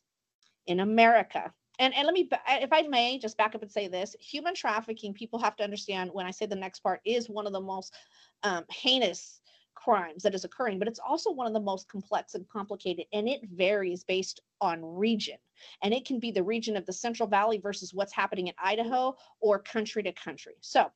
in 0.65 0.79
America, 0.79 1.53
and, 1.77 1.93
and 1.93 2.07
let 2.07 2.15
me, 2.15 2.27
if 2.47 2.73
I 2.73 2.81
may, 2.87 3.19
just 3.19 3.37
back 3.37 3.53
up 3.53 3.61
and 3.61 3.71
say 3.71 3.87
this 3.87 4.15
human 4.19 4.55
trafficking, 4.55 5.13
people 5.13 5.37
have 5.37 5.55
to 5.57 5.63
understand 5.63 6.09
when 6.11 6.25
I 6.25 6.31
say 6.31 6.47
the 6.47 6.55
next 6.55 6.79
part 6.79 7.01
is 7.05 7.29
one 7.29 7.45
of 7.45 7.53
the 7.53 7.61
most 7.61 7.93
um, 8.41 8.65
heinous 8.71 9.41
crimes 9.75 10.23
that 10.23 10.33
is 10.33 10.43
occurring, 10.43 10.79
but 10.79 10.87
it's 10.87 10.99
also 11.07 11.31
one 11.31 11.45
of 11.45 11.53
the 11.53 11.59
most 11.59 11.87
complex 11.87 12.33
and 12.33 12.49
complicated, 12.49 13.05
and 13.13 13.29
it 13.29 13.41
varies 13.53 14.03
based 14.03 14.41
on 14.59 14.83
region. 14.83 15.37
And 15.83 15.93
it 15.93 16.03
can 16.03 16.19
be 16.19 16.31
the 16.31 16.41
region 16.41 16.75
of 16.75 16.87
the 16.87 16.93
Central 16.93 17.29
Valley 17.29 17.59
versus 17.59 17.93
what's 17.93 18.11
happening 18.11 18.47
in 18.47 18.55
Idaho 18.57 19.15
or 19.39 19.59
country 19.59 20.01
to 20.01 20.13
country. 20.13 20.55
So, 20.61 20.89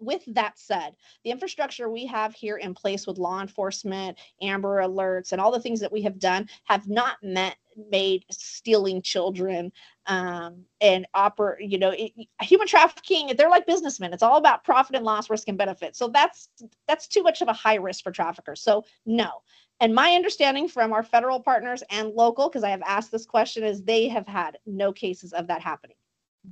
with 0.00 0.22
that 0.34 0.58
said, 0.58 0.96
the 1.24 1.30
infrastructure 1.30 1.88
we 1.88 2.06
have 2.06 2.34
here 2.34 2.56
in 2.56 2.74
place 2.74 3.06
with 3.06 3.18
law 3.18 3.40
enforcement, 3.40 4.18
Amber 4.42 4.82
Alerts, 4.82 5.32
and 5.32 5.40
all 5.40 5.52
the 5.52 5.60
things 5.60 5.80
that 5.80 5.92
we 5.92 6.02
have 6.02 6.18
done 6.18 6.48
have 6.64 6.88
not 6.88 7.16
met 7.22 7.56
made 7.90 8.24
stealing 8.30 9.00
children 9.02 9.72
um, 10.06 10.64
and 10.80 11.06
operate. 11.14 11.70
You 11.70 11.78
know, 11.78 11.90
it, 11.90 12.12
human 12.42 12.66
trafficking. 12.66 13.32
They're 13.36 13.50
like 13.50 13.66
businessmen. 13.66 14.12
It's 14.12 14.22
all 14.22 14.36
about 14.38 14.64
profit 14.64 14.96
and 14.96 15.04
loss, 15.04 15.30
risk 15.30 15.48
and 15.48 15.58
benefit. 15.58 15.96
So 15.96 16.08
that's 16.08 16.48
that's 16.86 17.06
too 17.08 17.22
much 17.22 17.42
of 17.42 17.48
a 17.48 17.52
high 17.52 17.76
risk 17.76 18.04
for 18.04 18.10
traffickers. 18.10 18.62
So 18.62 18.84
no. 19.06 19.42
And 19.80 19.94
my 19.94 20.12
understanding 20.12 20.68
from 20.68 20.92
our 20.92 21.04
federal 21.04 21.40
partners 21.40 21.84
and 21.90 22.10
local, 22.10 22.48
because 22.48 22.64
I 22.64 22.70
have 22.70 22.82
asked 22.82 23.12
this 23.12 23.26
question, 23.26 23.62
is 23.62 23.82
they 23.82 24.08
have 24.08 24.26
had 24.26 24.58
no 24.66 24.92
cases 24.92 25.32
of 25.32 25.46
that 25.46 25.62
happening. 25.62 25.97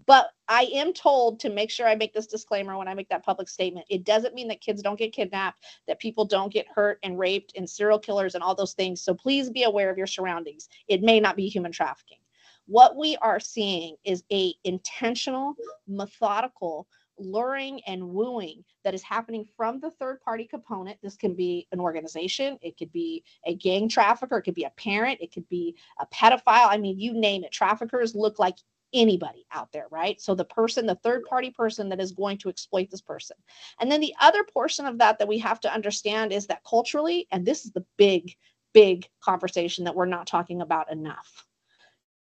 But 0.05 0.31
I 0.49 0.69
am 0.75 0.93
told 0.93 1.41
to 1.41 1.51
make 1.51 1.71
sure 1.71 1.87
I 1.87 1.95
make 1.95 2.13
this 2.13 2.27
disclaimer 2.27 2.77
when 2.77 2.89
I 2.89 2.95
make 2.95 3.09
that 3.09 3.25
public 3.25 3.49
statement. 3.49 3.87
It 3.89 4.05
doesn't 4.05 4.35
mean 4.35 4.49
that 4.49 4.61
kids 4.61 4.83
don't 4.83 4.99
get 4.99 5.13
kidnapped, 5.13 5.65
that 5.89 5.99
people 5.99 6.25
don't 6.25 6.53
get 6.53 6.67
hurt 6.69 6.99
and 7.03 7.19
raped, 7.19 7.53
and 7.57 7.69
serial 7.69 7.99
killers 7.99 8.35
and 8.35 8.45
all 8.45 8.55
those 8.55 8.75
things. 8.75 9.03
So 9.03 9.15
please 9.15 9.51
be 9.51 9.63
aware 9.63 9.91
of 9.91 9.99
your 9.99 10.07
surroundings. 10.07 10.69
It 10.89 11.03
may 11.03 11.21
not 11.21 11.37
be 11.37 11.49
human 11.49 11.73
trafficking. 11.73 12.19
What 12.67 12.97
we 12.97 13.17
are 13.19 13.41
seeing 13.41 13.97
is 14.05 14.25
a 14.33 14.53
intentional, 14.65 15.55
methodical 15.87 16.89
luring 17.19 17.81
and 17.87 18.07
wooing 18.11 18.63
that 18.85 18.95
is 18.95 19.03
happening 19.03 19.47
from 19.57 19.81
the 19.81 19.91
third 19.91 20.21
party 20.21 20.45
component. 20.45 21.01
This 21.03 21.17
can 21.17 21.35
be 21.35 21.67
an 21.73 21.81
organization, 21.81 22.59
it 22.61 22.77
could 22.77 22.93
be 22.93 23.25
a 23.47 23.55
gang 23.55 23.89
trafficker, 23.89 24.39
it 24.39 24.43
could 24.43 24.55
be 24.55 24.65
a 24.65 24.71
parent, 24.71 25.21
it 25.21 25.33
could 25.33 25.49
be 25.49 25.77
a 25.99 26.07
pedophile. 26.07 26.69
I 26.69 26.77
mean, 26.77 26.99
you 26.99 27.15
name 27.15 27.45
it. 27.45 27.53
Traffickers 27.53 28.15
look 28.15 28.39
like 28.39 28.57
anybody 28.93 29.47
out 29.53 29.71
there, 29.73 29.87
right? 29.91 30.21
So 30.21 30.35
the 30.35 30.45
person, 30.45 30.87
the 30.87 30.95
third 30.97 31.25
party 31.25 31.51
person 31.51 31.89
that 31.89 32.01
is 32.01 32.13
going 32.13 32.39
to 32.39 32.49
exploit 32.49 32.91
this 32.91 33.01
person. 33.01 33.37
And 33.81 33.91
then 33.91 34.01
the 34.01 34.15
other 34.21 34.45
portion 34.45 34.87
of 34.87 34.99
that 34.99 35.19
that 35.19 35.29
we 35.29 35.39
have 35.39 35.61
to 35.61 35.73
understand 35.73 36.33
is 36.33 36.47
that 36.47 36.63
culturally, 36.69 37.27
and 37.31 37.45
this 37.45 37.65
is 37.65 37.73
the 37.73 37.85
big, 37.97 38.35
big 38.73 39.09
conversation 39.23 39.85
that 39.85 39.95
we're 39.95 40.07
not 40.07 40.27
talking 40.27 40.63
about 40.63 40.91
enough. 40.91 41.47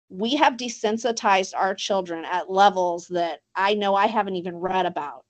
We 0.10 0.36
have 0.36 0.58
desensitized 0.58 1.54
our 1.56 1.74
children 1.74 2.26
at 2.26 2.52
levels 2.52 3.08
that 3.08 3.40
I 3.56 3.74
know 3.74 3.96
I 3.96 4.08
haven't 4.08 4.36
even 4.36 4.56
read 4.56 4.86
about 4.86 5.26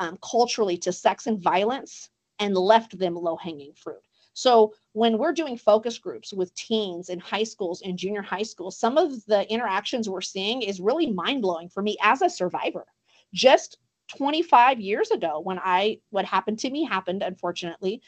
um, 0.00 0.18
culturally 0.22 0.76
to 0.78 0.92
sex 0.92 1.26
and 1.26 1.40
violence 1.40 2.08
and 2.38 2.56
left 2.56 2.96
them 2.98 3.14
low 3.14 3.36
hanging 3.36 3.72
fruit. 3.74 4.02
So 4.38 4.72
when 4.92 5.18
we're 5.18 5.32
doing 5.32 5.56
focus 5.56 5.98
groups 5.98 6.32
with 6.32 6.54
teens 6.54 7.08
in 7.08 7.18
high 7.18 7.42
schools 7.42 7.82
and 7.82 7.98
junior 7.98 8.22
high 8.22 8.44
schools, 8.44 8.78
some 8.78 8.96
of 8.96 9.26
the 9.26 9.50
interactions 9.52 10.08
we're 10.08 10.20
seeing 10.20 10.62
is 10.62 10.78
really 10.80 11.10
mind 11.10 11.42
blowing 11.42 11.68
for 11.68 11.82
me 11.82 11.96
as 12.00 12.22
a 12.22 12.30
survivor. 12.30 12.86
Just 13.34 13.78
25 14.16 14.78
years 14.78 15.10
ago, 15.10 15.40
when 15.40 15.58
I 15.58 15.98
what 16.10 16.24
happened 16.24 16.60
to 16.60 16.70
me 16.70 16.84
happened, 16.84 17.24
unfortunately, 17.24 18.00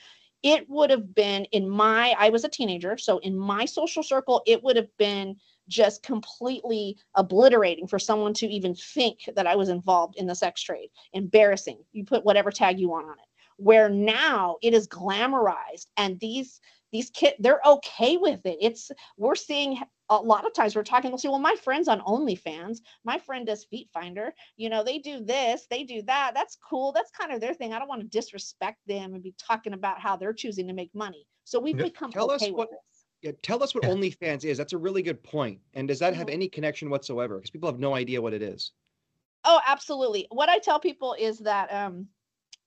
it 0.45 0.70
would 0.70 0.91
have 0.91 1.12
been 1.16 1.47
in 1.47 1.68
my 1.68 2.14
I 2.16 2.28
was 2.28 2.45
a 2.45 2.49
teenager, 2.49 2.97
so 2.97 3.18
in 3.18 3.37
my 3.37 3.64
social 3.64 4.05
circle, 4.05 4.41
it 4.47 4.62
would 4.62 4.76
have 4.76 4.97
been 4.99 5.35
just 5.66 6.05
completely 6.05 6.97
obliterating 7.16 7.89
for 7.89 7.99
someone 7.99 8.35
to 8.35 8.47
even 8.47 8.76
think 8.76 9.28
that 9.35 9.49
I 9.49 9.57
was 9.57 9.68
involved 9.68 10.14
in 10.16 10.28
the 10.28 10.37
sex 10.37 10.62
trade. 10.62 10.91
Embarrassing. 11.12 11.78
You 11.91 12.05
put 12.05 12.24
whatever 12.24 12.53
tag 12.53 12.78
you 12.78 12.89
want 12.89 13.07
on 13.07 13.18
it 13.18 13.30
where 13.61 13.89
now 13.91 14.57
it 14.63 14.73
is 14.73 14.89
glamorized 14.89 15.87
and 15.97 16.19
these 16.19 16.61
these 16.93 17.11
kids 17.11 17.37
they're 17.39 17.61
okay 17.65 18.17
with 18.17 18.45
it 18.47 18.57
it's 18.61 18.91
we're 19.19 19.35
seeing 19.35 19.79
a 20.09 20.17
lot 20.17 20.47
of 20.47 20.53
times 20.55 20.75
we're 20.75 20.83
talking 20.83 21.11
they'll 21.11 21.19
say 21.19 21.29
well 21.29 21.39
my 21.39 21.55
friend's 21.63 21.87
on 21.87 22.01
onlyfans 22.01 22.79
my 23.05 23.19
friend 23.19 23.47
does 23.47 23.65
feet 23.65 23.89
finder 23.93 24.33
you 24.57 24.71
know 24.71 24.83
they 24.83 24.99
do 24.99 25.23
this 25.23 25.67
they 25.71 25.85
do 25.85 26.01
that 26.03 26.33
that's 26.35 26.57
cool 26.69 26.91
that's 26.91 27.11
kind 27.11 27.33
of 27.33 27.41
their 27.41 27.55
thing 27.55 27.73
i 27.73 27.79
don't 27.79 27.89
want 27.89 28.01
to 28.01 28.09
disrespect 28.09 28.79
them 28.87 29.13
and 29.15 29.23
be 29.23 29.35
talking 29.39 29.75
about 29.75 30.01
how 30.01 30.17
they're 30.17 30.33
choosing 30.33 30.67
to 30.67 30.73
make 30.73 30.91
money 30.95 31.27
so 31.45 31.61
we've 31.61 31.77
become 31.77 32.11
tell 32.11 32.31
okay 32.33 32.47
us 32.47 32.53
what 32.53 32.69
yeah, 33.23 33.33
tell 33.43 33.63
us 33.63 33.75
what 33.75 33.85
yeah. 33.85 33.91
OnlyFans 33.91 34.47
is. 34.47 34.57
That's 34.57 34.73
a 34.73 34.79
really 34.79 35.03
good 35.03 35.23
point. 35.23 35.59
And 35.75 35.87
does 35.87 35.99
that 35.99 36.15
have 36.15 36.29
mm-hmm. 36.29 36.35
any 36.37 36.49
connection 36.49 36.89
whatsoever? 36.89 37.37
Because 37.37 37.51
people 37.51 37.71
have 37.71 37.79
no 37.79 37.95
idea 37.95 38.23
what 38.23 38.33
it 38.33 38.41
is. 38.41 38.73
Oh, 39.45 39.61
absolutely. 39.67 40.27
What 40.31 40.49
I 40.49 40.59
tell 40.59 40.81
people 40.81 41.15
is 41.19 41.39
that 41.41 41.71
um, 41.71 42.07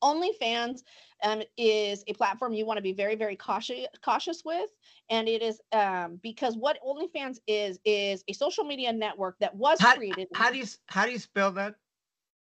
OnlyFans 0.04 0.82
um, 1.24 1.42
is 1.58 2.04
a 2.08 2.14
platform 2.14 2.54
you 2.54 2.66
want 2.66 2.78
to 2.78 2.84
be 2.84 2.94
very, 2.94 3.16
very 3.16 3.36
cautious 3.36 3.88
cautious 4.04 4.44
with, 4.44 4.70
and 5.10 5.28
it 5.28 5.42
is 5.42 5.62
um, 5.72 6.20
because 6.22 6.58
what 6.58 6.78
OnlyFans 6.86 7.38
is 7.48 7.80
is 7.86 8.24
a 8.28 8.34
social 8.34 8.66
media 8.66 8.92
network 8.92 9.38
that 9.40 9.56
was 9.56 9.80
how, 9.80 9.96
created. 9.96 10.28
How 10.36 10.52
do 10.52 10.58
you 10.58 10.66
how 10.88 11.06
do 11.06 11.12
you 11.12 11.20
spell 11.20 11.52
that? 11.54 11.76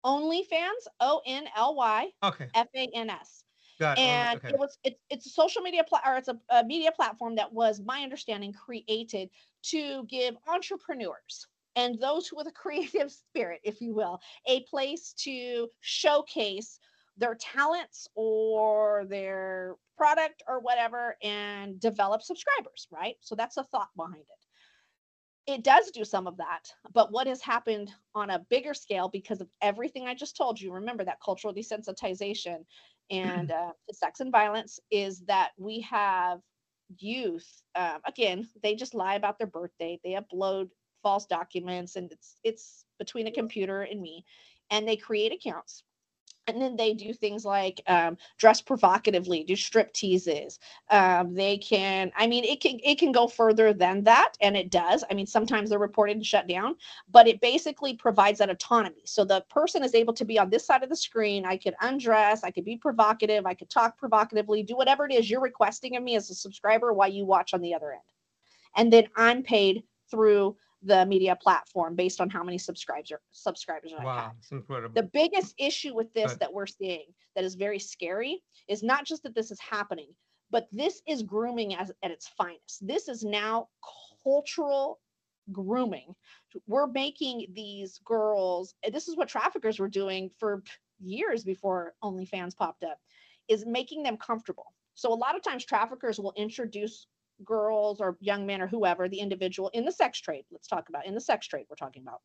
OnlyFans, 0.05 0.87
O 1.01 1.21
N 1.25 1.45
L 1.55 1.75
Y, 1.75 2.07
okay, 2.23 2.47
F 2.55 2.67
A 2.75 2.89
N 2.95 3.09
S. 3.09 3.43
Got 3.79 3.97
it. 3.97 4.01
And 4.01 4.39
okay. 4.39 4.49
it 4.49 4.59
was 4.59 4.77
it's 4.83 5.01
it's 5.09 5.25
a 5.25 5.29
social 5.29 5.61
media 5.61 5.83
pla- 5.83 6.01
or 6.05 6.15
it's 6.15 6.29
a, 6.29 6.39
a 6.49 6.63
media 6.63 6.91
platform 6.91 7.35
that 7.35 7.51
was 7.51 7.81
my 7.81 8.01
understanding 8.01 8.53
created 8.53 9.29
to 9.63 10.05
give 10.05 10.35
entrepreneurs 10.47 11.47
and 11.75 11.99
those 11.99 12.31
with 12.33 12.47
a 12.47 12.51
creative 12.63 13.11
spirit, 13.11 13.61
if 13.63 13.81
you 13.81 13.93
will, 13.93 14.19
a 14.47 14.61
place 14.61 15.13
to 15.19 15.67
showcase 15.81 16.79
their 17.17 17.35
talents 17.35 18.07
or 18.15 19.05
their 19.07 19.75
product 19.97 20.43
or 20.47 20.59
whatever 20.59 21.15
and 21.21 21.79
develop 21.79 22.21
subscribers, 22.21 22.87
right? 22.91 23.15
So 23.21 23.35
that's 23.35 23.57
a 23.57 23.63
thought 23.63 23.89
behind 23.95 24.21
it. 24.21 25.51
It 25.53 25.63
does 25.63 25.91
do 25.91 26.05
some 26.05 26.27
of 26.27 26.37
that, 26.37 26.71
but 26.93 27.11
what 27.11 27.27
has 27.27 27.41
happened 27.41 27.91
on 28.13 28.29
a 28.29 28.45
bigger 28.49 28.73
scale 28.73 29.09
because 29.09 29.41
of 29.41 29.49
everything 29.61 30.07
I 30.07 30.13
just 30.13 30.37
told 30.37 30.59
you, 30.61 30.71
remember 30.71 31.03
that 31.03 31.19
cultural 31.23 31.53
desensitization 31.53 32.57
and 33.09 33.51
uh, 33.51 33.71
sex 33.91 34.19
and 34.19 34.31
violence, 34.31 34.79
is 34.91 35.21
that 35.21 35.51
we 35.57 35.81
have 35.81 36.39
youth, 36.97 37.47
um, 37.75 37.99
again, 38.05 38.47
they 38.61 38.75
just 38.75 38.93
lie 38.93 39.15
about 39.15 39.39
their 39.39 39.47
birthday, 39.47 39.99
they 40.03 40.11
upload 40.11 40.69
false 41.01 41.25
documents, 41.25 41.95
and 41.95 42.11
it's 42.11 42.37
it's 42.43 42.85
between 42.99 43.27
a 43.27 43.31
computer 43.31 43.81
and 43.81 43.99
me, 43.99 44.23
and 44.69 44.87
they 44.87 44.95
create 44.95 45.33
accounts 45.33 45.83
and 46.53 46.61
then 46.61 46.75
they 46.75 46.93
do 46.93 47.13
things 47.13 47.45
like 47.45 47.81
um, 47.87 48.17
dress 48.37 48.61
provocatively 48.61 49.43
do 49.43 49.55
strip 49.55 49.93
teases. 49.93 50.59
Um, 50.89 51.33
they 51.33 51.57
can 51.57 52.11
i 52.15 52.27
mean 52.27 52.43
it 52.43 52.61
can 52.61 52.79
it 52.83 52.97
can 52.97 53.11
go 53.11 53.27
further 53.27 53.73
than 53.73 54.03
that 54.03 54.33
and 54.41 54.55
it 54.55 54.69
does. 54.69 55.03
I 55.09 55.13
mean 55.13 55.27
sometimes 55.27 55.69
they're 55.69 55.79
reported 55.79 56.17
and 56.17 56.25
shut 56.25 56.47
down 56.47 56.75
but 57.09 57.27
it 57.27 57.41
basically 57.41 57.95
provides 57.95 58.39
that 58.39 58.49
autonomy. 58.49 59.03
So 59.05 59.23
the 59.23 59.43
person 59.49 59.83
is 59.83 59.95
able 59.95 60.13
to 60.13 60.25
be 60.25 60.39
on 60.39 60.49
this 60.49 60.65
side 60.65 60.83
of 60.83 60.89
the 60.89 60.95
screen. 60.95 61.45
I 61.45 61.57
could 61.57 61.75
undress 61.81 62.43
i 62.43 62.51
could 62.51 62.65
be 62.65 62.77
provocative 62.77 63.45
i 63.45 63.53
could 63.53 63.69
talk 63.69 63.97
provocatively 63.97 64.63
do 64.63 64.75
whatever 64.75 65.05
it 65.05 65.13
is 65.13 65.29
you're 65.29 65.41
requesting 65.41 65.95
of 65.95 66.03
me 66.03 66.15
as 66.15 66.29
a 66.29 66.35
subscriber 66.35 66.93
while 66.93 67.09
you 67.09 67.25
watch 67.25 67.53
on 67.53 67.61
the 67.61 67.73
other 67.73 67.91
end. 67.91 68.01
And 68.75 68.91
then 68.91 69.07
i'm 69.15 69.43
paid 69.43 69.83
through 70.09 70.55
the 70.83 71.05
media 71.05 71.37
platform 71.41 71.95
based 71.95 72.19
on 72.19 72.29
how 72.29 72.43
many 72.43 72.57
subscribers 72.57 73.11
subscribers 73.31 73.93
wow, 73.99 74.07
I 74.07 74.21
have. 74.23 74.31
incredible. 74.51 74.93
The 74.93 75.09
biggest 75.13 75.53
issue 75.57 75.95
with 75.95 76.11
this 76.13 76.31
but, 76.31 76.39
that 76.39 76.53
we're 76.53 76.65
seeing 76.67 77.05
that 77.35 77.43
is 77.43 77.55
very 77.55 77.79
scary 77.79 78.41
is 78.67 78.81
not 78.81 79.05
just 79.05 79.23
that 79.23 79.35
this 79.35 79.51
is 79.51 79.59
happening, 79.59 80.09
but 80.49 80.67
this 80.71 81.01
is 81.07 81.23
grooming 81.23 81.75
as 81.75 81.91
at 82.03 82.11
its 82.11 82.27
finest. 82.29 82.85
This 82.85 83.07
is 83.07 83.23
now 83.23 83.67
cultural 84.23 84.99
grooming. 85.51 86.15
We're 86.67 86.87
making 86.87 87.47
these 87.53 87.99
girls, 88.03 88.73
this 88.91 89.07
is 89.07 89.15
what 89.15 89.27
traffickers 89.27 89.79
were 89.79 89.89
doing 89.89 90.29
for 90.39 90.63
years 90.99 91.43
before 91.43 91.93
OnlyFans 92.03 92.55
popped 92.55 92.83
up, 92.83 92.99
is 93.47 93.65
making 93.65 94.03
them 94.03 94.17
comfortable. 94.17 94.73
So 94.95 95.13
a 95.13 95.15
lot 95.15 95.35
of 95.35 95.41
times 95.41 95.65
traffickers 95.65 96.19
will 96.19 96.33
introduce 96.35 97.07
girls 97.43 97.99
or 97.99 98.17
young 98.19 98.45
men 98.45 98.61
or 98.61 98.67
whoever, 98.67 99.07
the 99.07 99.19
individual 99.19 99.69
in 99.73 99.85
the 99.85 99.91
sex 99.91 100.19
trade, 100.19 100.45
let's 100.51 100.67
talk 100.67 100.89
about 100.89 101.05
in 101.05 101.13
the 101.13 101.21
sex 101.21 101.47
trade, 101.47 101.65
we're 101.69 101.75
talking 101.75 102.03
about, 102.03 102.21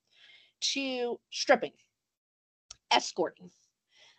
to 0.60 1.18
stripping, 1.30 1.72
escorting. 2.90 3.50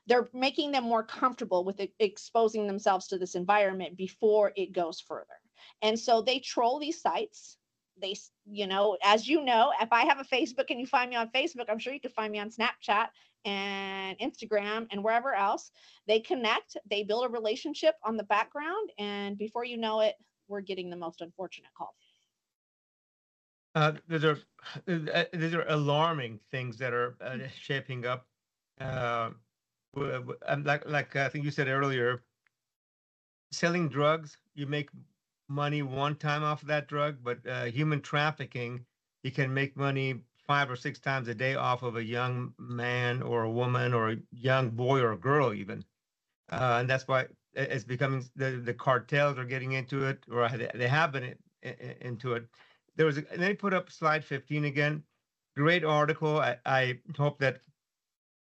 They're 0.08 0.30
making 0.34 0.72
them 0.72 0.86
more 0.86 1.04
comfortable 1.04 1.66
with 1.66 1.82
exposing 2.00 2.66
themselves 2.66 3.08
to 3.08 3.18
this 3.18 3.36
environment 3.36 3.98
before 3.98 4.54
it 4.56 4.72
goes 4.72 5.02
further. 5.02 5.26
And 5.82 6.00
so 6.00 6.22
they 6.22 6.40
troll 6.40 6.80
these 6.80 7.02
sites. 7.02 7.58
They, 8.00 8.16
you 8.46 8.68
know, 8.68 8.98
as 9.04 9.28
you 9.28 9.44
know, 9.44 9.74
if 9.82 9.92
I 9.92 10.06
have 10.06 10.20
a 10.20 10.24
Facebook 10.24 10.70
and 10.70 10.80
you 10.80 10.86
find 10.86 11.10
me 11.10 11.16
on 11.18 11.30
Facebook, 11.36 11.66
I'm 11.68 11.80
sure 11.80 11.94
you 11.94 12.00
can 12.00 12.12
find 12.12 12.32
me 12.32 12.40
on 12.40 12.52
Snapchat 12.52 13.08
and 13.44 14.18
Instagram 14.20 14.88
and 14.92 15.04
wherever 15.04 15.34
else. 15.34 15.72
They 16.08 16.20
connect, 16.20 16.78
they 16.90 17.04
build 17.04 17.26
a 17.26 17.30
relationship 17.30 17.96
on 18.06 18.18
the 18.18 18.24
background, 18.24 18.92
and 19.00 19.38
before 19.38 19.66
you 19.66 19.78
know 19.78 20.02
it, 20.02 20.16
we're 20.48 20.62
getting 20.62 20.90
the 20.90 20.98
most 20.98 21.22
unfortunate 21.22 21.74
calls. 21.78 21.96
Uh, 23.76 23.94
these 24.08 24.26
are 24.26 24.40
uh, 24.88 25.26
these 25.34 25.54
are 25.54 25.66
alarming 25.68 26.40
things 26.52 26.78
that 26.78 26.94
are 26.94 27.16
uh, 27.22 27.38
shaping 27.60 28.06
up. 28.06 28.28
Uh, 28.80 29.32
like 29.96 30.88
like 30.88 31.16
I 31.16 31.30
think 31.30 31.46
you 31.46 31.52
said 31.52 31.68
earlier, 31.68 32.24
selling 33.52 33.90
drugs, 33.90 34.38
you 34.56 34.68
make 34.68 34.90
money 35.48 35.82
one 35.82 36.16
time 36.16 36.44
off 36.44 36.62
of 36.62 36.68
that 36.68 36.88
drug, 36.88 37.18
but 37.24 37.46
uh, 37.48 37.66
human 37.66 38.02
trafficking, 38.02 38.86
you 39.24 39.32
can 39.32 39.54
make 39.54 39.76
money 39.78 40.22
five 40.46 40.70
or 40.72 40.76
six 40.76 41.00
times 41.00 41.28
a 41.28 41.36
day 41.36 41.56
off 41.56 41.84
of 41.84 41.96
a 41.98 42.04
young 42.04 42.54
man 42.58 43.22
or 43.22 43.44
a 43.44 43.52
woman 43.52 43.94
or 43.94 44.12
a 44.12 44.18
young 44.32 44.70
boy 44.72 45.00
or 45.02 45.12
a 45.14 45.18
girl 45.18 45.54
even. 45.54 45.84
Uh, 46.50 46.78
and 46.80 46.90
that's 46.90 47.08
why 47.08 47.28
it's 47.58 47.84
becoming 47.84 48.24
the, 48.36 48.62
the 48.64 48.74
cartels 48.74 49.38
are 49.38 49.46
getting 49.46 49.74
into 49.74 50.06
it 50.06 50.24
or 50.32 50.48
they 50.50 50.88
have 50.88 51.12
been 51.12 51.24
in, 51.24 51.36
in, 51.64 51.96
into 52.02 52.34
it. 52.34 52.46
There 52.96 53.06
was, 53.06 53.18
a, 53.18 53.24
and 53.32 53.42
then 53.42 53.56
put 53.56 53.74
up 53.74 53.92
slide 53.92 54.24
15 54.24 54.66
again. 54.66 55.04
Great 55.56 55.84
article. 55.84 56.40
I, 56.40 56.58
I 56.66 57.00
hope 57.18 57.40
that 57.40 57.62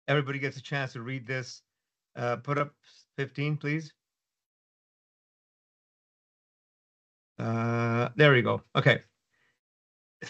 everybody 0.08 0.40
gets 0.40 0.58
a 0.58 0.62
chance 0.62 0.94
to 0.94 1.02
read 1.02 1.26
this. 1.26 1.62
Uh, 2.16 2.38
put 2.38 2.58
up 2.58 2.74
15, 3.18 3.58
please. 3.58 3.94
Uh, 7.40 8.10
there 8.16 8.32
we 8.32 8.42
go. 8.42 8.62
Okay. 8.76 9.02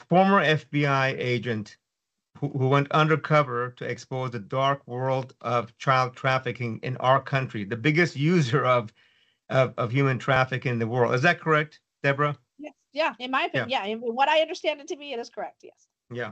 Former 0.09 0.43
FBI 0.43 1.15
agent 1.17 1.77
who, 2.39 2.49
who 2.49 2.67
went 2.67 2.91
undercover 2.91 3.71
to 3.77 3.85
expose 3.85 4.31
the 4.31 4.39
dark 4.39 4.81
world 4.87 5.33
of 5.41 5.75
child 5.77 6.15
trafficking 6.15 6.79
in 6.83 6.97
our 6.97 7.21
country, 7.21 7.63
the 7.63 7.77
biggest 7.77 8.15
user 8.33 8.65
of, 8.65 8.93
of, 9.49 9.73
of 9.77 9.91
human 9.91 10.19
trafficking 10.19 10.73
in 10.73 10.79
the 10.79 10.87
world. 10.87 11.13
Is 11.13 11.21
that 11.21 11.39
correct, 11.39 11.79
Deborah? 12.03 12.37
Yes. 12.57 12.73
Yeah. 12.93 13.13
In 13.19 13.31
my 13.31 13.45
opinion, 13.45 13.69
yeah. 13.69 13.85
yeah. 13.85 13.95
what 13.95 14.29
I 14.29 14.41
understand 14.41 14.81
it 14.81 14.87
to 14.89 14.97
be, 14.97 15.11
it 15.11 15.19
is 15.19 15.29
correct. 15.29 15.63
Yes. 15.63 15.87
Yeah. 16.11 16.31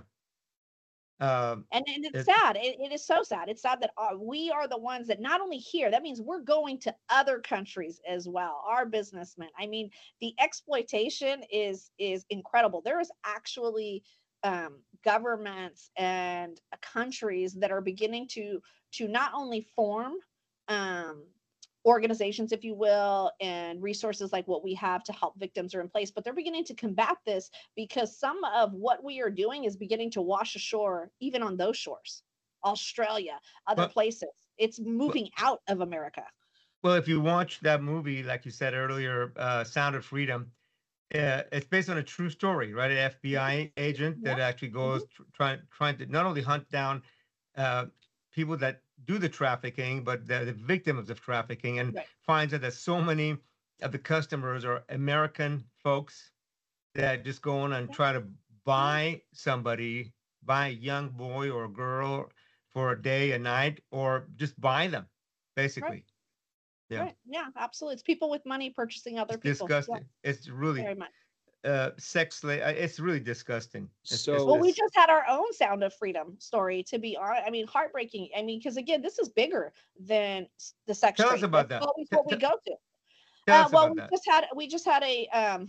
Um, 1.20 1.66
and, 1.72 1.86
and 1.88 2.06
it's 2.06 2.20
it, 2.20 2.26
sad. 2.26 2.58
It, 2.58 2.78
it 2.82 2.91
is 2.91 3.06
so 3.06 3.24
sad. 3.24 3.47
It's 3.47 3.62
sad 3.62 3.80
that 3.82 3.91
uh, 3.97 4.18
we 4.20 4.51
are 4.51 4.68
the 4.68 4.78
ones 4.78 5.08
that 5.08 5.22
not 5.22 5.39
only 5.39 5.58
here, 5.58 5.89
that 5.89 6.01
means 6.01 6.20
we're 6.20 6.41
going 6.41 6.80
to 6.80 6.93
other 7.10 7.39
countries 7.39 8.01
as 8.10 8.28
well. 8.28 8.62
Our 8.68 8.86
businessmen. 8.86 9.47
I 9.58 9.68
mean, 9.68 9.89
the 10.20 10.34
exploitation 10.39 11.43
is 11.49 11.91
is 11.97 12.26
incredible. 12.30 12.82
There 12.84 12.99
is 12.99 13.10
actually 13.26 14.04
um, 14.44 14.80
governments 15.04 15.91
and 15.98 16.60
uh, 16.72 16.78
countries 16.82 17.54
that 17.56 17.72
are 17.72 17.82
beginning 17.82 18.28
to 18.30 18.60
to 18.94 19.08
not 19.08 19.32
only 19.34 19.66
form 19.76 20.14
um, 20.68 21.24
organizations, 21.86 22.52
if 22.52 22.64
you 22.64 22.74
will, 22.74 23.32
and 23.41 23.82
resources 23.82 24.32
like 24.32 24.48
what 24.48 24.64
we 24.64 24.74
have 24.76 25.04
to 25.04 25.14
help 25.14 25.38
victims 25.38 25.76
are 25.76 25.82
in 25.82 25.89
place. 25.89 26.12
But 26.12 26.24
they're 26.24 26.34
beginning 26.34 26.66
to 26.66 26.74
combat 26.76 27.18
this 27.26 27.50
because 27.76 28.18
some 28.18 28.39
of 28.56 28.72
what 28.74 29.04
we 29.04 29.22
are 29.22 29.30
doing 29.30 29.66
is 29.66 29.76
beginning 29.76 30.12
to 30.12 30.22
wash 30.22 30.56
ashore, 30.56 31.12
even 31.20 31.44
on 31.44 31.58
those 31.58 31.78
shores, 31.78 32.24
Australia, 32.64 33.39
other 33.68 33.88
places. 33.88 34.30
It's 34.58 34.80
moving 34.80 35.30
out 35.39 35.62
of 35.68 35.82
America. 35.82 36.24
Well, 36.84 36.96
if 36.96 37.08
you 37.08 37.22
watch 37.22 37.60
that 37.62 37.82
movie, 37.82 38.24
like 38.24 38.46
you 38.46 38.52
said 38.52 38.74
earlier, 38.74 39.34
uh, 39.38 39.64
Sound 39.64 39.96
of 39.96 40.06
Freedom, 40.06 40.52
uh, 41.14 41.43
it's 41.51 41.68
based 41.68 41.89
on 41.89 41.97
a 41.97 42.03
true 42.03 42.30
story, 42.30 42.74
right? 42.74 42.91
An 42.91 43.11
FBI 43.11 43.72
agent 43.78 44.18
yeah. 44.22 44.36
that 44.36 44.41
actually 44.41 44.70
goes 44.70 45.03
mm-hmm. 45.03 45.24
tr- 45.24 45.30
trying 45.34 45.59
trying 45.72 45.97
to 45.97 46.05
not 46.07 46.26
only 46.26 46.41
hunt 46.41 46.70
down 46.70 47.03
uh, 47.55 47.86
people 48.32 48.57
that 48.57 48.82
do 49.05 49.18
the 49.18 49.30
trafficking, 49.30 50.03
but 50.03 50.28
the, 50.28 50.45
the 50.45 50.53
victims 50.53 51.09
of 51.09 51.22
trafficking, 51.22 51.80
and 51.80 51.95
right. 51.95 52.05
finds 52.26 52.51
that 52.51 52.61
there's 52.61 52.78
so 52.78 53.01
many 53.01 53.38
of 53.82 53.91
the 53.91 53.99
customers 53.99 54.66
are 54.66 54.84
American 54.89 55.64
folks 55.84 56.32
that 56.95 57.24
just 57.24 57.41
go 57.41 57.59
on 57.59 57.74
and 57.74 57.91
try 57.91 58.14
to 58.14 58.24
buy 58.66 59.22
somebody, 59.34 60.14
buy 60.43 60.68
a 60.68 60.72
young 60.72 61.09
boy 61.09 61.49
or 61.49 61.66
a 61.66 61.70
girl 61.70 62.30
for 62.72 62.91
a 62.91 63.01
day, 63.01 63.32
a 63.32 63.39
night, 63.39 63.82
or 63.91 64.28
just 64.36 64.59
buy 64.59 64.88
them, 64.88 65.05
basically. 65.55 65.89
Right. 65.89 66.12
Yeah. 66.94 67.02
Right. 67.02 67.16
Yeah, 67.28 67.46
absolutely. 67.58 67.96
It's 67.96 68.04
people 68.04 68.30
with 68.30 68.46
money 68.46 68.70
purchasing 68.70 69.20
other 69.20 69.36
it's 69.36 69.44
people. 69.44 69.68
Disgusting. 69.68 69.96
Yeah. 69.96 70.30
It's 70.30 70.50
really 70.50 70.82
very 70.82 70.96
much 70.96 71.12
uh, 71.66 71.91
sex. 71.98 72.41
It's 72.44 73.00
really 73.00 73.20
disgusting. 73.20 73.89
It's, 74.04 74.22
so, 74.22 74.34
it's, 74.36 74.44
well, 74.44 74.60
we 74.60 74.72
just 74.72 74.96
had 74.96 75.10
our 75.10 75.26
own 75.30 75.52
Sound 75.54 75.84
of 75.84 75.94
Freedom 75.94 76.36
story. 76.39 76.84
To 76.84 77.00
be 77.00 77.18
honest, 77.18 77.44
I 77.46 77.50
mean, 77.50 77.68
heartbreaking. 77.68 78.30
I 78.38 78.41
mean, 78.41 78.60
because 78.60 78.78
again, 78.78 79.02
this 79.02 79.20
is 79.20 79.30
bigger 79.30 79.74
than 80.00 80.48
the 80.88 80.94
sex. 80.94 81.18
Tell 81.18 81.30
trade. 81.30 81.39
us 81.39 81.44
about 81.44 81.70
That's 81.70 81.86
that. 81.86 81.89
Always 81.89 82.08
what 82.10 82.30
we 82.30 82.38
go 82.38 82.52
to. 82.66 82.76
Tell 83.48 83.66
uh, 83.66 83.70
well, 83.72 83.89
we 83.89 83.96
that. 84.00 84.10
just 84.12 84.24
had 84.28 84.46
we 84.56 84.68
just 84.68 84.86
had 84.86 85.04
a 85.04 85.28
um. 85.28 85.68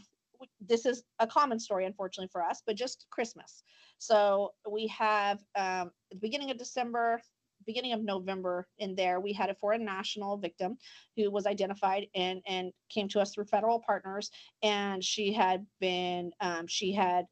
This 0.61 0.85
is 0.85 1.05
a 1.20 1.27
common 1.27 1.59
story, 1.59 1.87
unfortunately 1.87 2.29
for 2.31 2.43
us, 2.43 2.61
but 2.66 2.77
just 2.77 3.07
Christmas. 3.09 3.62
So 3.99 4.53
we 4.68 4.89
have 4.89 5.39
um, 5.57 5.91
at 6.11 6.11
the 6.11 6.18
beginning 6.20 6.51
of 6.51 6.59
December, 6.59 7.22
beginning 7.67 7.93
of 7.93 8.03
November 8.03 8.67
in 8.79 8.95
there, 8.95 9.21
we 9.21 9.33
had 9.33 9.51
a 9.51 9.55
foreign 9.55 9.85
national 9.85 10.37
victim 10.37 10.77
who 11.17 11.31
was 11.31 11.47
identified 11.47 12.07
and, 12.15 12.41
and 12.47 12.73
came 12.89 13.09
to 13.09 13.21
us 13.21 13.33
through 13.33 13.45
federal 13.47 13.81
partners. 13.81 14.31
And 14.62 15.03
she 15.03 15.33
had 15.33 15.67
been, 15.81 16.33
um, 16.41 16.67
she 16.67 16.93
had 16.93 17.27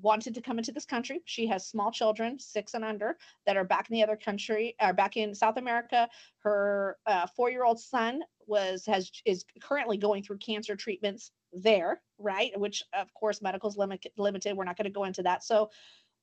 wanted 0.00 0.34
to 0.34 0.40
come 0.40 0.58
into 0.58 0.72
this 0.72 0.84
country. 0.84 1.20
She 1.24 1.46
has 1.48 1.66
small 1.66 1.90
children, 1.90 2.38
six 2.38 2.74
and 2.74 2.84
under, 2.84 3.16
that 3.46 3.56
are 3.56 3.64
back 3.64 3.90
in 3.90 3.94
the 3.94 4.02
other 4.02 4.16
country, 4.16 4.76
are 4.80 4.92
back 4.92 5.16
in 5.16 5.34
South 5.34 5.56
America. 5.56 6.08
Her 6.38 6.96
uh, 7.06 7.26
four-year-old 7.36 7.80
son 7.80 8.22
was 8.46 8.86
has 8.86 9.10
is 9.26 9.44
currently 9.60 9.96
going 9.96 10.22
through 10.22 10.38
cancer 10.38 10.76
treatments 10.76 11.32
there, 11.52 12.00
right? 12.18 12.58
Which 12.58 12.82
of 12.94 13.12
course 13.14 13.42
medical's 13.42 13.76
limited. 13.76 14.12
Limited. 14.16 14.56
We're 14.56 14.64
not 14.64 14.76
going 14.76 14.84
to 14.84 14.90
go 14.90 15.04
into 15.04 15.22
that. 15.22 15.42
So 15.44 15.70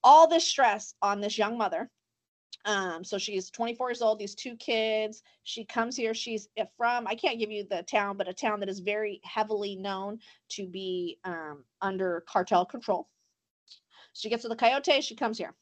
all 0.03 0.27
this 0.27 0.47
stress 0.47 0.93
on 1.01 1.19
this 1.19 1.37
young 1.37 1.57
mother 1.57 1.89
um, 2.65 3.03
so 3.03 3.17
she's 3.19 3.51
24 3.51 3.91
years 3.91 4.01
old, 4.01 4.17
these 4.17 4.33
two 4.33 4.55
kids. 4.55 5.21
She 5.43 5.63
comes 5.63 5.95
here. 5.95 6.13
She's 6.15 6.49
from, 6.77 7.07
I 7.07 7.13
can't 7.15 7.39
give 7.39 7.51
you 7.51 7.63
the 7.69 7.83
town, 7.83 8.17
but 8.17 8.27
a 8.27 8.33
town 8.33 8.59
that 8.59 8.69
is 8.69 8.79
very 8.79 9.21
heavily 9.23 9.75
known 9.75 10.19
to 10.49 10.67
be 10.67 11.19
um, 11.23 11.63
under 11.81 12.23
cartel 12.27 12.65
control. 12.65 13.07
She 14.13 14.29
gets 14.29 14.41
to 14.43 14.49
the 14.49 14.55
Coyote, 14.55 15.01
she 15.01 15.15
comes 15.15 15.37
here. 15.37 15.53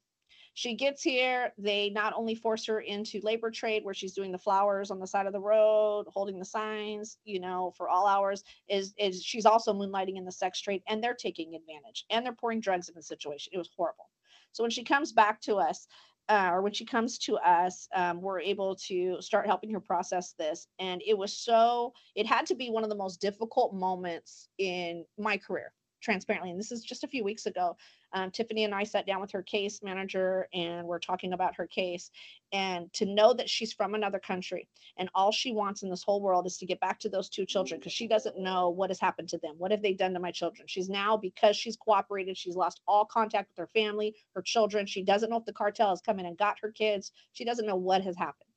She 0.55 0.75
gets 0.75 1.01
here. 1.01 1.51
They 1.57 1.89
not 1.89 2.13
only 2.15 2.35
force 2.35 2.67
her 2.67 2.81
into 2.81 3.19
labor 3.23 3.49
trade 3.49 3.83
where 3.83 3.95
she's 3.95 4.13
doing 4.13 4.31
the 4.31 4.37
flowers 4.37 4.91
on 4.91 4.99
the 4.99 5.07
side 5.07 5.25
of 5.25 5.33
the 5.33 5.39
road, 5.39 6.05
holding 6.07 6.37
the 6.37 6.45
signs, 6.45 7.17
you 7.25 7.39
know, 7.39 7.73
for 7.75 7.89
all 7.89 8.05
hours, 8.05 8.43
is 8.69 8.93
is 8.99 9.23
she's 9.23 9.47
also 9.47 9.73
moonlighting 9.73 10.15
in 10.15 10.25
the 10.25 10.31
sex 10.31 10.61
trade 10.61 10.83
and 10.87 11.03
they're 11.03 11.15
taking 11.15 11.55
advantage 11.55 12.05
and 12.11 12.23
they're 12.23 12.33
pouring 12.33 12.59
drugs 12.59 12.87
in 12.87 12.93
the 12.93 13.01
situation. 13.01 13.51
It 13.51 13.57
was 13.57 13.71
horrible. 13.75 14.11
So 14.51 14.63
when 14.63 14.69
she 14.69 14.83
comes 14.83 15.11
back 15.11 15.41
to 15.41 15.55
us, 15.55 15.87
uh, 16.29 16.49
or 16.51 16.61
when 16.61 16.73
she 16.73 16.85
comes 16.85 17.17
to 17.19 17.37
us, 17.37 17.87
um, 17.95 18.21
we're 18.21 18.39
able 18.39 18.75
to 18.87 19.17
start 19.21 19.45
helping 19.45 19.71
her 19.71 19.79
process 19.79 20.33
this. 20.37 20.67
And 20.79 21.01
it 21.05 21.17
was 21.17 21.35
so, 21.35 21.93
it 22.15 22.25
had 22.25 22.45
to 22.47 22.55
be 22.55 22.69
one 22.69 22.83
of 22.83 22.89
the 22.89 22.95
most 22.95 23.19
difficult 23.19 23.73
moments 23.73 24.47
in 24.57 25.05
my 25.17 25.37
career 25.37 25.73
transparently. 26.01 26.51
And 26.51 26.59
this 26.59 26.71
is 26.71 26.83
just 26.83 27.03
a 27.03 27.07
few 27.07 27.23
weeks 27.23 27.45
ago. 27.45 27.75
Um, 28.13 28.29
Tiffany 28.29 28.63
and 28.63 28.75
I 28.75 28.83
sat 28.83 29.07
down 29.07 29.21
with 29.21 29.31
her 29.31 29.41
case 29.41 29.81
manager 29.83 30.47
and 30.53 30.85
we're 30.87 30.99
talking 30.99 31.33
about 31.33 31.55
her 31.55 31.65
case. 31.65 32.11
And 32.51 32.93
to 32.93 33.05
know 33.05 33.33
that 33.33 33.49
she's 33.49 33.73
from 33.73 33.95
another 33.95 34.19
country 34.19 34.67
and 34.97 35.09
all 35.15 35.31
she 35.31 35.51
wants 35.51 35.81
in 35.81 35.89
this 35.89 36.03
whole 36.03 36.21
world 36.21 36.45
is 36.45 36.57
to 36.59 36.67
get 36.67 36.79
back 36.79 36.99
to 36.99 37.09
those 37.09 37.27
two 37.27 37.45
children 37.45 37.79
because 37.79 37.93
she 37.93 38.07
doesn't 38.07 38.37
know 38.37 38.69
what 38.69 38.91
has 38.91 38.99
happened 38.99 39.29
to 39.29 39.39
them. 39.39 39.55
What 39.57 39.71
have 39.71 39.81
they 39.81 39.93
done 39.93 40.13
to 40.13 40.19
my 40.19 40.31
children? 40.31 40.67
She's 40.67 40.89
now, 40.89 41.17
because 41.17 41.57
she's 41.57 41.75
cooperated, 41.75 42.37
she's 42.37 42.55
lost 42.55 42.81
all 42.87 43.05
contact 43.05 43.49
with 43.49 43.57
her 43.57 43.69
family, 43.73 44.15
her 44.35 44.41
children. 44.43 44.85
She 44.85 45.03
doesn't 45.03 45.29
know 45.29 45.37
if 45.37 45.45
the 45.45 45.53
cartel 45.53 45.89
has 45.89 46.01
come 46.01 46.19
in 46.19 46.27
and 46.27 46.37
got 46.37 46.59
her 46.61 46.71
kids. 46.71 47.11
She 47.33 47.45
doesn't 47.45 47.65
know 47.65 47.75
what 47.75 48.03
has 48.03 48.15
happened. 48.15 48.49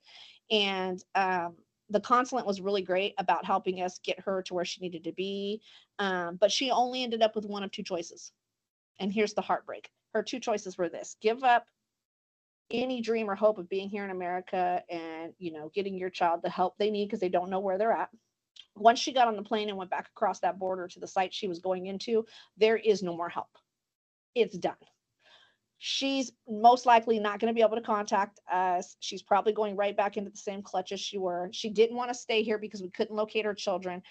And 0.50 1.02
um, 1.14 1.54
the 1.88 2.00
consulate 2.00 2.46
was 2.46 2.60
really 2.60 2.82
great 2.82 3.14
about 3.18 3.44
helping 3.44 3.80
us 3.80 3.98
get 4.04 4.20
her 4.20 4.42
to 4.42 4.54
where 4.54 4.64
she 4.64 4.80
needed 4.80 5.04
to 5.04 5.12
be. 5.12 5.60
Um, 5.98 6.36
but 6.36 6.52
she 6.52 6.70
only 6.70 7.02
ended 7.02 7.22
up 7.22 7.34
with 7.34 7.46
one 7.46 7.62
of 7.62 7.70
two 7.70 7.82
choices. 7.82 8.32
And 8.98 9.12
here's 9.12 9.34
the 9.34 9.42
heartbreak. 9.42 9.90
Her 10.14 10.22
two 10.22 10.40
choices 10.40 10.78
were 10.78 10.88
this 10.88 11.16
give 11.20 11.44
up 11.44 11.66
any 12.70 13.00
dream 13.00 13.30
or 13.30 13.34
hope 13.34 13.58
of 13.58 13.68
being 13.68 13.88
here 13.88 14.04
in 14.04 14.10
America 14.10 14.82
and, 14.90 15.32
you 15.38 15.52
know, 15.52 15.70
getting 15.74 15.96
your 15.96 16.10
child 16.10 16.40
the 16.42 16.50
help 16.50 16.76
they 16.78 16.90
need 16.90 17.06
because 17.06 17.20
they 17.20 17.28
don't 17.28 17.50
know 17.50 17.60
where 17.60 17.78
they're 17.78 17.92
at. 17.92 18.10
Once 18.74 18.98
she 18.98 19.12
got 19.12 19.28
on 19.28 19.36
the 19.36 19.42
plane 19.42 19.68
and 19.68 19.78
went 19.78 19.90
back 19.90 20.08
across 20.08 20.40
that 20.40 20.58
border 20.58 20.88
to 20.88 20.98
the 20.98 21.06
site 21.06 21.32
she 21.32 21.48
was 21.48 21.60
going 21.60 21.86
into, 21.86 22.24
there 22.56 22.76
is 22.76 23.02
no 23.02 23.16
more 23.16 23.28
help. 23.28 23.48
It's 24.34 24.58
done 24.58 24.76
she's 25.78 26.32
most 26.48 26.86
likely 26.86 27.18
not 27.18 27.38
going 27.38 27.52
to 27.52 27.54
be 27.54 27.62
able 27.62 27.76
to 27.76 27.82
contact 27.82 28.40
us. 28.50 28.96
She's 29.00 29.22
probably 29.22 29.52
going 29.52 29.76
right 29.76 29.96
back 29.96 30.16
into 30.16 30.30
the 30.30 30.36
same 30.36 30.62
clutches 30.62 31.00
she 31.00 31.18
were. 31.18 31.48
She 31.52 31.70
didn't 31.70 31.96
want 31.96 32.10
to 32.10 32.14
stay 32.14 32.42
here 32.42 32.58
because 32.58 32.82
we 32.82 32.90
couldn't 32.90 33.14
locate 33.14 33.44
her 33.44 33.54
children. 33.54 34.02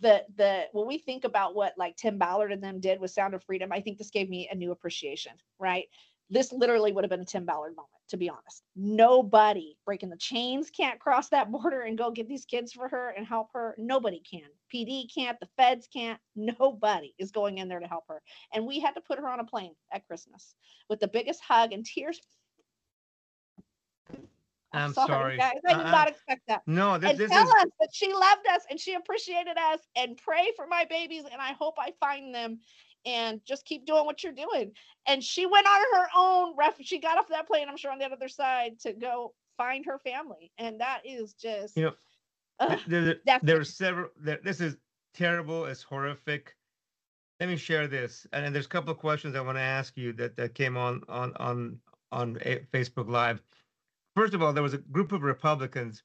The 0.00 0.24
the 0.36 0.64
when 0.72 0.86
we 0.86 0.98
think 0.98 1.24
about 1.24 1.54
what 1.54 1.74
like 1.76 1.96
Tim 1.96 2.18
Ballard 2.18 2.52
and 2.52 2.62
them 2.62 2.80
did 2.80 3.00
with 3.00 3.10
Sound 3.10 3.34
of 3.34 3.42
Freedom, 3.42 3.72
I 3.72 3.80
think 3.80 3.98
this 3.98 4.10
gave 4.10 4.28
me 4.28 4.48
a 4.50 4.54
new 4.54 4.70
appreciation, 4.70 5.32
right? 5.58 5.86
this 6.32 6.50
literally 6.50 6.92
would 6.92 7.04
have 7.04 7.10
been 7.10 7.20
a 7.20 7.26
Tim 7.26 7.44
Ballard 7.44 7.76
moment, 7.76 7.90
to 8.08 8.16
be 8.16 8.30
honest. 8.30 8.62
Nobody 8.74 9.76
breaking 9.84 10.08
the 10.08 10.16
chains 10.16 10.70
can't 10.70 10.98
cross 10.98 11.28
that 11.28 11.52
border 11.52 11.82
and 11.82 11.98
go 11.98 12.10
get 12.10 12.26
these 12.26 12.46
kids 12.46 12.72
for 12.72 12.88
her 12.88 13.10
and 13.10 13.26
help 13.26 13.48
her. 13.52 13.74
Nobody 13.76 14.20
can. 14.20 14.48
PD 14.74 15.12
can't, 15.14 15.38
the 15.40 15.48
feds 15.58 15.86
can't. 15.92 16.18
Nobody 16.34 17.14
is 17.18 17.32
going 17.32 17.58
in 17.58 17.68
there 17.68 17.80
to 17.80 17.86
help 17.86 18.04
her. 18.08 18.22
And 18.54 18.66
we 18.66 18.80
had 18.80 18.92
to 18.92 19.02
put 19.02 19.18
her 19.18 19.28
on 19.28 19.40
a 19.40 19.44
plane 19.44 19.74
at 19.92 20.06
Christmas 20.06 20.54
with 20.88 21.00
the 21.00 21.08
biggest 21.08 21.42
hug 21.42 21.72
and 21.72 21.84
tears. 21.84 22.18
I'm, 24.74 24.92
sorry, 24.94 25.06
sorry. 25.08 25.36
guys. 25.36 25.52
I 25.68 25.74
did 25.74 25.82
Uh-uh. 25.86 25.90
not 25.90 26.08
expect 26.08 26.42
that. 26.48 26.62
No, 26.66 26.98
this, 26.98 27.10
and 27.10 27.18
this 27.18 27.30
tell 27.30 27.46
is 27.46 27.52
us 27.54 27.66
that 27.80 27.88
she 27.92 28.12
loved 28.12 28.46
us 28.50 28.62
and 28.70 28.78
she 28.80 28.94
appreciated 28.94 29.56
us 29.58 29.80
and 29.96 30.16
pray 30.16 30.48
for 30.56 30.66
my 30.66 30.84
babies 30.88 31.24
and 31.30 31.40
I 31.40 31.52
hope 31.52 31.74
I 31.78 31.92
find 32.00 32.34
them 32.34 32.60
and 33.04 33.40
just 33.44 33.64
keep 33.64 33.84
doing 33.86 34.06
what 34.06 34.22
you're 34.22 34.32
doing. 34.32 34.72
And 35.06 35.22
she 35.22 35.46
went 35.46 35.66
on 35.66 35.80
her 35.94 36.06
own 36.16 36.54
ref 36.56 36.74
she 36.80 36.98
got 36.98 37.18
off 37.18 37.28
that 37.28 37.46
plane, 37.46 37.68
I'm 37.68 37.76
sure 37.76 37.90
on 37.92 37.98
the 37.98 38.04
other 38.06 38.28
side 38.28 38.78
to 38.80 38.92
go 38.92 39.34
find 39.56 39.84
her 39.86 39.98
family. 39.98 40.52
And 40.58 40.80
that 40.80 41.00
is 41.04 41.34
just 41.34 41.76
You 41.76 41.84
know, 41.84 42.68
Th- 42.68 42.80
there, 42.86 43.16
there- 43.24 43.40
there 43.42 43.60
are 43.60 43.64
several 43.64 44.10
there, 44.16 44.38
this 44.44 44.60
is 44.60 44.76
terrible 45.14 45.66
it's 45.66 45.82
horrific 45.82 46.56
let 47.40 47.48
me 47.48 47.56
share 47.56 47.86
this 47.88 48.26
and, 48.32 48.46
and 48.46 48.54
there's 48.54 48.64
a 48.66 48.68
couple 48.68 48.90
of 48.90 48.96
questions 48.98 49.34
i 49.36 49.40
want 49.40 49.58
to 49.58 49.62
ask 49.62 49.96
you 49.96 50.12
that 50.14 50.36
that 50.36 50.54
came 50.54 50.76
on 50.76 51.02
on 51.08 51.34
on 51.36 51.78
on 52.12 52.38
a- 52.46 52.60
facebook 52.72 53.08
live 53.10 53.42
first 54.14 54.34
of 54.34 54.42
all 54.42 54.52
there 54.52 54.62
was 54.62 54.74
a 54.74 54.78
group 54.78 55.12
of 55.12 55.22
republicans 55.22 56.02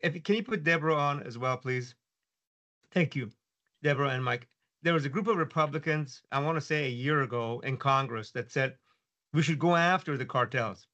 if 0.00 0.22
can 0.22 0.36
you 0.36 0.42
put 0.42 0.64
deborah 0.64 0.94
on 0.94 1.22
as 1.22 1.38
well 1.38 1.56
please 1.56 1.94
thank 2.92 3.14
you 3.14 3.30
deborah 3.82 4.10
and 4.10 4.24
mike 4.24 4.46
there 4.82 4.94
was 4.94 5.04
a 5.04 5.08
group 5.10 5.26
of 5.26 5.36
republicans 5.36 6.22
i 6.32 6.38
want 6.38 6.56
to 6.56 6.60
say 6.60 6.86
a 6.86 6.90
year 6.90 7.22
ago 7.22 7.60
in 7.64 7.76
congress 7.76 8.30
that 8.30 8.50
said 8.50 8.74
we 9.32 9.42
should 9.42 9.58
go 9.58 9.74
after 9.74 10.16
the 10.16 10.24
cartels 10.24 10.86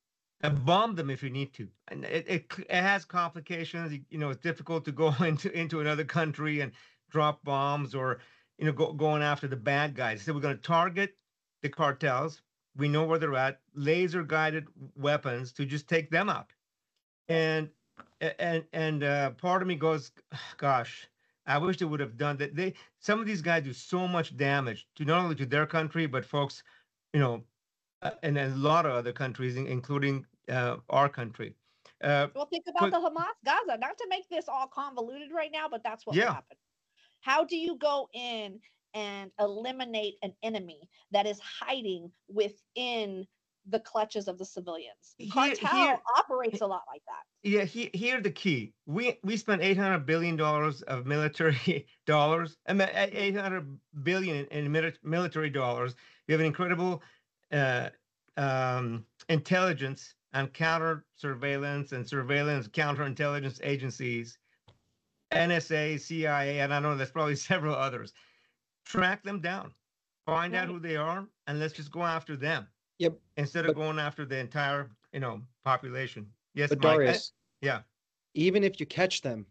and 0.42 0.64
bomb 0.64 0.94
them 0.94 1.10
if 1.10 1.22
you 1.22 1.30
need 1.30 1.52
to. 1.54 1.68
And 1.88 2.04
it, 2.04 2.24
it, 2.26 2.52
it 2.58 2.82
has 2.82 3.04
complications. 3.04 3.92
You, 4.08 4.18
know, 4.18 4.30
it's 4.30 4.40
difficult 4.40 4.84
to 4.86 4.92
go 4.92 5.14
into 5.20 5.50
into 5.52 5.80
another 5.80 6.04
country 6.04 6.60
and 6.60 6.72
drop 7.10 7.44
bombs 7.44 7.94
or 7.94 8.20
you 8.58 8.66
know 8.66 8.72
go, 8.72 8.92
going 8.92 9.22
after 9.22 9.46
the 9.46 9.56
bad 9.56 9.94
guys. 9.94 10.22
So 10.22 10.32
we're 10.32 10.40
going 10.40 10.56
to 10.56 10.62
target 10.62 11.16
the 11.62 11.68
cartels. 11.68 12.40
We 12.76 12.88
know 12.88 13.04
where 13.04 13.18
they're 13.18 13.34
at. 13.34 13.60
Laser 13.74 14.22
guided 14.22 14.68
weapons 14.96 15.52
to 15.54 15.66
just 15.66 15.88
take 15.88 16.10
them 16.10 16.28
out. 16.28 16.52
And 17.28 17.70
and 18.20 18.64
and 18.72 19.02
uh, 19.04 19.30
part 19.32 19.62
of 19.62 19.68
me 19.68 19.74
goes, 19.76 20.12
gosh, 20.56 21.08
I 21.46 21.58
wish 21.58 21.78
they 21.78 21.84
would 21.84 22.00
have 22.00 22.16
done 22.16 22.36
that. 22.38 22.54
They 22.54 22.74
some 23.00 23.20
of 23.20 23.26
these 23.26 23.42
guys 23.42 23.64
do 23.64 23.72
so 23.72 24.06
much 24.08 24.36
damage 24.36 24.86
to 24.96 25.04
not 25.04 25.22
only 25.22 25.34
to 25.36 25.46
their 25.46 25.66
country 25.66 26.06
but 26.06 26.24
folks, 26.24 26.62
you 27.12 27.20
know, 27.20 27.44
uh, 28.02 28.12
and 28.22 28.38
a 28.38 28.48
lot 28.50 28.86
of 28.86 28.92
other 28.92 29.12
countries, 29.12 29.56
including 29.56 30.26
uh, 30.48 30.76
our 30.88 31.08
country. 31.08 31.54
Uh, 32.02 32.28
Well, 32.34 32.46
think 32.46 32.64
about 32.68 32.90
But- 32.90 32.90
the 32.92 33.10
Hamas 33.10 33.34
Gaza. 33.44 33.76
Not 33.78 33.98
to 33.98 34.06
make 34.08 34.28
this 34.28 34.48
all 34.48 34.66
convoluted 34.68 35.32
right 35.32 35.50
now, 35.52 35.68
but 35.68 35.82
that's 35.82 36.06
what 36.06 36.16
Yeah. 36.16 36.34
happened. 36.34 36.58
How 37.20 37.44
do 37.44 37.56
you 37.56 37.76
go 37.76 38.08
in 38.14 38.60
and 38.94 39.30
eliminate 39.38 40.14
an 40.22 40.32
enemy 40.42 40.88
that 41.10 41.26
is 41.26 41.38
hiding 41.40 42.10
within 42.28 43.26
the 43.66 43.80
clutches 43.80 44.26
of 44.28 44.38
the 44.38 44.44
civilians? 44.44 45.14
Here- 45.18 45.30
Cartel 45.32 45.68
here- 45.76 45.98
operates 46.18 46.60
a 46.60 46.66
lot 46.66 46.82
like 46.88 47.02
that. 47.06 47.48
yeah, 47.48 47.64
he, 47.64 47.90
here 47.94 48.20
the 48.20 48.30
key. 48.30 48.72
We 48.86 49.18
we 49.22 49.36
spent 49.36 49.62
eight 49.62 49.76
hundred 49.76 50.06
billion 50.06 50.36
dollars 50.36 50.82
of 50.82 51.06
military 51.06 51.86
dollars. 52.06 52.56
I 52.66 52.72
mean, 52.72 52.88
eight 52.94 53.36
hundred 53.36 53.78
billion 54.02 54.46
in 54.46 54.72
military 55.02 55.50
dollars. 55.50 55.94
We 56.26 56.32
have 56.32 56.40
an 56.40 56.46
incredible 56.46 57.02
uh, 57.52 57.90
um, 58.36 59.04
intelligence 59.28 60.14
and 60.32 60.52
counter 60.54 61.04
surveillance 61.16 61.92
and 61.92 62.06
surveillance 62.06 62.68
counterintelligence 62.68 63.58
agencies, 63.64 64.38
NSA, 65.32 66.00
CIA, 66.00 66.60
and 66.60 66.72
I 66.72 66.78
know 66.80 66.96
there's 66.96 67.10
probably 67.10 67.36
several 67.50 67.74
others. 67.74 68.12
Track 68.90 69.22
them 69.22 69.40
down, 69.40 69.72
find 70.26 70.54
out 70.56 70.66
who 70.66 70.80
they 70.80 70.96
are, 70.96 71.24
and 71.46 71.60
let's 71.60 71.72
just 71.72 71.90
go 71.92 72.02
after 72.02 72.36
them. 72.36 72.66
Yep, 72.98 73.14
Instead 73.36 73.66
of 73.66 73.74
going 73.76 73.98
after 73.98 74.24
the 74.26 74.36
entire, 74.38 74.90
you 75.12 75.20
know, 75.20 75.40
population. 75.64 76.26
Yes, 76.54 76.68
But 76.70 76.78
Mike. 76.82 76.86
Uh, 76.86 76.94
Darius, 76.96 77.32
yeah. 77.62 77.80
even 78.34 78.64
if 78.64 78.80
you 78.80 78.86
catch 78.86 79.22
them, 79.22 79.46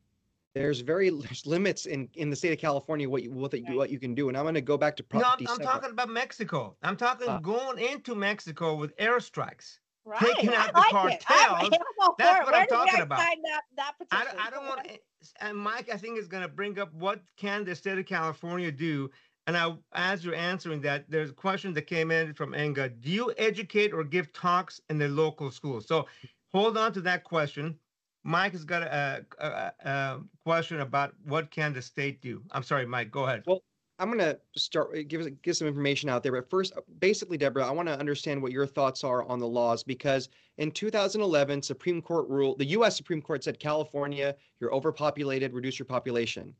there's 0.53 0.81
very 0.81 1.09
there's 1.21 1.45
limits 1.47 1.85
in 1.85 2.09
in 2.15 2.29
the 2.29 2.35
state 2.35 2.51
of 2.51 2.59
California 2.59 3.09
what 3.09 3.23
you 3.23 3.31
what, 3.31 3.51
that 3.51 3.61
you, 3.67 3.75
what 3.77 3.89
you 3.89 3.97
can 3.99 4.13
do. 4.13 4.27
And 4.27 4.37
I'm 4.37 4.43
going 4.43 4.55
to 4.55 4.61
go 4.61 4.77
back 4.77 4.95
to 4.97 5.03
Prop 5.03 5.21
No, 5.39 5.47
I'm, 5.47 5.59
I'm 5.59 5.65
talking 5.65 5.91
about 5.91 6.09
Mexico. 6.09 6.75
I'm 6.83 6.97
talking 6.97 7.27
Ah. 7.29 7.39
going 7.39 7.79
into 7.79 8.13
Mexico 8.13 8.75
with 8.75 8.95
airstrikes. 8.97 9.79
Right. 10.05 10.19
Taking 10.19 10.49
I 10.49 10.55
out 10.55 10.73
the 10.73 10.79
like 10.79 11.13
it. 11.13 11.25
I'm, 11.29 11.37
cartels, 11.37 11.63
I'm 11.63 11.69
that's 12.17 12.39
what 12.39 12.51
Where 12.51 12.61
I'm 12.61 12.67
talking 12.67 13.01
about. 13.01 13.19
sign 13.19 13.41
that, 13.43 13.61
that 13.77 13.93
I, 14.11 14.17
petition? 14.23 14.37
don't- 14.37 14.47
I 14.47 14.49
don't 14.49 14.65
want 14.65 14.83
to, 14.85 14.99
and 15.41 15.57
Mike, 15.57 15.89
I 15.93 15.97
think 15.97 16.17
is 16.17 16.27
going 16.27 16.41
to 16.41 16.47
bring 16.49 16.79
up 16.79 16.91
what 16.93 17.21
can 17.37 17.63
the 17.63 17.75
state 17.75 17.97
of 17.99 18.05
California 18.07 18.71
do. 18.71 19.11
And 19.49 19.57
I, 19.57 19.73
as 19.93 20.23
you're 20.23 20.35
answering 20.35 20.79
that, 20.81 21.09
there's 21.09 21.31
a 21.31 21.33
question 21.33 21.73
that 21.73 21.87
came 21.87 22.11
in 22.11 22.35
from 22.35 22.51
Enga. 22.51 23.01
Do 23.01 23.09
you 23.09 23.33
educate 23.35 23.93
or 23.93 24.03
give 24.03 24.31
talks 24.31 24.79
in 24.91 24.99
the 24.99 25.07
local 25.07 25.49
schools? 25.49 25.87
So 25.87 26.05
hold 26.53 26.77
on 26.77 26.93
to 26.93 27.01
that 27.01 27.23
question. 27.23 27.75
Mike 28.23 28.51
has 28.51 28.63
got 28.63 28.83
a, 28.83 29.25
a, 29.39 29.71
a, 29.89 30.19
question 30.45 30.81
about 30.81 31.15
what 31.25 31.49
can 31.49 31.73
the 31.73 31.81
state 31.81 32.21
do. 32.21 32.43
I'm 32.51 32.61
sorry, 32.61 32.85
Mike. 32.85 33.09
Go 33.09 33.23
ahead. 33.23 33.41
Well, 33.47 33.63
I'm 33.97 34.09
going 34.15 34.19
to 34.19 34.39
start 34.55 34.91
give 35.07 35.21
us- 35.21 35.31
give 35.41 35.57
some 35.57 35.67
information 35.67 36.09
out 36.09 36.21
there. 36.21 36.33
But 36.33 36.47
first, 36.47 36.73
basically, 36.99 37.39
Deborah, 37.39 37.65
I 37.65 37.71
want 37.71 37.87
to 37.87 37.97
understand 37.97 38.43
what 38.43 38.51
your 38.51 38.67
thoughts 38.67 39.03
are 39.03 39.23
on 39.23 39.39
the 39.39 39.47
laws 39.47 39.81
because 39.81 40.29
in 40.59 40.69
2011, 40.69 41.63
Supreme 41.63 42.03
Court 42.03 42.29
rule, 42.29 42.55
the 42.55 42.65
U.S. 42.65 42.95
Supreme 42.95 43.19
Court 43.23 43.43
said 43.43 43.59
California, 43.59 44.35
you're 44.59 44.75
overpopulated, 44.75 45.53
reduce 45.53 45.79
your 45.79 45.87
population. 45.87 46.53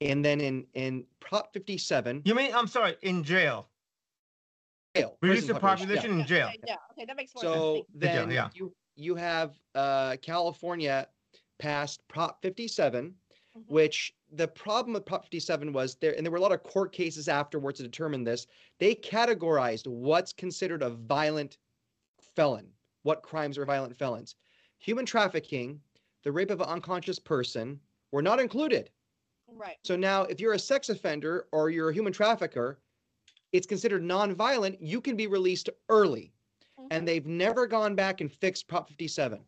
And 0.00 0.24
then 0.24 0.40
in 0.40 0.66
in 0.74 1.04
Prop 1.20 1.52
57, 1.52 2.22
You 2.24 2.34
mean 2.34 2.52
I'm 2.54 2.66
sorry, 2.66 2.96
in 3.02 3.22
jail? 3.24 3.68
jail, 4.96 5.16
Reduce 5.22 5.46
the 5.46 5.54
population, 5.54 6.14
yeah. 6.16 6.20
in 6.20 6.26
jail. 6.26 6.46
Okay, 6.48 6.60
yeah, 6.66 6.76
okay, 6.92 7.04
that 7.04 7.16
makes 7.16 7.34
more 7.34 7.42
sense. 7.42 7.54
So 7.54 7.72
Thank 7.74 7.86
you. 7.88 8.00
Then 8.00 8.30
yeah. 8.30 8.48
you 8.54 8.74
you 8.96 9.14
have 9.16 9.54
uh, 9.74 10.16
California 10.22 11.08
passed 11.58 12.06
Prop 12.08 12.40
57, 12.42 13.14
Mhm. 13.56 13.62
which 13.68 14.12
the 14.32 14.48
problem 14.48 14.94
with 14.94 15.04
Prop 15.06 15.22
57 15.24 15.72
was 15.72 15.94
there, 15.96 16.14
and 16.16 16.26
there 16.26 16.30
were 16.32 16.38
a 16.38 16.40
lot 16.40 16.52
of 16.52 16.62
court 16.64 16.92
cases 16.92 17.28
afterwards 17.28 17.78
to 17.78 17.84
determine 17.84 18.24
this. 18.24 18.46
They 18.80 18.94
categorized 18.96 19.86
what's 19.86 20.32
considered 20.32 20.82
a 20.82 20.90
violent 20.90 21.58
felon, 22.34 22.72
what 23.02 23.22
crimes 23.22 23.56
are 23.58 23.64
violent 23.64 23.96
felons. 23.96 24.34
Human 24.78 25.06
trafficking, 25.06 25.80
the 26.24 26.32
rape 26.32 26.50
of 26.50 26.60
an 26.60 26.68
unconscious 26.68 27.18
person 27.20 27.80
were 28.10 28.22
not 28.22 28.40
included. 28.40 28.90
Right. 29.54 29.76
So 29.82 29.96
now, 29.96 30.22
if 30.22 30.40
you're 30.40 30.52
a 30.54 30.58
sex 30.58 30.88
offender 30.88 31.46
or 31.52 31.70
you're 31.70 31.90
a 31.90 31.94
human 31.94 32.12
trafficker, 32.12 32.78
it's 33.52 33.66
considered 33.66 34.02
non-violent. 34.02 34.80
You 34.82 35.00
can 35.00 35.16
be 35.16 35.26
released 35.26 35.70
early 35.88 36.32
Mhm. 36.78 36.88
and 36.90 37.06
they've 37.08 37.26
never 37.26 37.66
gone 37.66 37.94
back 37.94 38.20
and 38.20 38.32
fixed 38.32 38.66
Prop 38.66 38.88
57. 38.88 39.44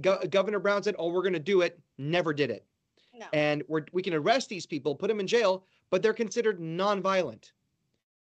Go- 0.00 0.18
Governor 0.28 0.58
Brown 0.58 0.82
said, 0.82 0.96
"Oh, 0.98 1.10
we're 1.12 1.22
going 1.22 1.34
to 1.34 1.38
do 1.38 1.60
it." 1.60 1.80
Never 1.98 2.32
did 2.34 2.50
it, 2.50 2.66
no. 3.12 3.26
and 3.32 3.62
we're 3.68 3.84
we 3.92 4.02
can 4.02 4.14
arrest 4.14 4.48
these 4.48 4.66
people, 4.66 4.96
put 4.96 5.06
them 5.06 5.20
in 5.20 5.26
jail, 5.28 5.64
but 5.90 6.02
they're 6.02 6.12
considered 6.12 6.58
non-violent. 6.58 7.52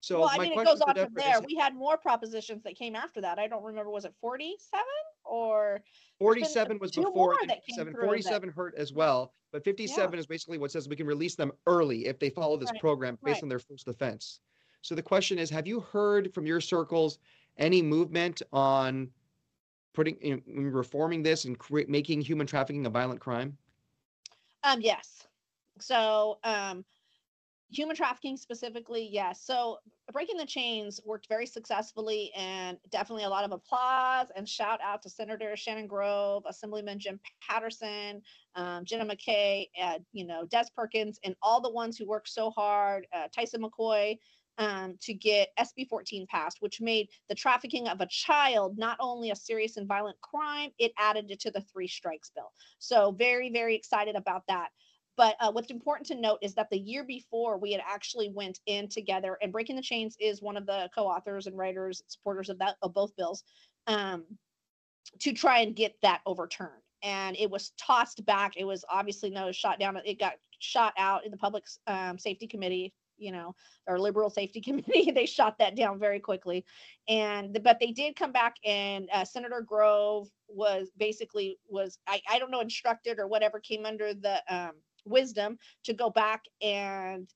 So 0.01 0.21
well, 0.21 0.31
I 0.33 0.39
my 0.39 0.43
mean, 0.45 0.53
it 0.53 0.55
question 0.55 0.73
goes 0.73 0.81
on 0.81 0.95
from 0.95 1.15
there. 1.15 1.39
is, 1.39 1.45
We 1.47 1.57
had 1.57 1.75
more 1.75 1.99
propositions 1.99 2.63
that 2.63 2.77
came 2.77 2.97
after 2.97 3.21
that. 3.21 3.39
I 3.39 3.47
don't 3.49 3.63
remember. 3.65 3.91
Was 3.91 4.07
it 4.07 4.15
47 4.21 4.87
or? 5.29 5.81
47 6.19 6.79
was 6.81 6.93
before 6.93 7.13
more 7.13 7.37
the 7.41 7.47
that 7.49 7.67
came 7.67 7.77
57. 7.77 7.95
47 7.95 8.49
hurt 8.51 8.75
as 8.77 8.93
well, 8.93 9.33
but 9.53 9.63
57 9.65 10.19
is 10.19 10.27
basically 10.27 10.59
what 10.59 10.71
says 10.71 10.89
we 10.89 10.97
can 10.97 11.07
release 11.07 11.35
them 11.35 11.53
early 11.67 12.07
if 12.07 12.19
they 12.19 12.31
follow 12.31 12.57
this 12.57 12.71
Right, 12.73 12.81
program 12.81 13.19
based 13.23 13.37
right. 13.37 13.43
on 13.45 13.49
their 13.49 13.59
first 13.59 13.87
offense. 13.89 14.41
So 14.83 14.95
the 14.95 15.03
question 15.03 15.39
is, 15.39 15.51
have 15.51 15.67
you 15.67 15.81
heard 15.81 16.33
from 16.35 16.47
your 16.47 16.61
circles 16.61 17.19
any 17.57 17.83
movement 17.83 18.43
on 18.53 19.11
putting 19.93 20.17
in, 20.17 20.43
in 20.47 20.73
reforming 20.73 21.23
this 21.23 21.45
and 21.45 21.59
cre- 21.59 21.83
making 21.89 22.21
human 22.21 22.47
trafficking 22.47 22.87
a 22.87 22.91
violent 22.91 23.21
crime? 23.21 23.57
Um, 24.65 24.81
yes. 24.81 25.27
So, 25.81 26.39
um, 26.45 26.85
human 27.71 27.95
trafficking 27.95 28.37
specifically, 28.37 29.09
yes. 29.11 29.43
So, 29.45 29.79
breaking 30.13 30.39
the 30.39 30.47
chains 30.47 31.01
worked 31.05 31.29
very 31.29 31.47
successfully, 31.47 32.33
and 32.37 32.79
definitely 32.91 33.25
a 33.25 33.29
lot 33.29 33.45
of 33.45 33.53
applause 33.53 34.29
and 34.37 34.49
shout 34.49 34.81
out 34.83 35.03
to 35.03 35.11
Senator 35.11 35.55
Shannon 35.57 35.87
Grove, 35.87 36.45
Assemblyman 36.49 36.99
Jim 36.99 37.21
Patterson, 37.47 38.23
um, 38.55 38.85
Jenna 38.85 39.05
McKay, 39.05 39.69
uh, 39.81 39.99
you 40.13 40.27
know, 40.27 40.47
Des 40.47 40.65
Perkins, 40.75 41.19
and 41.25 41.35
all 41.43 41.61
the 41.61 41.71
ones 41.71 41.99
who 41.99 42.07
worked 42.07 42.29
so 42.29 42.51
hard, 42.51 43.07
uh, 43.13 43.29
Tyson 43.35 43.63
McCoy. 43.63 44.19
Um, 44.61 44.97
to 45.03 45.15
get 45.15 45.51
SB 45.57 45.89
14 45.89 46.27
passed, 46.27 46.57
which 46.59 46.81
made 46.81 47.11
the 47.29 47.35
trafficking 47.37 47.87
of 47.87 48.01
a 48.01 48.09
child 48.09 48.77
not 48.77 48.97
only 48.99 49.31
a 49.31 49.37
serious 49.37 49.77
and 49.77 49.87
violent 49.87 50.21
crime, 50.21 50.71
it 50.81 50.91
added 50.99 51.31
it 51.31 51.39
to 51.43 51.53
the 51.53 51.61
three 51.61 51.87
strikes 51.87 52.33
bill. 52.35 52.51
So, 52.81 53.13
very, 53.13 53.53
very 53.53 53.77
excited 53.77 54.17
about 54.17 54.43
that. 54.49 54.71
But 55.19 55.35
uh, 55.41 55.51
what's 55.51 55.73
important 55.73 56.07
to 56.07 56.15
note 56.15 56.39
is 56.43 56.55
that 56.55 56.71
the 56.71 56.79
year 56.79 57.03
before 57.03 57.59
we 57.59 57.73
had 57.73 57.83
actually 57.85 58.29
went 58.29 58.61
in 58.67 58.89
together, 58.89 59.37
and 59.43 59.53
Breaking 59.53 59.75
the 59.75 59.83
Chains 59.83 60.17
is 60.21 60.41
one 60.41 60.57
of 60.57 60.65
the 60.65 60.89
co-authors 60.95 61.49
and 61.49 61.59
writers, 61.59 62.01
supporters 62.07 62.49
of 62.49 62.59
that 62.61 62.77
of 62.83 62.95
both 62.95 63.17
bills, 63.17 63.43
um, 63.89 64.25
to 65.19 65.33
try 65.33 65.59
and 65.59 65.75
get 65.75 65.97
that 66.03 66.21
overturned. 66.25 66.71
And 67.03 67.37
it 67.37 67.51
was 67.51 67.73
tossed 67.77 68.25
back. 68.27 68.53
It 68.57 68.65
was 68.65 68.85
obviously 68.89 69.29
no 69.29 69.51
shot 69.51 69.81
down. 69.81 70.01
It 70.05 70.21
got 70.21 70.35
shot 70.61 70.95
out 70.97 71.25
in 71.25 71.33
the 71.33 71.37
public 71.37 71.65
um, 71.89 72.17
safety 72.17 72.47
committee 72.47 72.95
you 73.21 73.33
know, 73.33 73.53
our 73.89 73.99
liberal 73.99 74.31
safety 74.31 74.61
committee, 74.65 75.11
they 75.11 75.27
shot 75.27 75.59
that 75.59 75.75
down 75.75 75.99
very 75.99 76.21
quickly. 76.21 76.65
And, 77.09 77.59
but 77.65 77.81
they 77.81 77.91
did 77.91 78.15
come 78.15 78.31
back 78.31 78.55
and 78.65 79.09
uh, 79.13 79.25
Senator 79.25 79.61
Grove 79.61 80.29
was 80.47 80.93
basically 80.97 81.59
was, 81.69 81.99
I, 82.07 82.23
I 82.31 82.39
don't 82.39 82.53
know, 82.53 82.61
instructed 82.61 83.19
or 83.19 83.27
whatever 83.27 83.59
came 83.59 83.85
under 83.85 84.15
the 84.15 84.41
um, 84.49 84.75
wisdom 85.05 85.59
to 85.85 85.93
go 85.93 86.11
back 86.11 86.45
and 86.63 87.29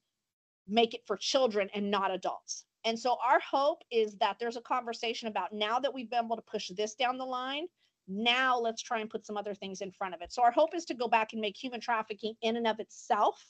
make 0.69 0.95
it 0.95 1.03
for 1.07 1.17
children 1.17 1.69
and 1.75 1.91
not 1.91 2.11
adults. 2.11 2.65
And 2.85 2.99
so 2.99 3.17
our 3.25 3.41
hope 3.41 3.83
is 3.91 4.17
that 4.17 4.37
there's 4.41 4.57
a 4.57 4.63
conversation 4.63 5.29
about 5.29 5.53
now 5.53 5.79
that 5.79 5.93
we've 5.95 6.11
been 6.11 6.25
able 6.25 6.37
to 6.37 6.43
push 6.43 6.71
this 6.77 6.95
down 6.95 7.19
the 7.19 7.25
line, 7.25 7.67
now 8.09 8.59
let's 8.59 8.83
try 8.83 8.99
and 8.99 9.09
put 9.09 9.25
some 9.25 9.37
other 9.37 9.55
things 9.55 9.81
in 9.81 9.93
front 9.93 10.15
of 10.15 10.21
it. 10.21 10.33
So 10.33 10.43
our 10.43 10.51
hope 10.51 10.75
is 10.75 10.85
to 10.87 10.95
go 10.95 11.07
back 11.07 11.33
and 11.33 11.41
make 11.41 11.57
human 11.57 11.81
trafficking 11.81 12.35
in 12.43 12.57
and 12.57 12.67
of 12.67 12.81
itself, 12.81 13.41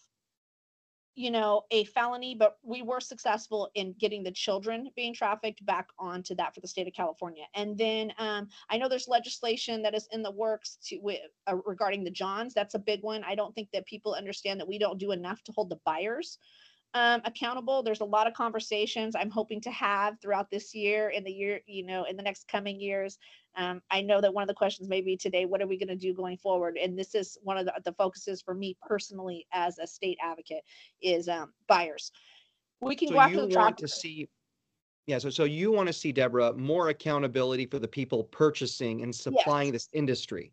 you 1.15 1.31
know, 1.31 1.63
a 1.71 1.85
felony, 1.85 2.35
but 2.35 2.57
we 2.63 2.83
were 2.83 3.01
successful 3.01 3.71
in 3.75 3.95
getting 3.99 4.23
the 4.23 4.31
children 4.31 4.89
being 4.97 5.13
trafficked 5.13 5.65
back 5.67 5.89
onto 5.99 6.35
that 6.37 6.55
for 6.55 6.61
the 6.61 6.69
state 6.69 6.87
of 6.87 6.95
California. 6.95 7.45
And 7.55 7.77
then 7.77 8.13
um, 8.19 8.49
I 8.71 8.79
know 8.79 8.89
there's 8.89 9.09
legislation 9.09 9.83
that 9.83 9.95
is 9.95 10.09
in 10.11 10.23
the 10.23 10.31
works 10.31 10.79
to 10.85 10.99
with, 10.99 11.21
uh, 11.47 11.57
regarding 11.67 12.03
the 12.03 12.11
Johns. 12.11 12.55
That's 12.55 12.75
a 12.75 12.79
big 12.79 13.03
one. 13.03 13.25
I 13.25 13.35
don't 13.35 13.55
think 13.55 13.69
that 13.73 13.85
people 13.87 14.15
understand 14.15 14.59
that 14.61 14.69
we 14.69 14.79
don't 14.79 14.99
do 14.99 15.13
enough 15.13 15.43
to 15.45 15.53
hold 15.53 15.69
the 15.69 15.81
buyers 15.85 16.39
um, 16.95 17.23
accountable. 17.25 17.83
There's 17.83 18.01
a 18.01 18.05
lot 18.05 18.27
of 18.27 18.35
conversations 18.35 19.15
I'm 19.17 19.31
hoping 19.31 19.61
to 19.63 19.71
have 19.71 20.21
throughout 20.21 20.51
this 20.51 20.75
year, 20.75 21.09
in 21.11 21.25
the 21.25 21.33
year, 21.33 21.61
you 21.67 21.85
know, 21.85 22.05
in 22.05 22.17
the 22.17 22.23
next 22.23 22.49
coming 22.49 22.81
years. 22.81 23.19
Um, 23.57 23.83
I 23.91 24.03
know 24.03 24.21
that 24.21 24.33
one 24.33 24.43
of 24.43 24.49
the 24.49 24.55
questions 24.55 24.89
may 24.89 25.01
be 25.01 25.17
today, 25.17 25.45
what 25.45 25.61
are 25.63 25.67
we 25.67 25.79
going 25.79 25.89
to 25.89 25.97
do 25.97 26.15
going 26.15 26.37
forward? 26.37 26.77
And 26.77 26.99
this 26.99 27.15
is 27.15 27.39
one 27.43 27.57
of 27.57 27.67
the, 27.67 27.75
the 27.85 27.93
focuses 27.93 28.43
for 28.43 28.55
me 28.55 28.77
personally 28.87 29.47
as 29.53 29.79
a 29.79 29.87
state 29.87 30.19
advocate 30.23 30.63
is 31.03 31.29
um, 31.29 31.53
buyers. 31.67 32.13
We 32.81 32.97
can 32.97 33.09
So 33.09 33.15
go 33.15 33.21
after 33.21 33.41
you 33.41 33.49
the 33.49 33.59
want 33.59 33.79
to 33.79 33.89
see, 33.89 34.29
yeah, 35.07 35.19
so, 35.19 35.31
so 35.31 35.45
you 35.45 35.73
want 35.73 35.87
to 35.87 35.93
see, 35.93 36.13
Deborah, 36.13 36.53
more 36.55 36.89
accountability 36.89 37.67
for 37.67 37.79
the 37.79 37.89
people 37.89 38.25
purchasing 38.25 39.03
and 39.03 39.15
supplying 39.15 39.73
this 39.73 39.89
industry. 39.93 40.53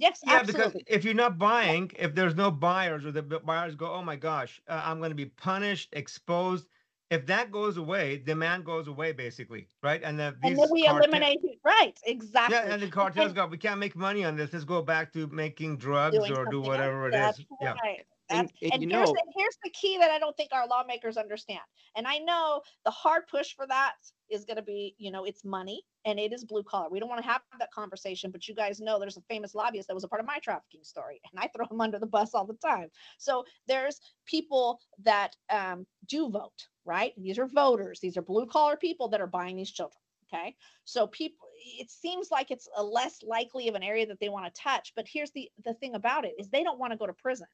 Yes, 0.00 0.20
Yeah, 0.26 0.42
because 0.42 0.74
if 0.86 1.04
you're 1.04 1.14
not 1.14 1.38
buying, 1.38 1.90
if 1.98 2.14
there's 2.14 2.34
no 2.34 2.50
buyers 2.50 3.04
or 3.04 3.12
the 3.12 3.22
buyers 3.22 3.74
go, 3.74 3.92
oh 3.92 4.02
my 4.02 4.16
gosh, 4.16 4.60
uh, 4.66 4.80
I'm 4.84 4.98
going 4.98 5.10
to 5.10 5.14
be 5.14 5.26
punished, 5.26 5.90
exposed. 5.92 6.66
If 7.10 7.26
that 7.26 7.50
goes 7.50 7.76
away, 7.76 8.18
demand 8.18 8.64
goes 8.64 8.86
away 8.88 9.12
basically, 9.12 9.66
right? 9.82 10.00
And 10.02 10.18
the, 10.18 10.34
And 10.42 10.56
then 10.56 10.68
we 10.70 10.86
eliminate, 10.86 11.40
right, 11.64 11.98
exactly. 12.06 12.56
Yeah, 12.56 12.72
and 12.72 12.80
the 12.80 12.88
cartels 12.88 13.26
And- 13.26 13.34
go, 13.36 13.46
we 13.46 13.58
can't 13.58 13.80
make 13.80 13.94
money 13.96 14.24
on 14.24 14.36
this. 14.36 14.52
Let's 14.52 14.64
go 14.64 14.80
back 14.80 15.12
to 15.14 15.26
making 15.26 15.76
drugs 15.78 16.16
or 16.16 16.46
do 16.46 16.58
else. 16.60 16.68
whatever 16.68 17.08
it 17.08 17.12
That's 17.12 17.40
is. 17.40 17.46
Yeah. 17.60 17.74
right. 17.82 17.98
And- 17.98 18.04
That's- 18.30 18.50
and 18.62 18.72
and 18.72 18.82
you 18.82 18.88
here's 18.88 19.08
know- 19.08 19.14
the, 19.14 19.32
here's 19.36 19.58
the 19.64 19.70
key 19.70 19.98
that 19.98 20.10
I 20.10 20.18
don't 20.18 20.36
think 20.36 20.50
our 20.52 20.66
lawmakers 20.66 21.16
understand. 21.16 21.60
And 21.96 22.06
I 22.06 22.18
know 22.18 22.62
the 22.84 22.90
hard 22.90 23.26
push 23.28 23.54
for 23.54 23.66
that 23.66 23.94
is 24.30 24.44
going 24.44 24.56
to 24.56 24.62
be, 24.62 24.94
you 24.98 25.10
know, 25.10 25.24
it's 25.24 25.44
money 25.44 25.82
and 26.04 26.18
it 26.18 26.32
is 26.32 26.44
blue 26.44 26.62
collar. 26.62 26.88
We 26.88 27.00
don't 27.00 27.08
want 27.08 27.20
to 27.22 27.28
have 27.28 27.42
that 27.58 27.72
conversation, 27.72 28.30
but 28.30 28.46
you 28.46 28.54
guys 28.54 28.80
know 28.80 28.98
there's 28.98 29.16
a 29.16 29.22
famous 29.22 29.54
lobbyist 29.54 29.88
that 29.88 29.94
was 29.94 30.04
a 30.04 30.08
part 30.08 30.20
of 30.20 30.26
my 30.26 30.38
trafficking 30.38 30.84
story, 30.84 31.20
and 31.30 31.40
I 31.42 31.48
throw 31.48 31.66
him 31.70 31.80
under 31.80 31.98
the 31.98 32.06
bus 32.06 32.34
all 32.34 32.46
the 32.46 32.54
time. 32.54 32.88
So 33.18 33.44
there's 33.66 34.00
people 34.26 34.78
that 35.02 35.34
um, 35.50 35.86
do 36.06 36.30
vote, 36.30 36.68
right? 36.84 37.12
These 37.16 37.38
are 37.38 37.46
voters. 37.46 38.00
These 38.00 38.16
are 38.16 38.22
blue 38.22 38.46
collar 38.46 38.76
people 38.76 39.08
that 39.08 39.20
are 39.20 39.26
buying 39.26 39.56
these 39.56 39.70
children. 39.72 39.98
Okay, 40.32 40.54
so 40.84 41.08
people, 41.08 41.48
it 41.76 41.90
seems 41.90 42.30
like 42.30 42.52
it's 42.52 42.68
a 42.76 42.82
less 42.84 43.18
likely 43.24 43.66
of 43.66 43.74
an 43.74 43.82
area 43.82 44.06
that 44.06 44.20
they 44.20 44.28
want 44.28 44.46
to 44.46 44.62
touch. 44.62 44.92
But 44.94 45.06
here's 45.12 45.32
the 45.32 45.50
the 45.64 45.74
thing 45.74 45.96
about 45.96 46.24
it 46.24 46.34
is 46.38 46.48
they 46.48 46.62
don't 46.62 46.78
want 46.78 46.92
to 46.92 46.96
go 46.96 47.06
to 47.06 47.12
prison 47.12 47.48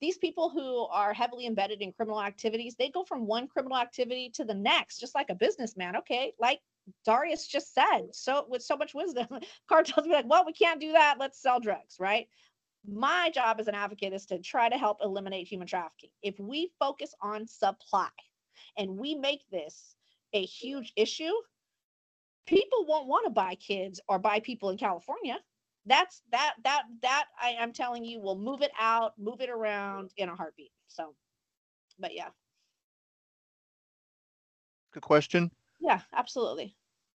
these 0.00 0.18
people 0.18 0.50
who 0.50 0.86
are 0.86 1.12
heavily 1.12 1.46
embedded 1.46 1.80
in 1.80 1.92
criminal 1.92 2.22
activities, 2.22 2.76
they 2.76 2.90
go 2.90 3.04
from 3.04 3.26
one 3.26 3.48
criminal 3.48 3.78
activity 3.78 4.30
to 4.34 4.44
the 4.44 4.54
next, 4.54 4.98
just 4.98 5.14
like 5.14 5.30
a 5.30 5.34
businessman. 5.34 5.96
Okay, 5.96 6.32
like 6.38 6.60
Darius 7.04 7.46
just 7.46 7.74
said, 7.74 8.08
so 8.12 8.46
with 8.48 8.62
so 8.62 8.76
much 8.76 8.94
wisdom, 8.94 9.26
cartels 9.68 10.06
be 10.06 10.12
like, 10.12 10.28
well, 10.28 10.44
we 10.44 10.52
can't 10.52 10.80
do 10.80 10.92
that. 10.92 11.16
Let's 11.18 11.40
sell 11.40 11.60
drugs, 11.60 11.96
right? 11.98 12.28
My 12.88 13.30
job 13.34 13.58
as 13.58 13.68
an 13.68 13.74
advocate 13.74 14.12
is 14.12 14.26
to 14.26 14.38
try 14.38 14.68
to 14.68 14.78
help 14.78 14.98
eliminate 15.02 15.48
human 15.48 15.66
trafficking. 15.66 16.10
If 16.22 16.38
we 16.38 16.70
focus 16.78 17.14
on 17.20 17.46
supply 17.46 18.08
and 18.76 18.96
we 18.96 19.14
make 19.14 19.40
this 19.50 19.96
a 20.32 20.44
huge 20.44 20.92
issue, 20.96 21.32
people 22.46 22.86
won't 22.86 23.08
want 23.08 23.26
to 23.26 23.30
buy 23.30 23.56
kids 23.56 24.00
or 24.08 24.18
buy 24.18 24.40
people 24.40 24.70
in 24.70 24.78
California 24.78 25.38
that's 25.86 26.22
that 26.32 26.54
that 26.64 26.82
that 27.02 27.24
I, 27.40 27.56
I'm 27.60 27.72
telling 27.72 28.04
you 28.04 28.20
will 28.20 28.38
move 28.38 28.62
it 28.62 28.72
out, 28.78 29.12
move 29.18 29.40
it 29.40 29.50
around 29.50 30.10
in 30.16 30.28
a 30.28 30.34
heartbeat. 30.34 30.72
So, 30.88 31.14
but 31.98 32.14
yeah, 32.14 32.28
Good 34.92 35.02
question. 35.02 35.50
yeah, 35.80 36.00
absolutely. 36.14 36.76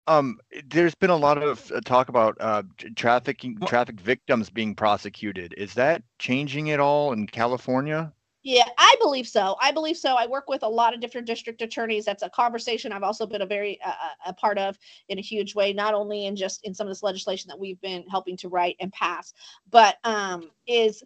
Um, 0.09 0.39
there's 0.67 0.95
been 0.95 1.11
a 1.11 1.17
lot 1.17 1.43
of 1.43 1.71
uh, 1.73 1.81
talk 1.81 2.09
about 2.09 2.37
uh, 2.41 2.62
trafficking, 2.95 3.59
Well- 3.61 3.69
traffic 3.69 4.01
victims 4.01 4.51
being 4.51 4.75
prosecuted. 4.75 5.53
Is 5.59 5.75
that 5.75 6.03
changing 6.19 6.71
at 6.71 6.81
all 6.81 7.12
in 7.12 7.27
California? 7.27 8.12
Yeah, 8.49 8.68
I 8.78 8.94
believe 9.01 9.26
so. 9.26 9.57
I 9.61 9.72
believe 9.72 9.97
so. 9.97 10.14
I 10.14 10.26
work 10.28 10.44
with 10.49 10.62
a 10.62 10.68
lot 10.68 10.94
of 10.94 11.01
different 11.01 11.26
district 11.26 11.62
attorneys. 11.62 12.05
That's 12.05 12.22
a 12.22 12.30
conversation 12.30 12.92
I've 12.92 13.03
also 13.03 13.26
been 13.26 13.42
a 13.42 13.47
very 13.47 13.80
uh, 13.84 13.92
a 14.24 14.32
part 14.32 14.57
of 14.57 14.78
in 15.09 15.18
a 15.18 15.20
huge 15.20 15.57
way, 15.57 15.72
not 15.72 15.94
only 15.94 16.26
in 16.26 16.36
just 16.36 16.61
in 16.64 16.72
some 16.72 16.86
of 16.86 16.92
this 16.92 17.03
legislation 17.03 17.49
that 17.49 17.59
we've 17.59 17.80
been 17.80 18.05
helping 18.09 18.36
to 18.36 18.49
write 18.49 18.76
and 18.78 18.92
pass, 18.92 19.34
but 19.68 19.97
um, 20.05 20.49
is 20.68 21.03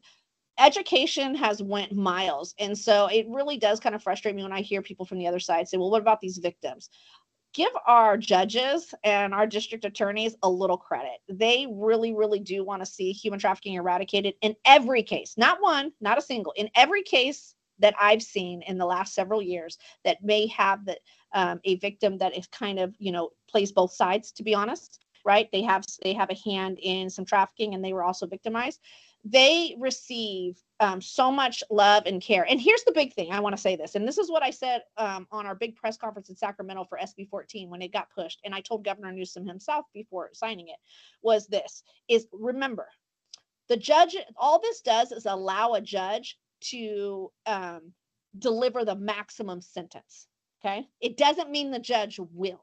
education 0.58 1.34
has 1.34 1.62
went 1.62 1.92
miles, 1.94 2.54
and 2.58 2.78
so 2.78 3.06
it 3.06 3.26
really 3.28 3.58
does 3.58 3.80
kind 3.80 3.94
of 3.94 4.02
frustrate 4.02 4.36
me 4.36 4.42
when 4.44 4.52
I 4.52 4.62
hear 4.62 4.82
people 4.82 5.06
from 5.06 5.18
the 5.18 5.28
other 5.28 5.40
side 5.40 5.68
say, 5.68 5.78
"Well, 5.78 5.90
what 5.90 6.02
about 6.02 6.20
these 6.20 6.38
victims?" 6.38 6.90
Give 7.52 7.72
our 7.86 8.16
judges 8.16 8.94
and 9.04 9.34
our 9.34 9.46
district 9.46 9.84
attorneys 9.84 10.36
a 10.42 10.48
little 10.48 10.76
credit. 10.76 11.18
They 11.28 11.66
really, 11.70 12.14
really 12.14 12.40
do 12.40 12.64
want 12.64 12.82
to 12.82 12.86
see 12.86 13.12
human 13.12 13.40
trafficking 13.40 13.74
eradicated 13.74 14.34
in 14.40 14.54
every 14.64 15.02
case, 15.02 15.34
not 15.36 15.58
one, 15.60 15.92
not 16.00 16.18
a 16.18 16.22
single, 16.22 16.52
in 16.56 16.70
every 16.76 17.02
case 17.02 17.54
that 17.80 17.94
I've 18.00 18.22
seen 18.22 18.62
in 18.62 18.78
the 18.78 18.86
last 18.86 19.14
several 19.14 19.42
years 19.42 19.78
that 20.04 20.22
may 20.22 20.46
have 20.48 20.84
the, 20.84 20.98
um, 21.32 21.60
a 21.64 21.76
victim 21.76 22.18
that 22.18 22.36
is 22.36 22.46
kind 22.48 22.78
of, 22.78 22.94
you 22.98 23.10
know, 23.10 23.30
plays 23.48 23.72
both 23.72 23.92
sides, 23.92 24.32
to 24.32 24.42
be 24.42 24.54
honest, 24.54 25.00
right? 25.24 25.48
They 25.52 25.62
have 25.62 25.84
they 26.02 26.12
have 26.14 26.30
a 26.30 26.50
hand 26.50 26.78
in 26.80 27.10
some 27.10 27.24
trafficking 27.24 27.74
and 27.74 27.84
they 27.84 27.92
were 27.92 28.04
also 28.04 28.26
victimized. 28.26 28.80
They 29.24 29.76
receive 29.78 30.58
um, 30.80 31.00
so 31.02 31.30
much 31.30 31.62
love 31.70 32.04
and 32.06 32.22
care. 32.22 32.46
And 32.48 32.60
here's 32.60 32.84
the 32.84 32.92
big 32.92 33.12
thing 33.12 33.32
I 33.32 33.40
want 33.40 33.54
to 33.54 33.60
say 33.60 33.76
this, 33.76 33.94
and 33.94 34.08
this 34.08 34.16
is 34.16 34.30
what 34.30 34.42
I 34.42 34.50
said 34.50 34.82
um, 34.96 35.26
on 35.30 35.46
our 35.46 35.54
big 35.54 35.76
press 35.76 35.98
conference 35.98 36.30
in 36.30 36.36
Sacramento 36.36 36.86
for 36.88 36.98
SB 36.98 37.28
14 37.28 37.68
when 37.68 37.82
it 37.82 37.92
got 37.92 38.10
pushed. 38.10 38.40
And 38.44 38.54
I 38.54 38.60
told 38.60 38.84
Governor 38.84 39.12
Newsom 39.12 39.46
himself 39.46 39.84
before 39.92 40.30
signing 40.32 40.68
it 40.68 40.78
was 41.22 41.46
this 41.46 41.82
is 42.08 42.26
remember, 42.32 42.88
the 43.68 43.76
judge, 43.76 44.16
all 44.36 44.60
this 44.60 44.80
does 44.80 45.12
is 45.12 45.26
allow 45.26 45.74
a 45.74 45.80
judge 45.80 46.38
to 46.62 47.30
um, 47.46 47.92
deliver 48.38 48.84
the 48.84 48.96
maximum 48.96 49.60
sentence. 49.60 50.26
Okay. 50.64 50.86
It 51.00 51.16
doesn't 51.16 51.50
mean 51.50 51.70
the 51.70 51.78
judge 51.78 52.18
will 52.18 52.60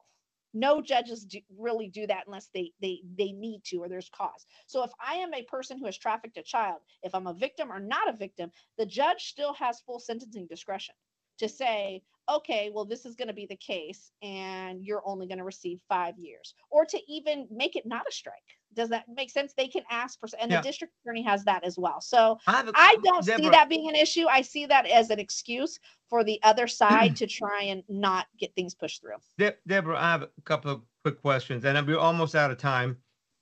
no 0.60 0.82
judges 0.82 1.26
do, 1.26 1.40
really 1.58 1.88
do 1.88 2.08
that 2.08 2.24
unless 2.28 2.50
they 2.54 2.72
they 2.82 3.02
they 3.18 3.32
need 3.32 3.62
to 3.66 3.78
or 3.78 3.90
there's 3.90 4.10
cause. 4.10 4.46
So 4.68 4.84
if 4.84 4.92
i 5.06 5.16
am 5.16 5.34
a 5.34 5.44
person 5.44 5.78
who 5.78 5.86
has 5.86 5.98
trafficked 5.98 6.38
a 6.38 6.44
child 6.44 6.80
if 7.04 7.14
i'm 7.16 7.28
a 7.28 7.34
victim 7.34 7.72
or 7.72 7.80
not 7.80 8.10
a 8.10 8.18
victim 8.18 8.52
the 8.78 8.86
judge 8.86 9.24
still 9.26 9.54
has 9.54 9.82
full 9.82 10.00
sentencing 10.00 10.48
discretion 10.48 10.96
to 11.40 11.48
say 11.48 12.02
okay 12.30 12.72
well 12.74 12.86
this 12.86 13.06
is 13.06 13.16
going 13.16 13.28
to 13.28 13.34
be 13.34 13.46
the 13.46 13.56
case 13.58 14.12
and 14.22 14.84
you're 14.84 15.04
only 15.06 15.28
going 15.28 15.38
to 15.38 15.44
receive 15.44 15.80
five 15.88 16.18
years 16.18 16.54
or 16.70 16.86
to 16.86 17.00
even 17.08 17.48
make 17.52 17.76
it 17.76 17.86
not 17.86 18.08
a 18.08 18.12
strike 18.12 18.36
does 18.74 18.90
that 18.90 19.06
make 19.08 19.30
sense 19.32 19.54
they 19.54 19.68
can 19.68 19.84
ask 19.90 20.20
for 20.20 20.28
and 20.40 20.52
Yeah. 20.52 20.62
the 20.62 20.68
district 20.68 20.94
attorney 21.04 21.24
has 21.24 21.44
that 21.46 21.64
as 21.64 21.78
well 21.78 22.00
so 22.02 22.38
I, 22.48 22.62
a- 22.62 22.72
I 22.76 22.96
don't 23.04 23.24
see 23.24 23.50
that 23.50 23.70
being 23.70 23.90
an 23.90 23.96
issue. 23.96 24.26
I 24.30 24.42
see 24.42 24.66
that 24.68 24.86
as 24.88 25.10
an 25.10 25.20
excuse 25.20 25.80
for 26.10 26.24
the 26.24 26.40
other 26.44 26.68
side 26.82 27.16
to 27.18 27.28
try 27.28 27.64
and 27.64 27.84
not 27.90 28.28
get 28.40 28.54
things 28.56 28.76
pushed 28.76 29.02
through. 29.02 29.16
De- 29.38 29.56
Deborah, 29.68 29.98
I 29.98 30.12
have 30.12 30.24
a 30.24 30.30
couple 30.46 30.72
of 30.72 30.82
quick 31.04 31.22
questions, 31.22 31.66
and 31.66 31.88
we're 31.88 31.98
almost 32.00 32.36
out 32.36 32.52
of 32.52 32.58
time. 32.58 32.98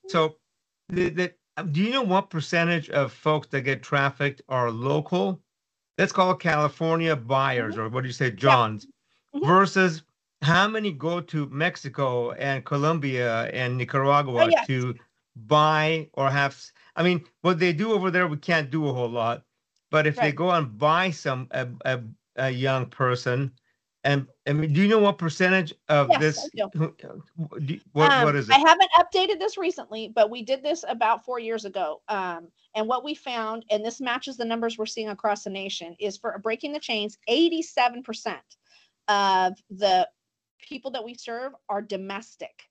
So, 0.08 0.38
the, 0.90 1.10
the, 1.10 1.34
um, 1.58 1.72
do 1.72 1.82
you 1.82 1.92
know 1.92 2.02
what 2.04 2.30
percentage 2.30 2.90
of 2.92 3.12
folks 3.12 3.48
that 3.48 3.62
get 3.62 3.82
trafficked 3.82 4.42
are 4.50 4.70
local? 4.72 5.42
Let's 5.98 6.12
call 6.12 6.36
California 6.36 7.16
buyers, 7.16 7.78
or 7.78 7.90
what 7.90 8.02
do 8.02 8.08
you 8.08 8.14
say, 8.14 8.32
Johns, 8.32 8.88
Mhm. 9.36 9.46
versus 9.48 10.04
how 10.42 10.68
many 10.68 10.92
go 10.92 11.22
to 11.22 11.48
Mexico 11.48 12.32
and 12.34 12.64
Colombia 12.66 13.46
and 13.52 13.78
Nicaragua 13.78 14.44
Oh, 14.46 14.48
yes. 14.50 14.68
to 14.68 14.94
buy 15.36 16.10
or 16.14 16.30
have? 16.30 16.60
I 16.96 17.04
mean, 17.04 17.24
what 17.42 17.60
they 17.60 17.74
do 17.74 17.94
over 17.94 18.12
there, 18.12 18.28
we 18.28 18.38
can't 18.38 18.72
do 18.72 18.88
a 18.88 18.94
whole 18.94 19.10
lot. 19.10 19.44
But 19.92 20.08
if 20.08 20.16
they 20.16 20.32
go 20.32 20.52
and 20.52 20.78
buy 20.78 21.12
some 21.12 21.48
a, 21.52 21.68
a, 21.86 22.02
a 22.36 22.50
young 22.50 22.88
person, 22.88 23.52
and 24.04 24.28
I 24.48 24.54
mean, 24.54 24.74
do 24.74 24.82
you 24.82 24.88
know 24.88 25.00
what 25.00 25.18
percentage 25.18 25.74
of 25.90 26.10
Yes, 26.12 26.22
this? 26.22 26.50
do. 26.56 26.70
do- 26.74 27.80
What, 27.94 28.12
Um, 28.12 28.24
what 28.24 28.36
is 28.36 28.50
it? 28.50 28.56
I 28.56 28.60
haven't 28.60 28.92
updated 28.98 29.40
this 29.40 29.58
recently, 29.58 30.12
but 30.14 30.30
we 30.30 30.44
did 30.44 30.64
this 30.64 30.84
about 30.88 31.24
four 31.26 31.40
years 31.40 31.66
ago. 31.66 32.02
Um, 32.08 32.48
and 32.76 32.88
what 32.88 33.04
we 33.04 33.16
found, 33.16 33.66
and 33.72 33.84
this 33.86 34.02
matches 34.02 34.38
the 34.38 34.46
numbers 34.46 34.78
we're 34.78 34.86
seeing 34.86 35.10
across 35.10 35.44
the 35.44 35.50
nation, 35.50 35.96
is 36.00 36.18
for 36.18 36.38
breaking 36.40 36.74
the 36.74 36.80
chains, 36.80 37.18
87% 37.30 38.38
of 39.08 39.54
the 39.70 40.08
people 40.62 40.92
that 40.92 41.04
we 41.04 41.14
serve 41.14 41.54
are 41.70 41.82
domestic. 41.82 42.64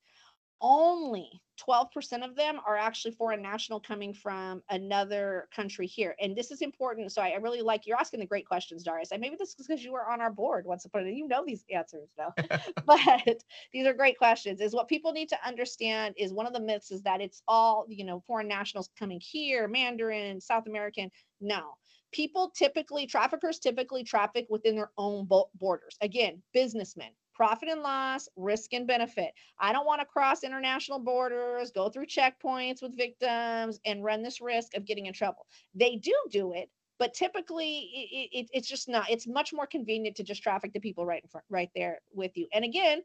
Only 0.61 1.41
12% 1.59 2.25
of 2.25 2.35
them 2.35 2.59
are 2.67 2.77
actually 2.77 3.13
foreign 3.13 3.43
national 3.43 3.81
coming 3.81 4.13
from 4.13 4.63
another 4.71 5.49
country 5.55 5.87
here. 5.87 6.15
And 6.21 6.37
this 6.37 6.51
is 6.51 6.63
important. 6.63 7.13
So 7.13 7.23
I, 7.23 7.31
I 7.31 7.37
really 7.37 7.63
like 7.63 7.87
you're 7.87 7.99
asking 7.99 8.21
the 8.21 8.27
great 8.27 8.47
questions, 8.47 8.83
Darius. 8.83 9.13
And 9.13 9.21
maybe 9.21 9.37
this 9.39 9.51
is 9.51 9.67
because 9.67 9.85
you 9.85 9.93
were 9.93 10.09
on 10.09 10.21
our 10.21 10.31
board 10.31 10.67
once 10.67 10.85
upon 10.85 11.03
a 11.03 11.05
time. 11.05 11.15
You 11.15 11.29
know 11.29 11.45
these 11.47 11.65
answers 11.73 12.11
now. 12.19 12.35
but 12.87 13.43
these 13.73 13.87
are 13.87 13.95
great 13.95 14.19
questions. 14.19 14.61
Is 14.61 14.75
what 14.75 14.89
people 14.89 15.13
need 15.13 15.29
to 15.29 15.47
understand 15.47 16.15
is 16.19 16.33
one 16.33 16.47
of 16.47 16.53
the 16.53 16.61
myths 16.61 16.91
is 16.91 17.03
that 17.03 17.21
it's 17.21 17.43
all, 17.47 17.87
you 17.89 18.05
know, 18.05 18.23
foreign 18.27 18.49
nationals 18.49 18.91
coming 18.99 19.21
here, 19.21 19.69
Mandarin, 19.69 20.41
South 20.41 20.67
American. 20.67 21.11
No. 21.41 21.75
People 22.13 22.53
typically, 22.57 23.07
traffickers 23.07 23.59
typically 23.59 24.05
traffic 24.05 24.47
within 24.49 24.77
their 24.77 24.91
own 24.97 25.29
borders. 25.55 25.97
Again, 26.01 26.43
businessmen, 26.53 27.11
profit 27.35 27.69
and 27.69 27.83
loss, 27.83 28.29
risk 28.37 28.73
and 28.73 28.87
benefit. 28.87 29.33
I 29.59 29.73
don't 29.73 29.87
want 29.87 30.01
to 30.01 30.07
cross 30.07 30.45
international 30.45 30.99
borders, 30.99 31.71
go 31.71 31.89
through 31.89 32.07
checkpoints 32.07 32.83
with 32.83 32.97
victims, 32.97 33.81
and 33.85 34.05
run 34.05 34.23
this 34.23 34.41
risk 34.41 34.77
of 34.77 34.85
getting 34.85 35.07
in 35.07 35.13
trouble. 35.13 35.47
They 35.75 35.97
do 35.97 36.15
do 36.31 36.53
it, 36.53 36.71
but 36.99 37.15
typically 37.15 37.91
it, 37.93 38.39
it, 38.39 38.49
it's 38.53 38.69
just 38.69 38.89
not. 38.89 39.11
It's 39.11 39.27
much 39.27 39.53
more 39.53 39.67
convenient 39.67 40.17
to 40.17 40.25
just 40.25 40.43
traffic 40.43 40.73
the 40.73 40.81
people 40.81 41.07
right 41.07 41.23
in 41.23 41.29
front, 41.29 41.45
right 41.51 41.71
there 41.75 42.01
with 42.13 42.37
you. 42.37 42.47
And 42.53 42.65
again, 42.65 43.03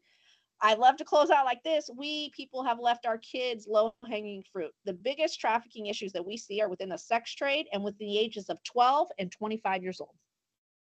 I 0.62 0.74
love 0.74 0.98
to 0.98 1.06
close 1.06 1.30
out 1.30 1.46
like 1.46 1.64
this. 1.64 1.90
We 1.96 2.32
people 2.36 2.64
have 2.64 2.80
left 2.80 3.06
our 3.06 3.18
kids 3.18 3.66
low 3.68 3.94
hanging 4.08 4.44
fruit. 4.52 4.72
The 4.86 4.94
biggest 4.94 5.40
trafficking 5.40 5.88
issues 5.88 6.12
that 6.14 6.26
we 6.26 6.38
see 6.38 6.62
are 6.62 6.70
within 6.70 6.90
the 6.90 6.98
sex 6.98 7.34
trade 7.34 7.68
and 7.72 7.84
within 7.84 8.08
the 8.08 8.20
ages 8.20 8.50
of 8.50 8.62
12 8.64 9.08
and 9.20 9.32
25 9.32 9.84
years 9.84 10.02
old. 10.02 10.16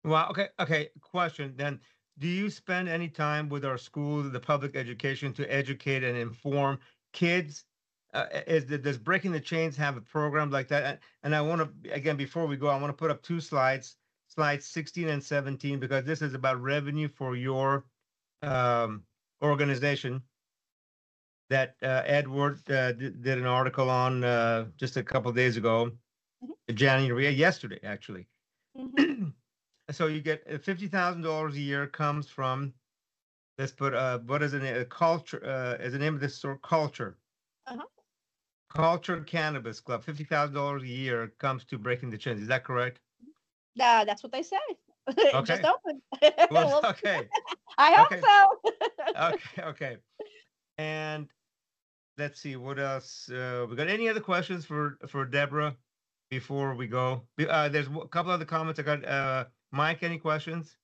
Well, 0.04 0.28
okay, 0.32 0.48
okay. 0.60 0.90
Question 1.02 1.54
then 1.56 1.80
do 2.18 2.28
you 2.28 2.50
spend 2.50 2.88
any 2.90 3.08
time 3.08 3.50
with 3.50 3.66
our 3.66 3.78
school, 3.78 4.24
the 4.24 4.40
public 4.40 4.76
education, 4.76 5.34
to 5.34 5.54
educate 5.54 6.04
and 6.04 6.18
inform 6.18 6.80
kids? 7.14 7.66
Uh, 8.14 8.26
is 8.46 8.66
the, 8.66 8.78
does 8.78 8.98
Breaking 8.98 9.32
the 9.32 9.40
Chains 9.40 9.78
have 9.78 9.96
a 9.96 10.02
program 10.02 10.52
like 10.52 10.68
that? 10.68 10.84
And, 10.84 11.00
and 11.24 11.36
I 11.36 11.42
want 11.42 11.62
to 11.62 11.94
again 11.94 12.18
before 12.18 12.46
we 12.46 12.58
go, 12.58 12.68
I 12.68 12.76
want 12.80 12.90
to 12.90 12.94
put 12.94 13.10
up 13.10 13.22
two 13.22 13.40
slides, 13.40 13.96
slides 14.28 14.66
16 14.66 15.08
and 15.08 15.24
17, 15.24 15.80
because 15.80 16.04
this 16.04 16.22
is 16.22 16.34
about 16.34 16.62
revenue 16.62 17.08
for 17.08 17.36
your 17.36 17.86
um, 18.42 19.04
organization. 19.42 20.22
That 21.50 21.76
uh, 21.84 22.04
Edward 22.06 22.60
uh, 22.72 22.94
did, 22.94 23.22
did, 23.24 23.38
an 23.38 23.46
article 23.46 23.90
on 23.90 24.24
uh, 24.24 24.68
just 24.78 24.96
a 24.96 25.04
couple 25.04 25.34
days 25.34 25.58
ago, 25.58 25.92
mm-hmm. 26.42 26.76
January 26.76 27.30
yesterday 27.30 27.80
actually. 27.84 28.28
Mm-hmm. 28.78 29.30
so 29.90 30.08
you 30.08 30.22
get 30.22 30.44
uh, 30.52 30.58
fifty 30.58 30.88
thousand 30.88 31.22
dollars 31.22 31.56
a 31.56 31.60
year 31.60 31.88
comes 31.88 32.30
from 32.30 32.74
let's 33.58 33.72
put 33.72 33.94
uh 33.94 34.20
what 34.20 34.42
is 34.42 34.54
it 34.54 34.64
a 34.64 34.86
culture 34.86 35.44
uh 35.46 35.84
is 35.84 35.94
the 35.94 36.00
name 36.00 36.14
of 36.14 36.20
this 36.22 36.36
store? 36.36 36.58
Culture. 36.58 37.18
Uh-huh. 37.68 37.84
culture 38.70 39.22
cannabis 39.22 39.80
club 39.80 40.04
fifty 40.04 40.24
thousand 40.24 40.56
dollars 40.56 40.84
a 40.84 40.88
year 40.88 41.34
comes 41.40 41.64
to 41.66 41.78
breaking 41.78 42.10
the 42.10 42.18
chains. 42.18 42.42
Is 42.42 42.48
that 42.48 42.64
correct? 42.64 43.00
Uh, 43.80 44.04
that's 44.06 44.24
what 44.24 44.32
they 44.32 44.44
say. 44.44 44.58
Okay. 45.34 45.42
just 45.46 45.66
open 45.66 46.02
well, 46.52 46.80
okay. 46.86 47.28
I 47.78 47.94
hope 47.94 48.14
okay. 48.14 48.22
so. 48.24 48.74
Okay 49.18 49.64
okay. 49.64 49.98
And 50.78 51.28
let's 52.18 52.40
see 52.40 52.56
what 52.56 52.80
else 52.80 53.30
uh 53.30 53.66
we 53.70 53.76
got 53.76 53.88
any 53.88 54.08
other 54.10 54.20
questions 54.20 54.66
for 54.66 54.98
for 55.08 55.26
deborah 55.26 55.76
before 56.30 56.76
we 56.76 56.88
go? 56.88 57.24
Uh 57.40 57.68
there's 57.70 57.88
a 57.88 58.08
couple 58.08 58.32
other 58.32 58.46
comments 58.46 58.80
i 58.80 58.84
got 58.84 59.04
uh 59.06 59.46
Mike, 59.72 60.04
any 60.04 60.18
questions? 60.18 60.76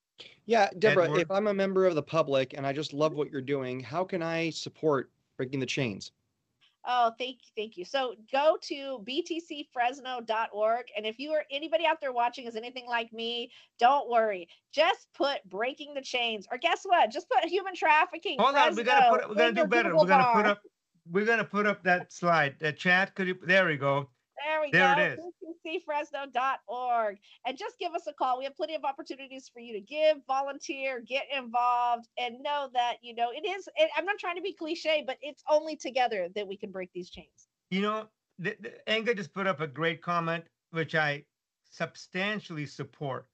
Yeah, 0.45 0.69
Deborah, 0.79 1.05
Edward? 1.05 1.21
if 1.21 1.31
I'm 1.31 1.47
a 1.47 1.53
member 1.53 1.85
of 1.85 1.95
the 1.95 2.03
public 2.03 2.53
and 2.55 2.65
I 2.65 2.73
just 2.73 2.93
love 2.93 3.13
what 3.13 3.29
you're 3.29 3.41
doing, 3.41 3.79
how 3.79 4.03
can 4.03 4.23
I 4.23 4.49
support 4.49 5.11
Breaking 5.38 5.59
the 5.59 5.65
Chains? 5.65 6.11
Oh, 6.89 7.11
thank 7.19 7.39
you, 7.43 7.49
thank 7.55 7.75
you. 7.75 7.83
So 7.83 8.15
go 8.31 8.57
to 8.61 9.03
btcfresno.org, 9.05 10.85
and 10.95 11.05
if 11.05 11.19
you 11.19 11.31
are 11.31 11.43
anybody 11.51 11.85
out 11.85 11.99
there 11.99 12.13
watching 12.13 12.47
is 12.47 12.55
anything 12.55 12.85
like 12.88 13.11
me, 13.11 13.51
don't 13.77 14.09
worry. 14.09 14.47
Just 14.71 15.09
put 15.13 15.43
breaking 15.49 15.93
the 15.93 16.01
chains, 16.01 16.47
or 16.49 16.57
guess 16.57 16.83
what? 16.85 17.11
Just 17.11 17.29
put 17.29 17.43
human 17.43 17.75
trafficking. 17.75 18.39
Hold 18.39 18.53
Fresno 18.53 18.69
on, 18.69 18.75
we 18.77 18.83
gotta 18.83 19.17
put. 19.17 19.29
We're 19.29 19.35
gonna 19.35 19.51
do 19.51 19.67
better. 19.67 19.97
We're 19.97 20.05
gonna 20.05 20.23
bar. 20.23 20.35
put 20.35 20.45
up. 20.45 20.61
We're 21.11 21.25
gonna 21.25 21.43
put 21.43 21.67
up 21.67 21.83
that 21.83 22.13
slide. 22.13 22.55
That 22.59 22.77
chat. 22.77 23.15
Could 23.15 23.27
you? 23.27 23.38
There 23.45 23.65
we 23.65 23.75
go. 23.75 24.09
There 24.45 24.61
we 24.61 24.71
there 24.71 24.95
go. 24.95 25.01
There 25.01 25.13
it 25.13 25.19
is 25.19 25.25
btcfresno.org 25.65 27.17
and 27.45 27.57
just 27.57 27.77
give 27.79 27.93
us 27.93 28.07
a 28.07 28.13
call. 28.13 28.38
We 28.38 28.43
have 28.45 28.55
plenty 28.55 28.75
of 28.75 28.83
opportunities 28.83 29.49
for 29.53 29.59
you 29.59 29.73
to 29.73 29.81
give, 29.81 30.17
volunteer, 30.27 31.01
get 31.07 31.23
involved, 31.35 32.07
and 32.17 32.41
know 32.41 32.69
that, 32.73 32.95
you 33.01 33.15
know, 33.15 33.29
it 33.31 33.47
is, 33.47 33.67
it, 33.75 33.89
I'm 33.97 34.05
not 34.05 34.17
trying 34.19 34.35
to 34.35 34.41
be 34.41 34.53
cliche, 34.53 35.03
but 35.05 35.17
it's 35.21 35.43
only 35.49 35.75
together 35.75 36.27
that 36.35 36.47
we 36.47 36.57
can 36.57 36.71
break 36.71 36.91
these 36.93 37.09
chains. 37.09 37.47
You 37.69 37.81
know, 37.81 38.07
the, 38.39 38.55
the, 38.59 38.73
Enga 38.88 39.15
just 39.15 39.33
put 39.33 39.47
up 39.47 39.61
a 39.61 39.67
great 39.67 40.01
comment, 40.01 40.45
which 40.71 40.95
I 40.95 41.23
substantially 41.71 42.65
support. 42.65 43.27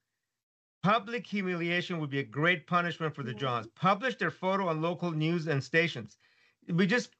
Public 0.82 1.26
humiliation 1.26 1.98
would 2.00 2.10
be 2.10 2.18
a 2.18 2.24
great 2.24 2.66
punishment 2.66 3.14
for 3.14 3.22
the 3.22 3.30
mm-hmm. 3.30 3.40
Johns. 3.40 3.66
Publish 3.74 4.16
their 4.16 4.30
photo 4.30 4.68
on 4.68 4.82
local 4.82 5.10
news 5.10 5.46
and 5.46 5.62
stations. 5.62 6.18
We 6.68 6.86
just, 6.86 7.10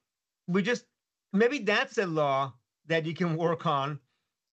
we 0.47 0.61
just, 0.61 0.85
maybe 1.33 1.59
that's 1.59 1.97
a 1.97 2.05
law 2.05 2.53
that 2.87 3.05
you 3.05 3.13
can 3.13 3.35
work 3.35 3.65
on 3.65 3.99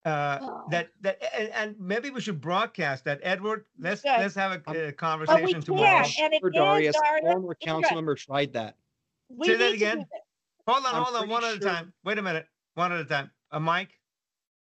uh, 0.04 0.38
oh. 0.42 0.64
that 0.70 0.88
that 1.00 1.22
and, 1.36 1.48
and, 1.50 1.76
maybe 1.78 2.10
we 2.10 2.20
should 2.20 2.40
broadcast 2.40 3.04
that. 3.04 3.20
Edward 3.22 3.66
let's 3.78 4.04
let's 4.04 4.34
have 4.34 4.60
a, 4.66 4.88
a 4.88 4.92
conversation 4.92 5.60
tomorrow. 5.60 6.04
And 6.20 6.34
it 6.34 6.42
Darius, 6.52 6.96
former 7.20 7.54
council 7.54 7.94
member 7.94 8.16
tried 8.16 8.52
that. 8.54 8.76
We 9.28 9.46
say 9.46 9.56
that 9.56 9.72
again. 9.72 10.04
hold 10.66 10.84
on 10.84 10.94
I'm 10.94 11.02
hold 11.04 11.16
on 11.22 11.28
one 11.28 11.42
sure, 11.42 11.50
at 11.50 11.56
a 11.56 11.60
time. 11.60 11.92
Wait 12.04 12.18
a 12.18 12.22
minute 12.22 12.46
one 12.74 12.92
at 12.92 12.98
a 12.98 13.04
time. 13.04 13.30
A 13.52 13.56
uh, 13.56 13.60
mike 13.60 13.98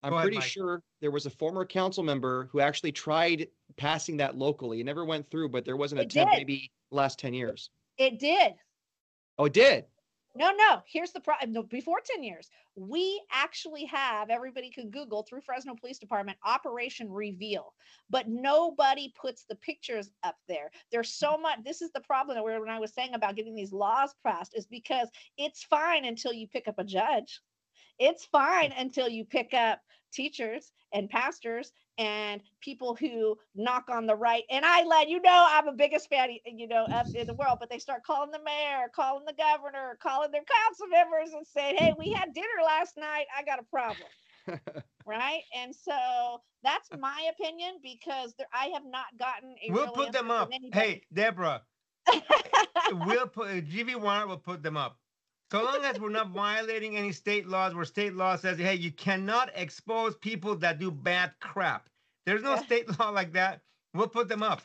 i'm 0.04 0.20
pretty 0.20 0.38
mike. 0.38 0.46
sure 0.46 0.82
there 1.00 1.12
was 1.12 1.28
a 1.28 1.30
former 1.30 1.64
council 1.64 2.04
member 2.04 2.50
who 2.52 2.60
actually 2.60 2.92
tried 2.92 3.48
passing 3.78 4.18
that 4.18 4.36
locally. 4.36 4.82
It 4.82 4.86
never 4.86 5.06
went 5.06 5.30
through 5.30 5.50
but 5.50 5.64
there 5.64 5.78
was 5.78 5.94
an 5.94 6.00
it 6.00 6.06
attempt 6.06 6.34
did. 6.34 6.40
maybe 6.40 6.72
last 6.90 7.20
10 7.20 7.34
years. 7.34 7.70
It 7.98 8.20
did. 8.20 8.54
Oh 9.38 9.46
it 9.46 9.54
did 9.54 9.86
no, 10.34 10.52
no. 10.52 10.82
Here's 10.86 11.12
the 11.12 11.20
problem. 11.20 11.52
No, 11.52 11.64
before 11.64 12.00
10 12.04 12.24
years, 12.24 12.50
we 12.76 13.22
actually 13.32 13.86
have 13.86 14.30
everybody 14.30 14.70
can 14.70 14.90
Google 14.90 15.24
through 15.24 15.42
Fresno 15.42 15.76
Police 15.76 16.00
Department 16.00 16.38
Operation 16.46 17.12
Reveal, 17.12 17.74
but 18.10 18.30
nobody 18.30 19.14
puts 19.20 19.44
the 19.44 19.56
pictures 19.56 20.12
up 20.24 20.38
there. 20.48 20.72
There's 20.92 21.14
so 21.14 21.36
mm. 21.36 21.42
much. 21.42 21.60
This 21.66 21.82
is 21.82 21.92
the 21.92 22.00
problem 22.00 22.36
that 22.36 22.46
we 22.46 22.58
when 22.58 22.70
I 22.70 22.80
was 22.80 22.94
saying 22.94 23.14
about 23.14 23.36
getting 23.36 23.56
these 23.56 23.74
laws 23.74 24.16
passed, 24.26 24.54
is 24.56 24.66
because 24.66 25.10
it's 25.38 25.64
fine 25.64 26.06
until 26.06 26.32
you 26.32 26.48
pick 26.48 26.68
up 26.68 26.80
a 26.80 26.84
judge. 26.86 27.42
It's 28.00 28.26
fine 28.26 28.72
mm. 28.72 28.82
until 28.82 29.10
you 29.10 29.26
pick 29.26 29.54
up 29.54 29.82
teachers 30.14 30.72
and 30.94 31.10
pastors 31.10 31.72
and 32.02 32.42
people 32.62 32.96
who 32.96 33.38
knock 33.54 33.86
on 33.90 34.08
the 34.08 34.16
right. 34.16 34.44
And 34.50 34.66
I 34.66 34.84
let 34.84 35.08
you 35.08 35.22
know 35.22 35.48
I'm 35.50 35.68
a 35.68 35.74
biggest 35.74 36.10
fan, 36.10 36.30
you 36.46 36.68
know, 36.68 36.88
in 37.14 37.28
the 37.28 37.36
world. 37.36 37.58
But 37.60 37.70
they 37.70 37.78
start 37.78 38.04
calling 38.04 38.32
the 38.32 38.42
mayor, 38.44 38.88
calling 38.94 39.26
the 39.26 39.34
governor, 39.34 39.98
calling 40.02 40.32
their 40.32 40.42
council 40.44 40.88
members, 40.88 41.34
and 41.34 41.46
saying, 41.46 41.78
"Hey, 41.78 41.94
we 41.98 42.12
had 42.20 42.34
dinner 42.34 42.48
last 42.66 42.98
night. 42.98 43.26
I 43.38 43.44
got 43.44 43.60
a 43.60 43.64
problem." 43.64 44.08
right 45.06 45.42
and 45.56 45.74
so 45.76 46.42
that's 46.64 46.90
my 46.98 47.30
opinion 47.32 47.76
because 47.84 48.34
there, 48.40 48.48
i 48.54 48.66
have 48.74 48.86
not 48.86 49.06
gotten 49.20 49.54
a 49.64 49.72
we'll 49.72 49.88
put 49.92 50.12
them 50.12 50.32
up 50.32 50.50
hey 50.74 51.04
deborah 51.14 51.62
we'll 53.06 53.28
put 53.28 53.48
uh, 53.48 53.62
gv 53.62 53.96
warner 54.02 54.26
will 54.26 54.38
put 54.38 54.64
them 54.64 54.76
up 54.76 54.98
so 55.52 55.62
long 55.66 55.84
as 55.84 56.00
we're 56.00 56.10
not 56.10 56.30
violating 56.34 56.96
any 56.96 57.12
state 57.12 57.46
laws 57.46 57.76
where 57.76 57.84
state 57.84 58.16
law 58.16 58.38
says, 58.38 58.58
hey, 58.58 58.76
you 58.76 58.92
cannot 58.92 59.52
expose 59.54 60.16
people 60.16 60.56
that 60.56 60.80
do 60.80 60.90
bad 60.90 61.34
crap. 61.42 61.90
There's 62.26 62.44
no 62.44 62.56
state 62.58 62.88
law 63.00 63.10
like 63.10 63.34
that. 63.34 63.62
We'll 63.94 64.08
put 64.08 64.30
them 64.30 64.44
up. 64.44 64.62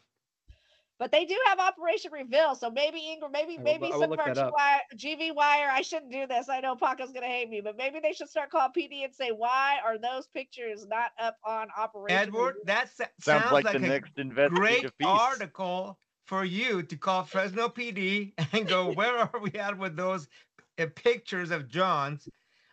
But 0.99 1.13
they 1.13 1.27
do 1.27 1.37
have 1.45 1.59
Operation 1.59 2.11
Reveal, 2.11 2.55
so 2.55 2.71
maybe 2.71 2.99
Ingram, 3.13 3.31
maybe 3.31 3.59
maybe 3.59 3.91
some 3.93 4.13
of 4.13 4.19
our 4.19 4.33
GV 4.97 5.35
wire. 5.35 5.69
I 5.71 5.83
shouldn't 5.83 6.11
do 6.11 6.27
this. 6.27 6.49
I 6.49 6.61
know 6.61 6.75
Paco's 6.75 7.13
gonna 7.13 7.27
hate 7.27 7.51
me, 7.51 7.61
but 7.61 7.77
maybe 7.77 8.01
they 8.01 8.13
should 8.13 8.31
start 8.31 8.49
calling 8.49 8.73
PD 8.75 9.05
and 9.05 9.15
say, 9.15 9.29
why 9.31 9.77
are 9.85 9.99
those 9.99 10.27
pictures 10.29 10.87
not 10.87 11.11
up 11.21 11.37
on 11.45 11.69
Operation? 11.77 12.19
Edward, 12.19 12.55
Reveal? 12.61 12.65
that 12.65 12.97
sounds, 12.97 13.11
sounds 13.21 13.53
like, 13.53 13.65
like 13.67 13.75
the 13.75 13.79
next 13.81 14.13
investigative 14.17 14.57
great 14.57 14.99
piece. 14.99 15.07
article 15.07 15.99
for 16.25 16.47
you 16.47 16.83
to 16.83 16.97
call 16.97 17.25
Fresno 17.25 17.69
PD 17.69 18.33
and 18.53 18.67
go, 18.67 18.93
where 18.93 19.19
are 19.35 19.41
we 19.41 19.53
at 19.53 19.77
with 19.77 19.97
those 19.97 20.29
uh, 20.79 20.87
pictures 20.95 21.51
of 21.51 21.69
John's. 21.69 22.27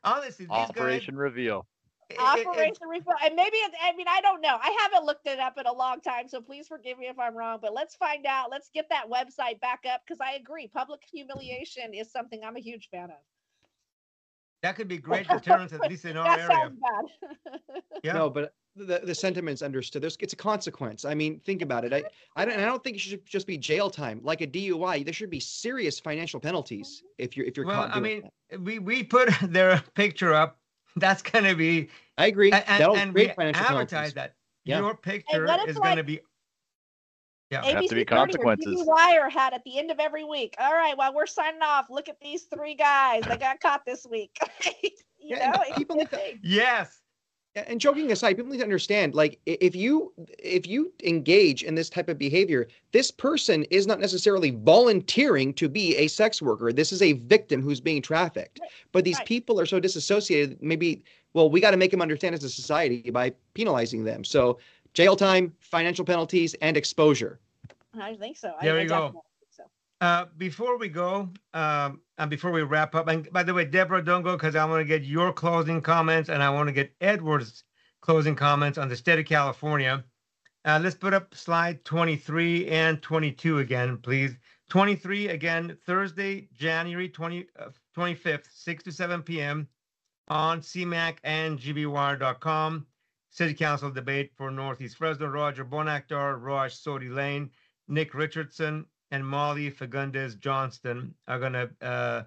Honestly, 0.05 0.47
Operation 0.49 1.15
guys, 1.15 1.19
Reveal. 1.19 1.65
Operation 2.19 2.87
Reveal, 2.89 3.13
and 3.23 3.35
maybe 3.35 3.57
it's. 3.57 3.75
I 3.81 3.95
mean, 3.95 4.07
I 4.09 4.21
don't 4.21 4.41
know. 4.41 4.57
I 4.61 4.75
haven't 4.81 5.05
looked 5.05 5.27
it 5.27 5.39
up 5.39 5.57
in 5.57 5.65
a 5.65 5.73
long 5.73 6.01
time, 6.01 6.27
so 6.27 6.41
please 6.41 6.67
forgive 6.67 6.97
me 6.97 7.07
if 7.07 7.19
I'm 7.19 7.35
wrong. 7.35 7.59
But 7.61 7.73
let's 7.73 7.95
find 7.95 8.25
out. 8.25 8.51
Let's 8.51 8.69
get 8.73 8.89
that 8.89 9.09
website 9.09 9.59
back 9.61 9.81
up 9.91 10.01
because 10.05 10.19
I 10.21 10.33
agree. 10.33 10.67
Public 10.67 11.01
humiliation 11.11 11.93
is 11.93 12.11
something 12.11 12.41
I'm 12.43 12.55
a 12.55 12.61
huge 12.61 12.89
fan 12.89 13.05
of. 13.05 13.17
That 14.63 14.75
could 14.75 14.87
be 14.87 14.97
great 15.09 15.27
deterrence, 15.27 15.73
at 15.73 15.81
least 15.81 16.05
in 16.05 16.17
our 16.17 16.25
That 16.25 16.39
area. 16.39 16.57
sounds 16.57 16.79
bad. 16.79 17.59
Yeah. 18.03 18.11
No, 18.13 18.29
but 18.29 18.53
the, 18.75 18.99
the 19.01 19.15
sentiment's 19.15 19.61
understood. 19.61 20.01
There's, 20.01 20.17
it's 20.19 20.33
a 20.33 20.35
consequence. 20.35 21.05
I 21.05 21.13
mean, 21.13 21.39
think 21.45 21.61
about 21.61 21.85
it. 21.85 21.93
I, 21.93 22.03
I 22.35 22.43
don't, 22.43 22.59
I 22.59 22.65
don't 22.65 22.83
think 22.83 22.97
it 22.97 22.99
should 22.99 23.25
just 23.25 23.47
be 23.47 23.57
jail 23.57 23.89
time. 23.89 24.19
Like 24.23 24.41
a 24.41 24.47
DUI, 24.47 25.05
there 25.05 25.13
should 25.13 25.29
be 25.29 25.39
serious 25.39 26.01
financial 26.01 26.37
penalties 26.37 26.97
mm-hmm. 26.97 27.23
if 27.23 27.37
you're, 27.37 27.45
if 27.45 27.55
you're 27.55 27.65
Well, 27.65 27.87
caught 27.87 27.95
I 27.95 28.01
mean, 28.01 28.29
that. 28.49 28.59
we, 28.61 28.79
we 28.79 29.03
put 29.03 29.29
their 29.41 29.81
picture 29.93 30.33
up. 30.33 30.57
That's 30.95 31.21
gonna 31.21 31.55
be, 31.55 31.89
I 32.17 32.27
agree. 32.27 32.51
a- 32.51 32.55
and, 32.69 32.81
That'll 32.81 32.95
and 32.97 33.13
we 33.13 33.27
financial 33.29 33.63
advertise 33.65 34.13
that. 34.13 34.35
Yeah. 34.65 34.79
Your 34.79 34.95
picture 34.95 35.45
what 35.45 35.67
is 35.67 35.77
like, 35.77 35.91
gonna 35.91 36.03
be, 36.03 36.21
Yeah, 37.51 37.65
Have 37.65 37.73
to 37.73 37.79
be 37.81 37.85
ABC 37.87 37.89
30 37.89 38.01
or 38.01 38.05
consequences. 38.05 38.75
GV 38.81 38.85
Wire 38.85 39.29
had 39.29 39.53
at 39.53 39.63
the 39.63 39.77
end 39.77 39.91
of 39.91 39.99
every 39.99 40.23
week. 40.23 40.55
All 40.59 40.73
right, 40.73 40.97
while 40.97 41.13
we're 41.13 41.25
signing 41.25 41.61
off, 41.61 41.87
look 41.89 42.07
at 42.09 42.19
these 42.21 42.43
three 42.43 42.75
guys 42.75 43.23
that 43.23 43.39
got 43.39 43.59
caught 43.59 43.85
this 43.85 44.05
week. 44.09 44.37
you 44.83 44.89
Yeah, 45.19 45.51
know, 45.51 45.75
people 45.77 45.97
could 45.97 46.11
need 46.11 46.39
yes, 46.43 47.01
Yeah, 47.01 47.02
and 47.55 47.79
joking 47.79 48.11
aside, 48.11 48.35
people 48.35 48.51
need 48.51 48.57
to 48.57 48.63
understand, 48.63 49.13
like 49.13 49.39
if 49.45 49.75
you 49.75 50.11
if 50.39 50.65
you 50.67 50.91
engage 51.03 51.63
in 51.63 51.75
this 51.75 51.89
type 51.89 52.09
of 52.09 52.17
behavior, 52.17 52.67
this 52.91 53.11
person 53.11 53.63
is 53.65 53.85
not 53.85 53.99
necessarily 53.99 54.51
volunteering 54.51 55.53
to 55.55 55.69
be 55.69 55.95
a 55.97 56.07
sex 56.07 56.41
worker. 56.41 56.73
This 56.73 56.91
is 56.91 57.01
a 57.01 57.13
victim 57.13 57.61
who's 57.61 57.79
being 57.79 58.01
trafficked. 58.01 58.59
Right, 58.59 58.69
But 58.91 59.03
these 59.03 59.17
right. 59.17 59.27
people 59.27 59.59
are 59.59 59.65
so 59.67 59.79
disassociated. 59.79 60.61
Maybe, 60.61 61.03
well, 61.33 61.49
we 61.49 61.61
got 61.61 61.71
to 61.71 61.77
make 61.77 61.91
them 61.91 62.01
understand 62.01 62.33
as 62.33 62.43
a 62.43 62.49
society 62.49 63.09
by 63.11 63.33
penalizing 63.53 64.03
them. 64.03 64.23
So 64.23 64.57
jail 64.93 65.15
time, 65.15 65.53
financial 65.59 66.05
penalties, 66.05 66.55
and 66.55 66.75
exposure. 66.75 67.39
I 67.99 68.15
think 68.15 68.37
so. 68.37 68.53
I- 68.59 68.65
There 68.65 68.77
I 68.79 68.81
you 68.83 68.87
go. 68.89 68.95
definitely 68.95 69.11
think 69.11 69.23
So. 69.23 69.32
Uh, 70.03 70.25
before 70.35 70.77
we 70.77 70.89
go, 70.89 71.29
um, 71.53 72.01
and 72.17 72.29
before 72.29 72.51
we 72.51 72.61
wrap 72.61 72.93
up, 72.93 73.07
and 73.07 73.31
by 73.31 73.41
the 73.41 73.53
way, 73.53 73.63
Deborah, 73.63 74.03
don't 74.03 74.21
go 74.21 74.33
because 74.33 74.53
I 74.53 74.65
want 74.65 74.81
to 74.81 74.85
get 74.85 75.03
your 75.03 75.31
closing 75.31 75.79
comments 75.79 76.27
and 76.27 76.43
I 76.43 76.49
want 76.49 76.67
to 76.67 76.73
get 76.73 76.93
Edward's 76.99 77.63
closing 78.01 78.35
comments 78.35 78.77
on 78.77 78.89
the 78.89 78.97
state 78.97 79.17
of 79.17 79.25
California. 79.25 80.03
Uh, 80.65 80.77
let's 80.83 80.93
put 80.93 81.13
up 81.13 81.33
slide 81.33 81.85
23 81.85 82.67
and 82.67 83.01
22 83.01 83.59
again, 83.59 83.95
please. 83.95 84.35
23 84.69 85.29
again, 85.29 85.77
Thursday, 85.85 86.49
January 86.51 87.07
20, 87.07 87.47
uh, 87.57 87.69
25th, 87.95 88.47
6 88.51 88.83
to 88.83 88.91
7 88.91 89.21
p.m. 89.23 89.69
on 90.27 90.59
CMAC 90.59 91.15
and 91.23 91.57
GVWire.com. 91.57 92.85
City 93.29 93.53
Council 93.53 93.89
debate 93.89 94.33
for 94.35 94.51
Northeast 94.51 94.97
Fresno, 94.97 95.27
Roger 95.27 95.63
Bonakdar, 95.63 96.41
Raj 96.41 96.75
Sodhi-Layne, 96.75 97.49
Nick 97.87 98.13
Richardson, 98.13 98.85
and 99.13 99.25
Molly 99.25 99.69
Fagundes 99.69 100.39
Johnston 100.39 101.13
are 101.27 101.37
going 101.37 101.53
to 101.53 101.69
uh, 101.83 102.23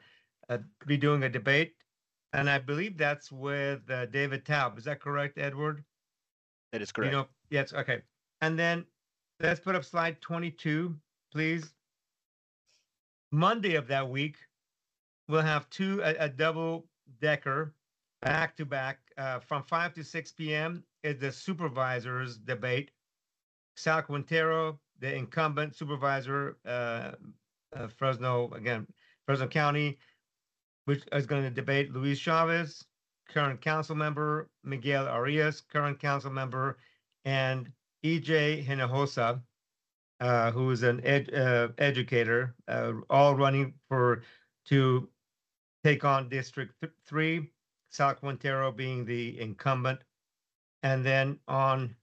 uh, 0.49 0.59
be 0.87 0.97
doing 0.97 1.25
a 1.25 1.29
debate. 1.29 1.75
And 2.33 2.49
I 2.49 2.59
believe 2.59 2.97
that's 2.97 3.33
with 3.33 3.81
uh, 3.91 4.07
David 4.07 4.45
Taub. 4.45 4.79
Is 4.79 4.85
that 4.85 5.01
correct, 5.01 5.37
Edward? 5.37 5.83
That 6.71 6.83
is 6.83 6.93
correct. 6.93 7.13
You 7.13 7.19
know, 7.19 7.27
yes, 7.51 7.73
okay. 7.75 8.03
And 8.41 8.57
then 8.57 8.85
let's 9.41 9.59
put 9.59 9.75
up 9.75 9.85
slide 9.85 10.21
22, 10.21 10.95
please. 11.33 11.75
Monday 13.33 13.75
of 13.75 13.89
that 13.89 14.09
week, 14.09 14.37
we'll 15.29 15.43
have 15.43 15.69
two, 15.71 16.01
a, 16.05 16.15
a 16.21 16.29
double 16.29 16.87
decker 17.21 17.75
back 18.23 18.57
to 18.59 18.65
back 18.65 18.99
uh, 19.19 19.41
from 19.41 19.65
5 19.65 19.93
to 19.95 20.05
6 20.05 20.33
p.m. 20.33 20.85
is 21.03 21.19
the 21.19 21.33
supervisors 21.33 22.39
debate. 22.39 22.93
Sal 23.75 24.03
Quintero, 24.03 24.79
the 25.01 25.15
incumbent 25.15 25.75
supervisor, 25.75 26.57
uh, 26.67 27.13
uh, 27.75 27.89
Fresno, 27.97 28.51
again, 28.53 28.87
Fresno 29.27 29.47
County, 29.47 29.99
which 30.85 31.03
is 31.13 31.27
going 31.27 31.43
to 31.43 31.51
debate 31.51 31.93
Luis 31.93 32.19
Chavez, 32.19 32.85
current 33.29 33.61
council 33.61 33.97
member, 33.97 34.49
Miguel 34.65 35.07
Arias, 35.07 35.61
current 35.61 35.99
council 35.99 36.31
member, 36.31 36.79
and 37.25 37.73
EJ 38.05 38.67
Hinojosa, 38.67 39.41
uh, 40.21 40.51
who 40.53 40.71
is 40.71 40.83
an 40.83 41.05
ed, 41.05 41.33
uh, 41.35 41.69
educator, 41.79 42.55
uh, 42.69 42.93
all 43.11 43.35
running 43.35 43.75
for 43.89 44.23
to 44.67 45.09
take 45.85 46.05
on 46.05 46.29
District 46.29 46.73
th- 46.81 46.93
Three. 47.05 47.51
Sal 47.91 48.15
Quintero 48.15 48.73
being 48.73 49.05
the 49.05 49.41
incumbent, 49.41 50.01
and 50.83 51.05
then 51.05 51.39
on 51.49 51.95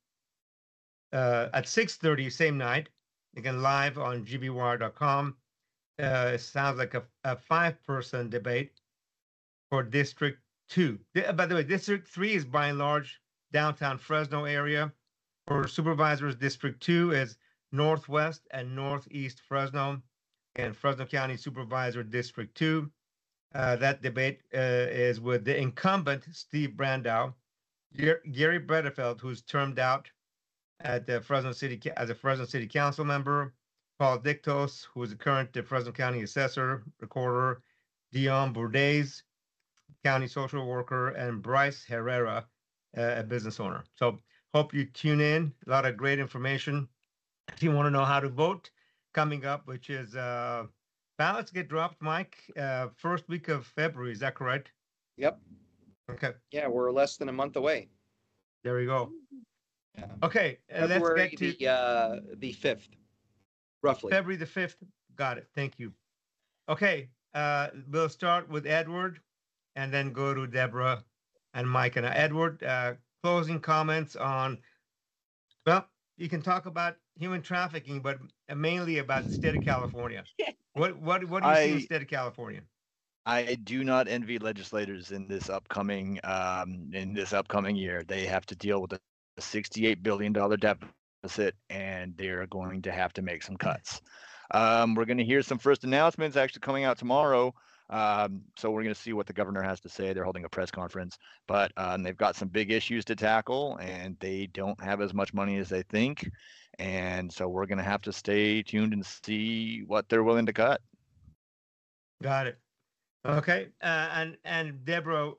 uh, 1.14 1.49
at 1.53 1.66
6:30 1.66 2.32
same 2.32 2.57
night, 2.57 2.89
again 3.38 3.61
live 3.61 3.97
on 3.97 4.26
gvwire.com. 4.26 5.38
Uh, 6.01 6.32
it 6.34 6.39
sounds 6.39 6.80
like 6.80 6.95
a, 6.95 7.03
a 7.24 7.36
five-person 7.36 8.30
debate 8.30 8.82
for 9.70 9.84
District 9.84 10.41
Two. 10.68 10.99
Th- 11.14 11.36
By 11.36 11.45
the 11.45 11.55
way, 11.55 11.64
District 11.64 12.07
Three 12.07 12.34
is 12.34 12.45
by 12.45 12.68
and 12.70 12.80
large 12.80 13.22
downtown 13.51 13.99
Fresno 13.99 14.45
area. 14.45 14.91
For 15.47 15.68
supervisors, 15.68 16.36
District 16.36 16.82
Two 16.82 17.11
is 17.11 17.38
Northwest 17.72 18.47
and 18.51 18.76
Northeast 18.76 19.41
Fresno, 19.47 20.01
and 20.55 20.76
Fresno 20.76 21.05
County 21.05 21.38
Supervisor 21.38 22.03
District 22.03 22.55
Two. 22.55 22.91
Uh, 23.53 23.76
that 23.76 24.01
debate 24.01 24.41
uh, 24.55 24.89
is 24.89 25.22
with 25.22 25.45
the 25.45 25.55
incumbent 25.55 26.26
Steve 26.32 26.72
Brandau, 26.72 27.36
Garry 27.95 28.59
Bredefeld, 28.59 29.22
who's 29.22 29.43
termed 29.43 29.78
out 29.78 30.09
at 30.84 31.07
the 31.07 31.21
Fresno 31.21 31.51
City 31.51 31.79
as 31.97 32.09
a 32.09 32.15
Fresno 32.15 32.45
City 32.45 32.67
Council 32.67 33.05
member, 33.05 33.53
Paul 33.99 34.19
Dictos, 34.19 34.86
who 34.93 35.03
is 35.03 35.11
the 35.11 35.15
current 35.15 35.57
Fresno 35.65 35.91
County 35.91 36.23
Assessor, 36.23 36.84
Recorder, 36.99 37.61
Dion 38.11 38.53
Bourdais, 38.53 39.21
County 40.03 40.27
Social 40.27 40.65
Worker, 40.67 41.09
and 41.09 41.41
Bryce 41.41 41.86
Herrera, 41.86 42.45
uh, 42.97 43.15
a 43.17 43.23
business 43.23 43.59
owner. 43.59 43.84
So 43.95 44.19
hope 44.53 44.73
you 44.73 44.86
tune 44.86 45.21
in. 45.21 45.53
A 45.67 45.69
lot 45.69 45.86
of 45.86 45.97
great 45.97 46.19
information. 46.19 46.88
If 47.53 47.63
you 47.63 47.71
want 47.71 47.88
to 47.88 47.91
know 47.91 48.05
how 48.05 48.19
to 48.19 48.29
vote, 48.29 48.69
coming 49.13 49.45
up, 49.45 49.67
which 49.67 49.89
is 49.89 50.15
uh, 50.15 50.65
ballots 51.17 51.51
get 51.51 51.69
dropped, 51.69 52.01
Mike, 52.01 52.38
uh, 52.57 52.88
first 52.97 53.27
week 53.29 53.47
of 53.47 53.65
February. 53.65 54.11
Is 54.11 54.19
that 54.19 54.36
correct? 54.36 54.71
Yep. 55.17 55.39
Okay, 56.09 56.31
Yeah, 56.51 56.67
we're 56.67 56.91
less 56.91 57.15
than 57.15 57.29
a 57.29 57.31
month 57.31 57.55
away. 57.55 57.88
there 58.63 58.75
we 58.75 58.86
go. 58.86 59.11
Yeah. 59.97 60.07
Okay, 60.23 60.59
uh, 60.73 60.87
let's 60.87 61.09
get 61.09 61.37
to 61.37 61.53
the 61.53 61.67
uh, 61.67 62.19
the 62.35 62.51
fifth, 62.53 62.89
roughly. 63.81 64.11
February 64.11 64.37
the 64.37 64.45
fifth. 64.45 64.83
Got 65.15 65.37
it. 65.37 65.47
Thank 65.53 65.79
you. 65.79 65.93
Okay, 66.67 67.09
uh, 67.33 67.69
we'll 67.89 68.09
start 68.09 68.49
with 68.49 68.65
Edward, 68.65 69.21
and 69.75 69.93
then 69.93 70.11
go 70.13 70.33
to 70.33 70.47
Deborah 70.47 71.03
and 71.53 71.69
Mike 71.69 71.95
and 71.95 72.05
I. 72.05 72.13
Edward, 72.15 72.63
uh, 72.63 72.95
closing 73.21 73.59
comments 73.59 74.15
on. 74.15 74.61
Well, 75.65 75.87
you 76.17 76.27
can 76.27 76.41
talk 76.41 76.65
about 76.65 76.97
human 77.15 77.41
trafficking, 77.41 78.01
but 78.01 78.19
mainly 78.55 78.97
about 78.97 79.25
the 79.25 79.31
state 79.31 79.55
of 79.55 79.61
California. 79.61 80.23
What 80.75 80.97
what 80.97 81.23
what 81.25 81.43
do 81.43 81.49
you 81.49 81.55
see 81.55 81.69
in 81.69 81.75
the 81.75 81.81
state 81.81 82.01
of 82.01 82.07
California? 82.07 82.61
I 83.27 83.55
do 83.55 83.83
not 83.83 84.07
envy 84.07 84.39
legislators 84.39 85.11
in 85.11 85.27
this 85.27 85.47
upcoming 85.47 86.19
um, 86.23 86.89
in 86.93 87.13
this 87.13 87.31
upcoming 87.31 87.75
year. 87.75 88.03
They 88.03 88.25
have 88.25 88.45
to 88.47 88.55
deal 88.55 88.81
with 88.81 88.93
a 88.93 88.99
sixty-eight 89.39 90.03
billion 90.03 90.34
dollar 90.34 90.57
deficit, 90.57 91.55
and 91.69 92.13
they're 92.17 92.47
going 92.47 92.81
to 92.84 92.91
have 92.91 93.13
to 93.13 93.21
make 93.21 93.43
some 93.43 93.57
cuts. 93.57 94.01
Um, 94.51 94.93
we're 94.95 95.05
going 95.05 95.17
to 95.17 95.25
hear 95.25 95.41
some 95.41 95.57
first 95.57 95.84
announcements 95.84 96.38
actually 96.38 96.61
coming 96.61 96.84
out 96.84 96.97
tomorrow. 96.97 97.53
Um, 97.89 98.41
so 98.57 98.71
we're 98.71 98.84
going 98.84 98.95
to 98.95 99.01
see 99.01 99.13
what 99.13 99.27
the 99.27 99.34
governor 99.34 99.61
has 99.61 99.79
to 99.81 99.89
say. 99.89 100.13
They're 100.13 100.23
holding 100.23 100.45
a 100.45 100.49
press 100.49 100.71
conference, 100.71 101.17
but 101.47 101.71
um, 101.77 102.01
they've 102.01 102.17
got 102.17 102.36
some 102.36 102.47
big 102.47 102.71
issues 102.71 103.05
to 103.05 103.15
tackle, 103.15 103.77
and 103.77 104.17
they 104.19 104.47
don't 104.47 104.81
have 104.81 105.01
as 105.01 105.13
much 105.13 105.34
money 105.34 105.57
as 105.57 105.69
they 105.69 105.84
think. 105.84 106.29
And 106.79 107.31
so 107.31 107.47
we're 107.47 107.65
going 107.65 107.77
to 107.77 107.84
have 107.84 108.01
to 108.03 108.13
stay 108.13 108.63
tuned 108.63 108.93
and 108.93 109.05
see 109.05 109.84
what 109.86 110.09
they're 110.09 110.23
willing 110.23 110.47
to 110.47 110.53
cut. 110.53 110.81
Got 112.21 112.47
it. 112.47 112.57
Okay, 113.25 113.67
uh, 113.81 114.09
and 114.13 114.38
and 114.43 114.84
Deborah, 114.84 115.34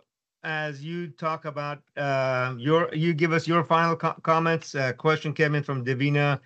as 0.44 0.84
you 0.84 1.08
talk 1.08 1.44
about 1.46 1.82
uh, 1.96 2.54
your, 2.58 2.94
you 2.94 3.14
give 3.14 3.32
us 3.32 3.48
your 3.48 3.64
final 3.64 3.96
co- 3.96 4.16
comments. 4.22 4.74
Uh, 4.74 4.92
question 4.94 5.34
came 5.34 5.54
in 5.54 5.62
from 5.64 5.84
Davina. 5.84 6.40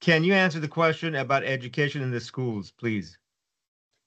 Can 0.00 0.24
you 0.24 0.34
answer 0.34 0.60
the 0.60 0.68
question 0.68 1.16
about 1.16 1.44
education 1.44 2.02
in 2.02 2.10
the 2.10 2.20
schools, 2.20 2.72
please? 2.72 3.19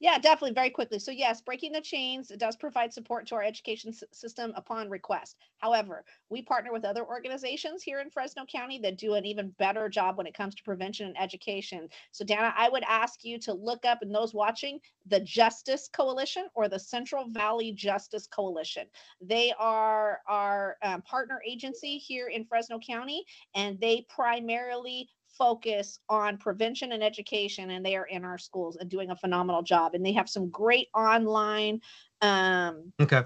Yeah, 0.03 0.17
definitely. 0.19 0.51
Very 0.53 0.69
quickly. 0.69 0.99
So 0.99 1.11
yes, 1.11 1.39
breaking 1.39 1.71
the 1.71 1.79
chains 1.79 2.29
does 2.37 2.57
provide 2.57 2.91
support 2.93 3.25
to 3.27 3.35
our 3.35 3.41
education 3.41 3.93
system 4.11 4.51
upon 4.57 4.89
request. 4.89 5.37
However, 5.59 6.03
we 6.29 6.41
partner 6.41 6.73
with 6.73 6.83
other 6.83 7.05
organizations 7.05 7.81
here 7.81 8.01
in 8.01 8.09
Fresno 8.09 8.43
County 8.45 8.77
that 8.79 8.97
do 8.97 9.13
an 9.13 9.25
even 9.25 9.55
better 9.59 9.87
job 9.87 10.17
when 10.17 10.27
it 10.27 10.33
comes 10.33 10.55
to 10.55 10.63
prevention 10.63 11.07
and 11.07 11.17
education. 11.17 11.87
So 12.11 12.25
Dana, 12.25 12.53
I 12.57 12.67
would 12.67 12.83
ask 12.83 13.23
you 13.23 13.39
to 13.39 13.53
look 13.53 13.85
up 13.85 13.99
and 14.01 14.13
those 14.13 14.33
watching 14.33 14.81
the 15.05 15.21
Justice 15.21 15.87
Coalition 15.87 16.47
or 16.53 16.67
the 16.67 16.79
Central 16.79 17.29
Valley 17.29 17.71
Justice 17.71 18.27
Coalition. 18.27 18.87
They 19.21 19.53
are 19.57 20.19
our 20.27 20.75
um, 20.83 21.01
partner 21.03 21.41
agency 21.47 21.97
here 21.97 22.27
in 22.27 22.43
Fresno 22.43 22.77
County, 22.85 23.23
and 23.55 23.79
they 23.79 24.05
primarily 24.09 25.07
focus 25.37 25.99
on 26.09 26.37
prevention 26.37 26.91
and 26.91 27.03
education 27.03 27.71
and 27.71 27.85
they 27.85 27.95
are 27.95 28.05
in 28.05 28.23
our 28.23 28.37
schools 28.37 28.77
and 28.77 28.89
doing 28.89 29.11
a 29.11 29.15
phenomenal 29.15 29.61
job 29.61 29.93
and 29.93 30.05
they 30.05 30.13
have 30.13 30.29
some 30.29 30.49
great 30.49 30.87
online 30.93 31.79
um, 32.21 32.93
Okay. 32.99 33.23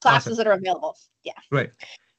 classes 0.00 0.32
Awesome. 0.32 0.36
that 0.36 0.46
are 0.46 0.54
available. 0.54 0.96
Yeah. 1.24 1.32
Right. 1.50 1.70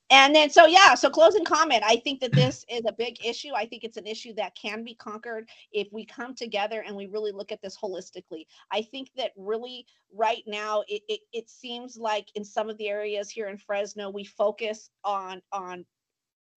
And 0.10 0.34
then, 0.34 0.50
so 0.50 0.68
yeah, 0.68 0.96
so 0.96 1.10
closing 1.10 1.44
comment. 1.44 1.84
I 1.86 1.98
think 1.98 2.22
that 2.22 2.34
this 2.34 2.64
is 2.70 2.84
a 2.88 2.94
big 2.94 3.18
issue. 3.26 3.50
I 3.54 3.66
think 3.66 3.84
it's 3.84 3.98
an 3.98 4.08
issue 4.08 4.34
that 4.36 4.56
can 4.56 4.86
be 4.86 4.96
conquered 4.96 5.50
if 5.74 5.90
we 5.92 6.06
come 6.06 6.34
together 6.34 6.82
and 6.88 6.96
we 6.96 7.08
really 7.08 7.34
look 7.34 7.52
at 7.52 7.62
this 7.62 7.78
holistically. 7.78 8.46
I 8.72 8.84
think 8.84 9.10
that 9.18 9.32
really 9.36 9.86
right 10.14 10.44
now 10.48 10.84
it, 10.88 11.02
it, 11.10 11.20
it 11.34 11.50
seems 11.50 11.98
like 11.98 12.30
in 12.36 12.46
some 12.46 12.70
of 12.70 12.78
the 12.78 12.88
areas 12.88 13.30
here 13.30 13.50
in 13.50 13.58
Fresno, 13.58 14.10
we 14.10 14.24
focus 14.24 14.90
on 15.04 15.42
on 15.52 15.86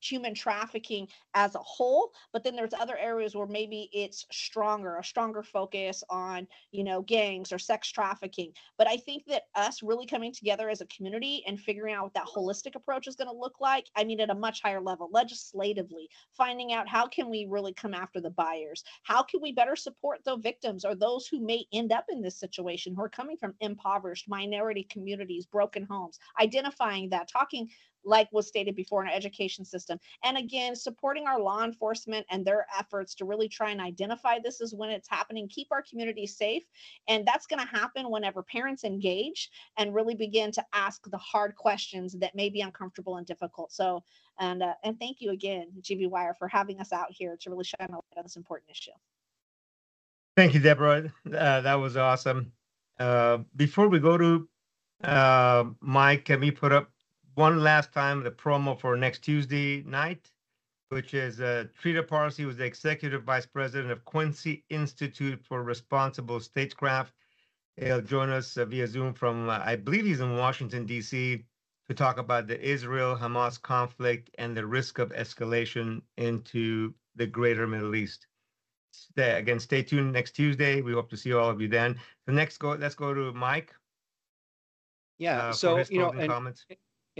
human 0.00 0.34
trafficking 0.34 1.06
as 1.34 1.54
a 1.54 1.58
whole 1.58 2.12
but 2.32 2.42
then 2.44 2.56
there's 2.56 2.74
other 2.74 2.96
areas 2.96 3.34
where 3.34 3.46
maybe 3.46 3.88
it's 3.92 4.26
stronger 4.30 4.96
a 4.96 5.04
stronger 5.04 5.42
focus 5.42 6.02
on 6.10 6.46
you 6.72 6.84
know 6.84 7.02
gangs 7.02 7.52
or 7.52 7.58
sex 7.58 7.90
trafficking. 7.90 8.52
But 8.78 8.88
i 8.88 8.96
think 8.96 9.24
that 9.26 9.44
us 9.54 9.82
really 9.82 10.06
coming 10.06 10.32
together 10.32 10.68
as 10.68 10.80
a 10.80 10.86
community 10.86 11.42
and 11.46 11.58
figuring 11.58 11.94
out 11.94 12.04
what 12.04 12.14
that 12.14 12.26
holistic 12.26 12.74
approach 12.74 13.06
is 13.06 13.16
going 13.16 13.28
to 13.30 13.36
look 13.36 13.60
like 13.60 13.86
i 13.96 14.04
mean 14.04 14.20
at 14.20 14.30
a 14.30 14.34
much 14.34 14.62
higher 14.62 14.80
level 14.80 15.08
legislatively 15.12 16.08
finding 16.32 16.72
out 16.72 16.88
how 16.88 17.06
can 17.06 17.28
we 17.28 17.46
really 17.48 17.72
come 17.72 17.94
after 17.94 18.20
the 18.20 18.30
buyers? 18.30 18.84
How 19.02 19.22
can 19.22 19.40
we 19.40 19.52
better 19.52 19.76
support 19.76 20.20
the 20.24 20.36
victims 20.36 20.84
or 20.84 20.94
those 20.94 21.26
who 21.26 21.40
may 21.40 21.64
end 21.72 21.92
up 21.92 22.06
in 22.10 22.20
this 22.20 22.38
situation 22.38 22.94
who 22.94 23.02
are 23.02 23.08
coming 23.08 23.36
from 23.36 23.54
impoverished 23.60 24.28
minority 24.28 24.86
communities 24.90 25.46
broken 25.46 25.86
homes? 25.88 26.18
Identifying 26.40 27.10
that 27.10 27.28
talking 27.28 27.68
like 28.04 28.28
was 28.32 28.46
stated 28.46 28.74
before 28.74 29.02
in 29.02 29.08
our 29.08 29.14
education 29.14 29.64
system. 29.64 29.98
And 30.24 30.36
again, 30.36 30.74
supporting 30.74 31.26
our 31.26 31.40
law 31.40 31.64
enforcement 31.64 32.26
and 32.30 32.44
their 32.44 32.66
efforts 32.78 33.14
to 33.16 33.24
really 33.24 33.48
try 33.48 33.70
and 33.70 33.80
identify 33.80 34.38
this 34.38 34.60
is 34.60 34.74
when 34.74 34.90
it's 34.90 35.08
happening, 35.08 35.48
keep 35.48 35.68
our 35.70 35.82
community 35.82 36.26
safe. 36.26 36.62
And 37.08 37.26
that's 37.26 37.46
going 37.46 37.60
to 37.60 37.66
happen 37.66 38.10
whenever 38.10 38.42
parents 38.42 38.84
engage 38.84 39.50
and 39.76 39.94
really 39.94 40.14
begin 40.14 40.52
to 40.52 40.64
ask 40.72 41.02
the 41.10 41.18
hard 41.18 41.56
questions 41.56 42.16
that 42.18 42.34
may 42.34 42.48
be 42.48 42.60
uncomfortable 42.60 43.16
and 43.16 43.26
difficult. 43.26 43.72
So, 43.72 44.02
and 44.38 44.62
uh, 44.62 44.74
and 44.84 44.98
thank 44.98 45.20
you 45.20 45.32
again, 45.32 45.68
GV 45.82 46.08
Wire, 46.08 46.34
for 46.38 46.48
having 46.48 46.80
us 46.80 46.92
out 46.92 47.08
here 47.10 47.36
to 47.40 47.50
really 47.50 47.64
shine 47.64 47.88
a 47.90 47.92
light 47.92 48.16
on 48.16 48.22
this 48.22 48.36
important 48.36 48.70
issue. 48.70 48.92
Thank 50.36 50.54
you, 50.54 50.60
Deborah. 50.60 51.12
Uh, 51.26 51.60
that 51.60 51.74
was 51.74 51.96
awesome. 51.96 52.52
Uh, 52.98 53.38
before 53.56 53.88
we 53.88 53.98
go 53.98 54.16
to 54.16 54.48
uh, 55.04 55.64
Mike, 55.80 56.24
can 56.26 56.40
we 56.40 56.50
put 56.50 56.72
up 56.72 56.90
one 57.34 57.62
last 57.62 57.92
time 57.92 58.22
the 58.22 58.30
promo 58.30 58.78
for 58.78 58.96
next 58.96 59.20
Tuesday 59.20 59.82
night, 59.82 60.30
which 60.88 61.14
is 61.14 61.40
uh, 61.40 61.66
Trita 61.82 62.06
Parsi, 62.06 62.42
who's 62.42 62.56
the 62.56 62.64
executive 62.64 63.22
vice 63.22 63.46
president 63.46 63.90
of 63.92 64.04
Quincy 64.04 64.64
Institute 64.70 65.40
for 65.44 65.62
Responsible 65.62 66.40
Statecraft. 66.40 67.14
He'll 67.76 68.02
join 68.02 68.30
us 68.30 68.56
uh, 68.56 68.64
via 68.64 68.86
Zoom 68.86 69.14
from, 69.14 69.48
uh, 69.48 69.60
I 69.64 69.76
believe 69.76 70.04
he's 70.04 70.20
in 70.20 70.36
Washington, 70.36 70.86
D.C., 70.86 71.44
to 71.88 71.94
talk 71.94 72.18
about 72.18 72.46
the 72.46 72.60
Israel 72.60 73.16
Hamas 73.16 73.60
conflict 73.60 74.30
and 74.38 74.56
the 74.56 74.64
risk 74.64 74.98
of 74.98 75.10
escalation 75.10 76.02
into 76.18 76.94
the 77.16 77.26
greater 77.26 77.66
Middle 77.66 77.96
East. 77.96 78.26
Stay, 78.92 79.38
again, 79.38 79.58
stay 79.58 79.82
tuned 79.82 80.12
next 80.12 80.32
Tuesday. 80.32 80.82
We 80.82 80.92
hope 80.92 81.10
to 81.10 81.16
see 81.16 81.32
all 81.32 81.48
of 81.50 81.60
you 81.60 81.68
then. 81.68 81.98
The 82.26 82.32
next 82.32 82.58
go, 82.58 82.72
let's 82.72 82.94
go 82.94 83.14
to 83.14 83.32
Mike. 83.32 83.74
Yeah. 85.18 85.48
uh, 85.48 85.52
so, 85.52 85.82
you 85.90 85.98
know, 85.98 86.10
and 86.10 86.30
comments. 86.30 86.64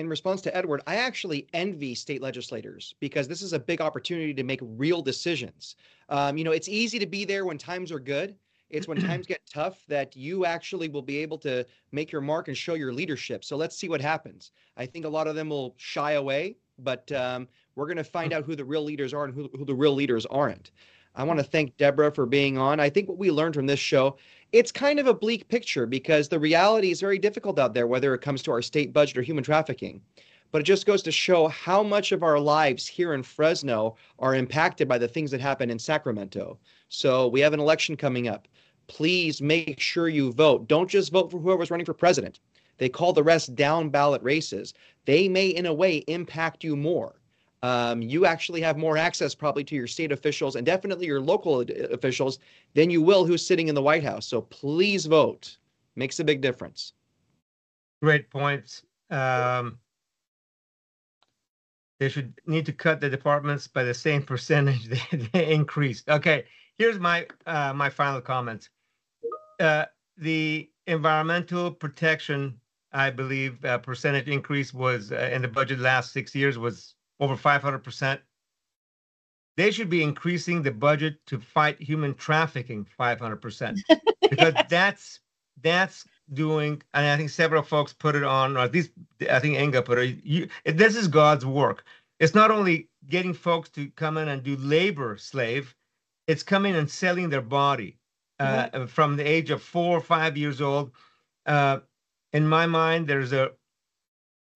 In 0.01 0.09
response 0.09 0.41
to 0.41 0.57
Edward, 0.57 0.81
I 0.87 0.97
actually 0.97 1.47
envy 1.53 1.95
state 1.95 2.23
legislators 2.23 2.95
because 3.01 3.29
this 3.29 3.43
is 3.43 3.53
a 3.53 3.59
big 3.59 3.83
opportunity 3.83 4.33
to 4.33 4.43
make 4.43 4.61
real 4.63 5.03
decisions. 5.03 5.77
Um, 6.09 6.39
you 6.39 6.43
know, 6.43 6.53
it's 6.53 6.69
easy 6.69 6.99
to 6.99 7.07
be 7.07 7.27
there 7.27 7.45
when 7.45 7.59
times 7.59 7.93
are 7.93 8.01
good. 8.01 8.35
It's 8.71 8.89
when 8.89 8.99
times 8.99 9.27
get 9.27 9.43
tough 9.53 9.85
that 9.89 10.17
you 10.17 10.47
actually 10.47 10.89
will 10.89 11.03
be 11.03 11.19
able 11.19 11.37
to 11.39 11.67
make 11.93 12.11
your 12.11 12.23
mark 12.23 12.49
and 12.49 12.57
show 12.57 12.75
your 12.75 12.95
leadership. 12.95 13.45
So 13.45 13.57
let's 13.59 13.77
see 13.77 13.91
what 13.91 14.01
happens. 14.01 14.53
I 14.79 14.87
think 14.87 15.05
a 15.05 15.09
lot 15.09 15.27
of 15.27 15.35
them 15.35 15.51
will 15.51 15.75
shy 15.77 16.13
away, 16.13 16.57
but 16.79 17.13
um, 17.13 17.47
we're 17.75 17.87
going 17.87 17.99
to 17.99 18.05
find 18.05 18.33
out 18.33 18.45
who 18.45 18.57
the 18.57 18.65
real 18.65 18.83
leaders 18.83 19.13
are 19.13 19.25
and 19.25 19.35
who, 19.35 19.51
who 19.53 19.67
the 19.67 19.75
real 19.75 19.95
leaders 19.95 20.25
aren't. 20.27 20.71
I 21.15 21.25
want 21.25 21.41
to 21.41 21.45
thank 21.45 21.77
Deborah 21.77 22.13
for 22.13 22.25
being 22.25 22.57
on. 22.57 22.81
I 22.81 22.89
think 22.89 23.09
what 23.09 23.19
we 23.19 23.31
learned 23.31 23.55
from 23.55 23.67
this 23.67 23.81
show, 23.81 24.17
it's 24.53 24.73
kind 24.73 24.99
of 24.99 25.07
a 25.07 25.15
bleak 25.15 25.49
picture 25.49 25.87
because 25.87 26.29
the 26.29 26.39
reality 26.39 26.91
is 26.91 27.01
very 27.01 27.19
difficult 27.19 27.59
out 27.59 27.75
there, 27.75 27.87
whether 27.87 28.15
it 28.15 28.21
comes 28.21 28.43
to 28.43 28.51
our 28.51 28.63
state 28.63 28.93
budget 28.93 29.19
or 29.19 29.23
human 29.23 29.45
trafficking. 29.45 30.01
But 30.53 30.63
it 30.63 30.65
just 30.65 30.87
goes 30.87 31.03
to 31.03 31.13
show 31.13 31.47
how 31.47 31.83
much 31.85 32.11
of 32.11 32.25
our 32.25 32.41
lives 32.41 32.87
here 32.87 33.15
in 33.15 33.23
Fresno 33.23 33.97
are 34.19 34.35
impacted 34.35 34.89
by 34.89 34.99
the 34.99 35.07
things 35.07 35.31
that 35.31 35.41
happen 35.41 35.71
in 35.71 35.79
Sacramento. 35.79 36.59
So 36.89 37.29
we 37.29 37.41
have 37.41 37.53
an 37.53 37.61
election 37.61 37.97
coming 37.97 38.27
up. 38.27 38.49
Please 38.89 39.41
make 39.41 39.79
sure 39.79 40.09
you 40.09 40.33
vote. 40.33 40.67
Don't 40.67 40.91
just 40.91 41.13
vote 41.13 41.31
for 41.31 41.39
whoever's 41.39 41.71
running 41.71 41.87
for 41.87 41.95
president. 41.95 42.41
They 42.79 42.89
call 42.89 43.13
the 43.13 43.23
rest 43.23 43.55
down 43.55 43.91
ballot 43.91 44.23
races. 44.23 44.75
They 45.05 45.29
may, 45.29 45.49
in 45.49 45.67
a 45.67 45.75
way, 45.75 45.99
impact 46.09 46.65
you 46.65 46.75
more. 46.75 47.20
Um, 47.63 48.01
you 48.01 48.25
actually 48.25 48.63
have 48.63 48.79
more 48.79 48.97
access 48.97 49.35
probably 49.35 49.65
to 49.65 49.75
your 49.75 49.87
state 49.87 50.13
officials 50.13 50.57
and 50.57 50.65
definitely 50.65 51.07
your 51.07 51.21
local 51.21 51.61
officials 51.91 52.39
than 52.75 52.89
you 52.89 53.03
will 53.03 53.27
who's 53.27 53.47
sitting 53.47 53.69
in 53.69 53.75
the 53.75 53.83
White 53.83 54.05
House. 54.05 54.27
So 54.27 54.41
please 54.41 55.07
vote. 55.07 55.59
Makes 55.97 56.21
a 56.21 56.25
big 56.25 56.41
difference. 56.41 56.95
Great 58.01 58.31
points. 58.31 58.83
Um, 59.11 59.79
they 61.99 62.09
should 62.09 62.33
need 62.47 62.65
to 62.67 62.73
cut 62.73 63.01
the 63.01 63.11
departments 63.11 63.67
by 63.67 63.85
the 63.85 63.93
same 63.93 64.23
percentage 64.23 64.87
they, 65.11 65.29
they 65.33 65.53
increased. 65.53 66.09
Okay, 66.09 66.45
here's 66.79 66.99
my 66.99 67.27
uh, 67.47 67.75
my 67.75 67.91
final 67.91 68.23
comments. 68.23 68.71
Uh, 69.59 69.85
the 70.17 70.71
environmental 70.87 71.71
protection, 71.71 72.59
I 72.93 73.11
believe, 73.11 73.63
uh, 73.65 73.79
percentage 73.79 74.29
increase 74.29 74.73
was 74.73 75.13
uh, 75.13 75.31
in 75.33 75.43
the 75.43 75.49
budget 75.49 75.79
last 75.79 76.13
six 76.13 76.35
years 76.35 76.57
was 76.57 76.95
over 77.21 77.37
500 77.37 77.79
percent. 77.79 78.21
They 79.57 79.71
should 79.71 79.91
be 79.91 80.03
increasing 80.03 80.63
the 80.63 80.71
budget 80.71 81.25
to 81.27 81.39
fight 81.39 81.81
human 81.81 82.15
trafficking 82.15 82.87
500 82.97 83.37
percent 83.37 83.81
because 84.31 84.55
that's 84.69 85.21
that's 85.63 86.07
doing, 86.33 86.83
and 86.95 87.07
I 87.07 87.17
think 87.17 87.31
several 87.31 87.63
folks 87.63 87.93
put 87.93 88.15
it 88.15 88.25
on, 88.25 88.57
or 88.57 88.61
at 88.61 88.73
least 88.73 88.91
I 89.31 89.39
think 89.39 89.59
Inga 89.59 89.83
put 89.83 89.99
it. 89.99 90.25
You, 90.25 90.49
this 90.65 90.97
is 90.97 91.09
God's 91.09 91.45
work. 91.45 91.85
It's 92.19 92.35
not 92.35 92.51
only 92.51 92.89
getting 93.09 93.35
folks 93.35 93.69
to 93.71 93.89
come 93.91 94.17
in 94.17 94.29
and 94.29 94.43
do 94.43 94.57
labor 94.57 95.17
slave, 95.17 95.75
it's 96.27 96.43
coming 96.43 96.77
and 96.77 96.91
selling 96.91 97.31
their 97.31 97.43
body 97.43 97.99
uh, 98.39 98.87
from 98.87 99.17
the 99.17 99.25
age 99.25 99.51
of 99.51 99.63
four 99.63 99.97
or 99.97 100.01
five 100.01 100.37
years 100.37 100.61
old. 100.61 100.93
Uh, 101.47 101.81
in 102.33 102.47
my 102.47 102.67
mind, 102.67 103.07
there's 103.07 103.33
a 103.33 103.51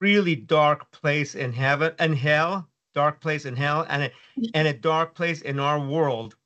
really 0.04 0.36
dark 0.36 0.90
place 0.90 1.34
in 1.34 1.50
heaven 1.50 1.90
and 1.98 2.14
hell, 2.14 2.68
dark 2.94 3.22
place 3.22 3.46
in 3.46 3.56
hell, 3.56 3.86
and 3.88 4.02
a, 4.02 4.10
and 4.52 4.68
a 4.68 4.74
dark 4.74 5.14
place 5.14 5.40
in 5.40 5.58
our 5.58 5.80
world 5.80 6.36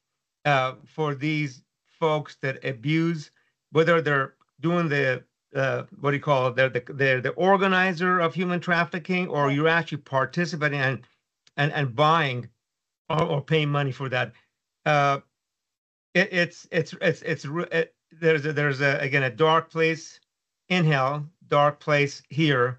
uh, 0.44 0.74
for 0.86 1.16
these 1.16 1.62
folks 1.98 2.36
that 2.40 2.64
abuse, 2.64 3.32
whether 3.72 4.00
they're 4.00 4.34
doing 4.60 4.88
the 4.88 5.24
uh, 5.56 5.82
what 6.00 6.10
do 6.10 6.16
you 6.16 6.22
call 6.22 6.46
it? 6.46 6.54
They're 6.54 6.68
the 6.68 6.84
they're 7.00 7.20
the 7.20 7.30
organizer 7.30 8.20
of 8.20 8.32
human 8.32 8.60
trafficking, 8.60 9.26
or 9.26 9.50
you're 9.50 9.76
actually 9.80 10.02
participating 10.02 10.78
and 10.78 11.00
and 11.56 11.72
and 11.72 11.96
buying 11.96 12.48
or, 13.10 13.22
or 13.24 13.40
paying 13.42 13.70
money 13.70 13.90
for 13.90 14.08
that. 14.08 14.32
Uh, 14.86 15.18
it, 16.14 16.28
it's 16.32 16.68
it's 16.70 16.94
it's 17.00 17.22
it's 17.22 17.44
it, 17.72 17.94
there's 18.20 18.46
a, 18.46 18.52
there's 18.52 18.80
a 18.80 18.98
again 19.00 19.24
a 19.24 19.30
dark 19.30 19.68
place 19.68 20.20
in 20.68 20.84
hell, 20.84 21.26
dark 21.48 21.80
place 21.80 22.22
here 22.28 22.78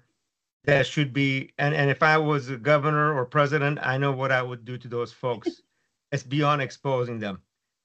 that 0.64 0.86
should 0.86 1.12
be 1.12 1.52
and 1.58 1.74
and 1.74 1.90
if 1.90 2.02
I 2.02 2.18
was 2.18 2.48
a 2.50 2.56
governor 2.56 3.14
or 3.14 3.24
president, 3.24 3.78
I 3.82 3.96
know 3.98 4.12
what 4.12 4.32
I 4.32 4.42
would 4.42 4.64
do 4.64 4.76
to 4.78 4.88
those 4.88 5.12
folks. 5.12 5.62
it's 6.12 6.22
beyond 6.22 6.62
exposing 6.62 7.18
them. 7.18 7.40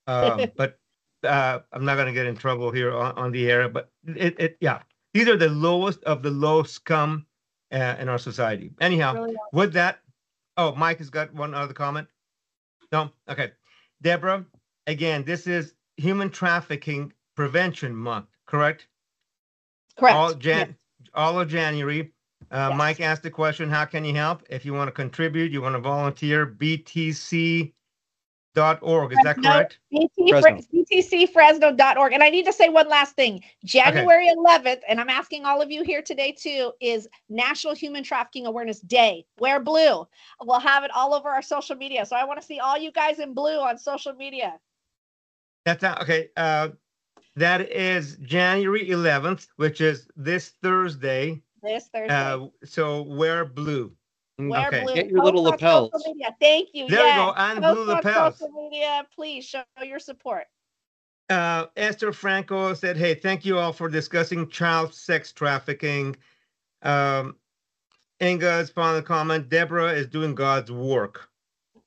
Um, 0.08 0.52
but 0.56 0.80
uh, 1.24 1.60
I'm 1.72 1.86
not 1.86 1.96
going 1.96 2.08
to 2.08 2.14
get 2.14 2.26
in 2.26 2.36
trouble 2.36 2.72
here 2.72 2.96
on, 2.96 3.14
on 3.18 3.32
the 3.32 3.50
air, 3.50 3.68
but 3.70 3.92
it, 4.06 4.36
it, 4.40 4.58
yeah, 4.62 4.82
these 5.14 5.28
are 5.28 5.38
the 5.38 5.50
lowest 5.50 6.04
of 6.04 6.22
the 6.22 6.30
low 6.30 6.64
scum 6.64 7.26
uh, 7.72 7.96
in 8.00 8.10
our 8.10 8.18
society. 8.18 8.72
Anyhow, 8.80 9.14
Really 9.14 9.36
with 9.52 9.74
that, 9.74 10.00
oh, 10.58 10.76
Mike 10.76 11.00
has 11.00 11.10
got 11.10 11.34
one 11.34 11.54
other 11.54 11.74
comment. 11.74 12.08
No, 12.92 13.12
okay, 13.30 13.52
Deborah. 14.02 14.46
Again, 14.88 15.24
this 15.24 15.48
is 15.48 15.74
Human 15.98 16.30
Trafficking 16.30 17.12
Prevention 17.36 17.96
Month, 17.96 18.28
correct? 18.46 18.88
Correct. 19.98 20.16
All 20.16 20.34
Jan, 20.34 20.76
all 21.14 21.40
of 21.40 21.50
January. 21.50 22.12
Uh, 22.56 22.70
Yes. 22.70 22.78
Mike 22.78 23.02
asked 23.02 23.24
the 23.24 23.30
question, 23.30 23.70
how 23.70 23.84
can 23.84 24.06
you 24.06 24.14
help? 24.14 24.42
If 24.50 24.64
you 24.64 24.74
want 24.74 24.88
to 24.88 24.94
contribute, 24.94 25.52
you 25.52 25.62
want 25.62 25.76
to 25.76 25.82
volunteer, 25.82 26.48
btc.org, 26.48 27.74
is 29.12 29.20
that 29.24 29.44
correct? 29.44 29.80
BT 29.92 30.30
Fresno. 30.30 30.62
btcfresno.org. 30.74 32.14
And 32.14 32.24
I 32.24 32.30
need 32.30 32.46
to 32.46 32.54
say 32.54 32.70
one 32.70 32.88
last 32.88 33.18
thing. 33.18 33.44
January 33.66 34.30
11th, 34.34 34.80
and 34.88 35.02
I'm 35.02 35.10
asking 35.10 35.44
all 35.44 35.62
of 35.62 35.70
you 35.70 35.84
here 35.84 36.02
today 36.02 36.32
too, 36.32 36.72
is 36.80 37.10
National 37.28 37.74
Human 37.76 38.04
Trafficking 38.04 38.46
Awareness 38.46 38.80
Day. 38.80 39.26
Wear 39.38 39.60
blue. 39.60 40.08
We'll 40.42 40.62
have 40.62 40.86
it 40.86 40.92
all 40.96 41.14
over 41.14 41.28
our 41.28 41.42
social 41.42 41.76
media. 41.76 42.06
So 42.06 42.16
I 42.16 42.24
want 42.24 42.40
to 42.40 42.46
see 42.46 42.60
all 42.60 42.78
you 42.78 42.94
guys 42.94 43.20
in 43.20 43.34
blue 43.34 43.60
on 43.60 43.78
social 43.78 44.14
media. 44.14 44.58
That's 45.66 45.82
not, 45.82 46.02
okay. 46.04 46.30
Uh, 46.38 46.70
that 47.36 47.70
is 47.70 48.16
January 48.22 48.88
11th, 48.88 49.48
which 49.58 49.82
is 49.82 50.08
this 50.16 50.54
Thursday. 50.64 51.42
This 51.66 51.90
Thursday. 51.94 52.14
Uh, 52.14 52.48
so 52.64 53.02
wear 53.02 53.46
blue. 53.46 53.92
Wear 54.38 54.68
okay. 54.68 54.84
blue. 54.84 54.96
Get 54.96 55.10
your 55.10 55.24
little 55.24 55.44
Post 55.44 55.54
on 55.54 55.60
social 55.60 55.84
lapels. 55.86 56.04
media. 56.08 56.36
Thank 56.40 56.70
you. 56.74 56.88
There 56.88 57.06
yes. 57.06 57.18
you 57.18 57.26
go. 57.26 57.34
And 57.38 57.64
Post 57.64 57.76
blue 57.76 57.86
lapels. 57.86 58.38
social 58.40 58.70
media. 58.70 59.06
Please 59.16 59.46
show 59.46 59.64
your 59.82 60.00
support. 60.00 60.46
Uh, 61.30 61.66
Esther 61.76 62.14
Franco 62.14 62.74
said, 62.74 62.98
"Hey, 62.98 63.16
thank 63.16 63.46
you 63.46 63.58
all 63.58 63.74
for 63.74 63.90
discussing 63.90 64.48
child 64.50 64.94
sex 64.94 65.32
trafficking." 65.32 66.16
Um, 66.84 67.38
Inga's 68.20 68.70
final 68.70 69.02
comment: 69.02 69.50
Deborah 69.50 69.92
is 69.94 70.08
doing 70.08 70.36
God's 70.36 70.72
work. 70.72 71.30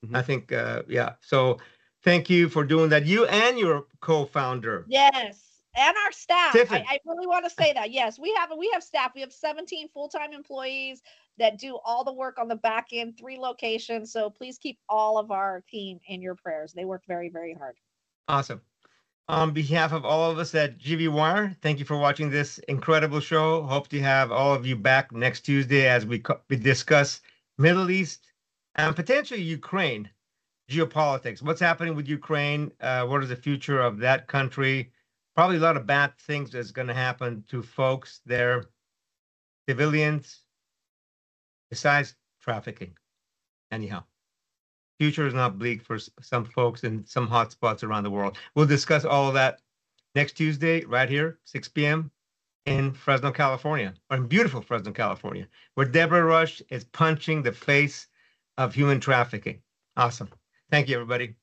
Mhm. 0.05 0.15
I 0.15 0.21
think, 0.21 0.51
uh, 0.51 0.83
yeah. 0.87 1.13
So, 1.21 1.59
thank 2.03 2.29
you 2.29 2.49
for 2.49 2.63
doing 2.63 2.89
that. 2.89 3.05
You 3.05 3.25
and 3.27 3.57
your 3.57 3.85
co-founder. 4.01 4.85
Yes, 4.87 5.48
and 5.79 5.95
our 6.05 6.11
staff. 6.11 6.55
I, 6.55 6.83
I 6.87 6.99
really 7.05 7.25
want 7.25 7.45
to 7.45 7.49
say 7.49 7.71
that. 7.73 7.91
Yes, 7.91 8.19
we 8.19 8.33
have 8.37 8.49
we 8.57 8.69
have 8.73 8.83
staff. 8.83 9.11
We 9.15 9.21
have 9.21 9.31
17 9.31 9.87
full-time 9.89 10.33
employees 10.33 11.01
that 11.37 11.57
do 11.57 11.79
all 11.85 12.03
the 12.03 12.13
work 12.13 12.37
on 12.37 12.49
the 12.49 12.55
back 12.55 12.87
end, 12.91 13.17
three 13.17 13.37
locations. 13.37 14.11
So 14.11 14.29
please 14.29 14.57
keep 14.57 14.77
all 14.89 15.17
of 15.17 15.31
our 15.31 15.63
team 15.69 15.99
in 16.07 16.21
your 16.21 16.35
prayers. 16.35 16.73
They 16.73 16.83
work 16.83 17.03
very, 17.07 17.29
very 17.29 17.53
hard. 17.53 17.75
Awesome. 18.27 18.61
On 19.29 19.51
behalf 19.51 19.93
of 19.93 20.05
all 20.05 20.31
of 20.31 20.39
us 20.39 20.53
at 20.55 20.79
GV 20.79 21.09
Wire, 21.09 21.55
thank 21.61 21.79
you 21.79 21.85
for 21.85 21.97
watching 21.97 22.29
this 22.29 22.57
incredible 22.67 23.19
show. 23.19 23.61
Hope 23.63 23.87
to 23.89 24.01
have 24.01 24.31
all 24.31 24.53
of 24.53 24.65
you 24.65 24.75
back 24.75 25.11
next 25.11 25.41
Tuesday 25.41 25.87
as 25.87 26.05
we, 26.05 26.21
we 26.49 26.55
discuss 26.57 27.21
Middle 27.57 27.89
East 27.89 28.25
and 28.75 28.95
potentially 28.95 29.41
Ukraine 29.41 30.09
geopolitics. 30.69 31.41
What's 31.41 31.61
happening 31.61 31.95
with 31.95 32.07
Ukraine? 32.07 32.71
Uh, 32.81 33.05
what 33.05 33.23
is 33.23 33.29
the 33.29 33.35
future 33.35 33.79
of 33.79 33.99
that 33.99 34.27
country? 34.27 34.91
Probably 35.39 35.55
a 35.55 35.61
lot 35.61 35.77
of 35.77 35.87
bad 35.87 36.17
things 36.17 36.51
that's 36.51 36.71
going 36.71 36.89
to 36.89 36.93
happen 36.93 37.45
to 37.47 37.63
folks 37.63 38.19
there, 38.25 38.65
civilians, 39.69 40.41
besides 41.69 42.13
trafficking. 42.41 42.97
Anyhow 43.71 44.03
future 44.99 45.25
is 45.25 45.33
not 45.33 45.57
bleak 45.57 45.81
for 45.81 45.97
some 46.19 46.43
folks 46.43 46.83
in 46.83 47.05
some 47.05 47.25
hot 47.25 47.53
spots 47.53 47.83
around 47.83 48.03
the 48.03 48.11
world. 48.11 48.37
We'll 48.53 48.65
discuss 48.65 49.05
all 49.05 49.29
of 49.29 49.33
that 49.35 49.61
next 50.13 50.33
Tuesday, 50.33 50.83
right 50.83 51.07
here, 51.07 51.39
6 51.45 51.69
p.m. 51.69 52.11
in 52.65 52.91
Fresno, 52.91 53.31
California, 53.31 53.93
or 54.11 54.17
in 54.17 54.27
beautiful 54.27 54.61
Fresno, 54.61 54.91
California, 54.91 55.47
where 55.75 55.85
Deborah 55.85 56.25
Rush 56.25 56.61
is 56.69 56.83
punching 56.83 57.43
the 57.43 57.53
face 57.53 58.09
of 58.57 58.75
human 58.75 58.99
trafficking. 58.99 59.61
Awesome. 59.95 60.27
Thank 60.69 60.89
you, 60.89 60.95
everybody. 60.95 61.35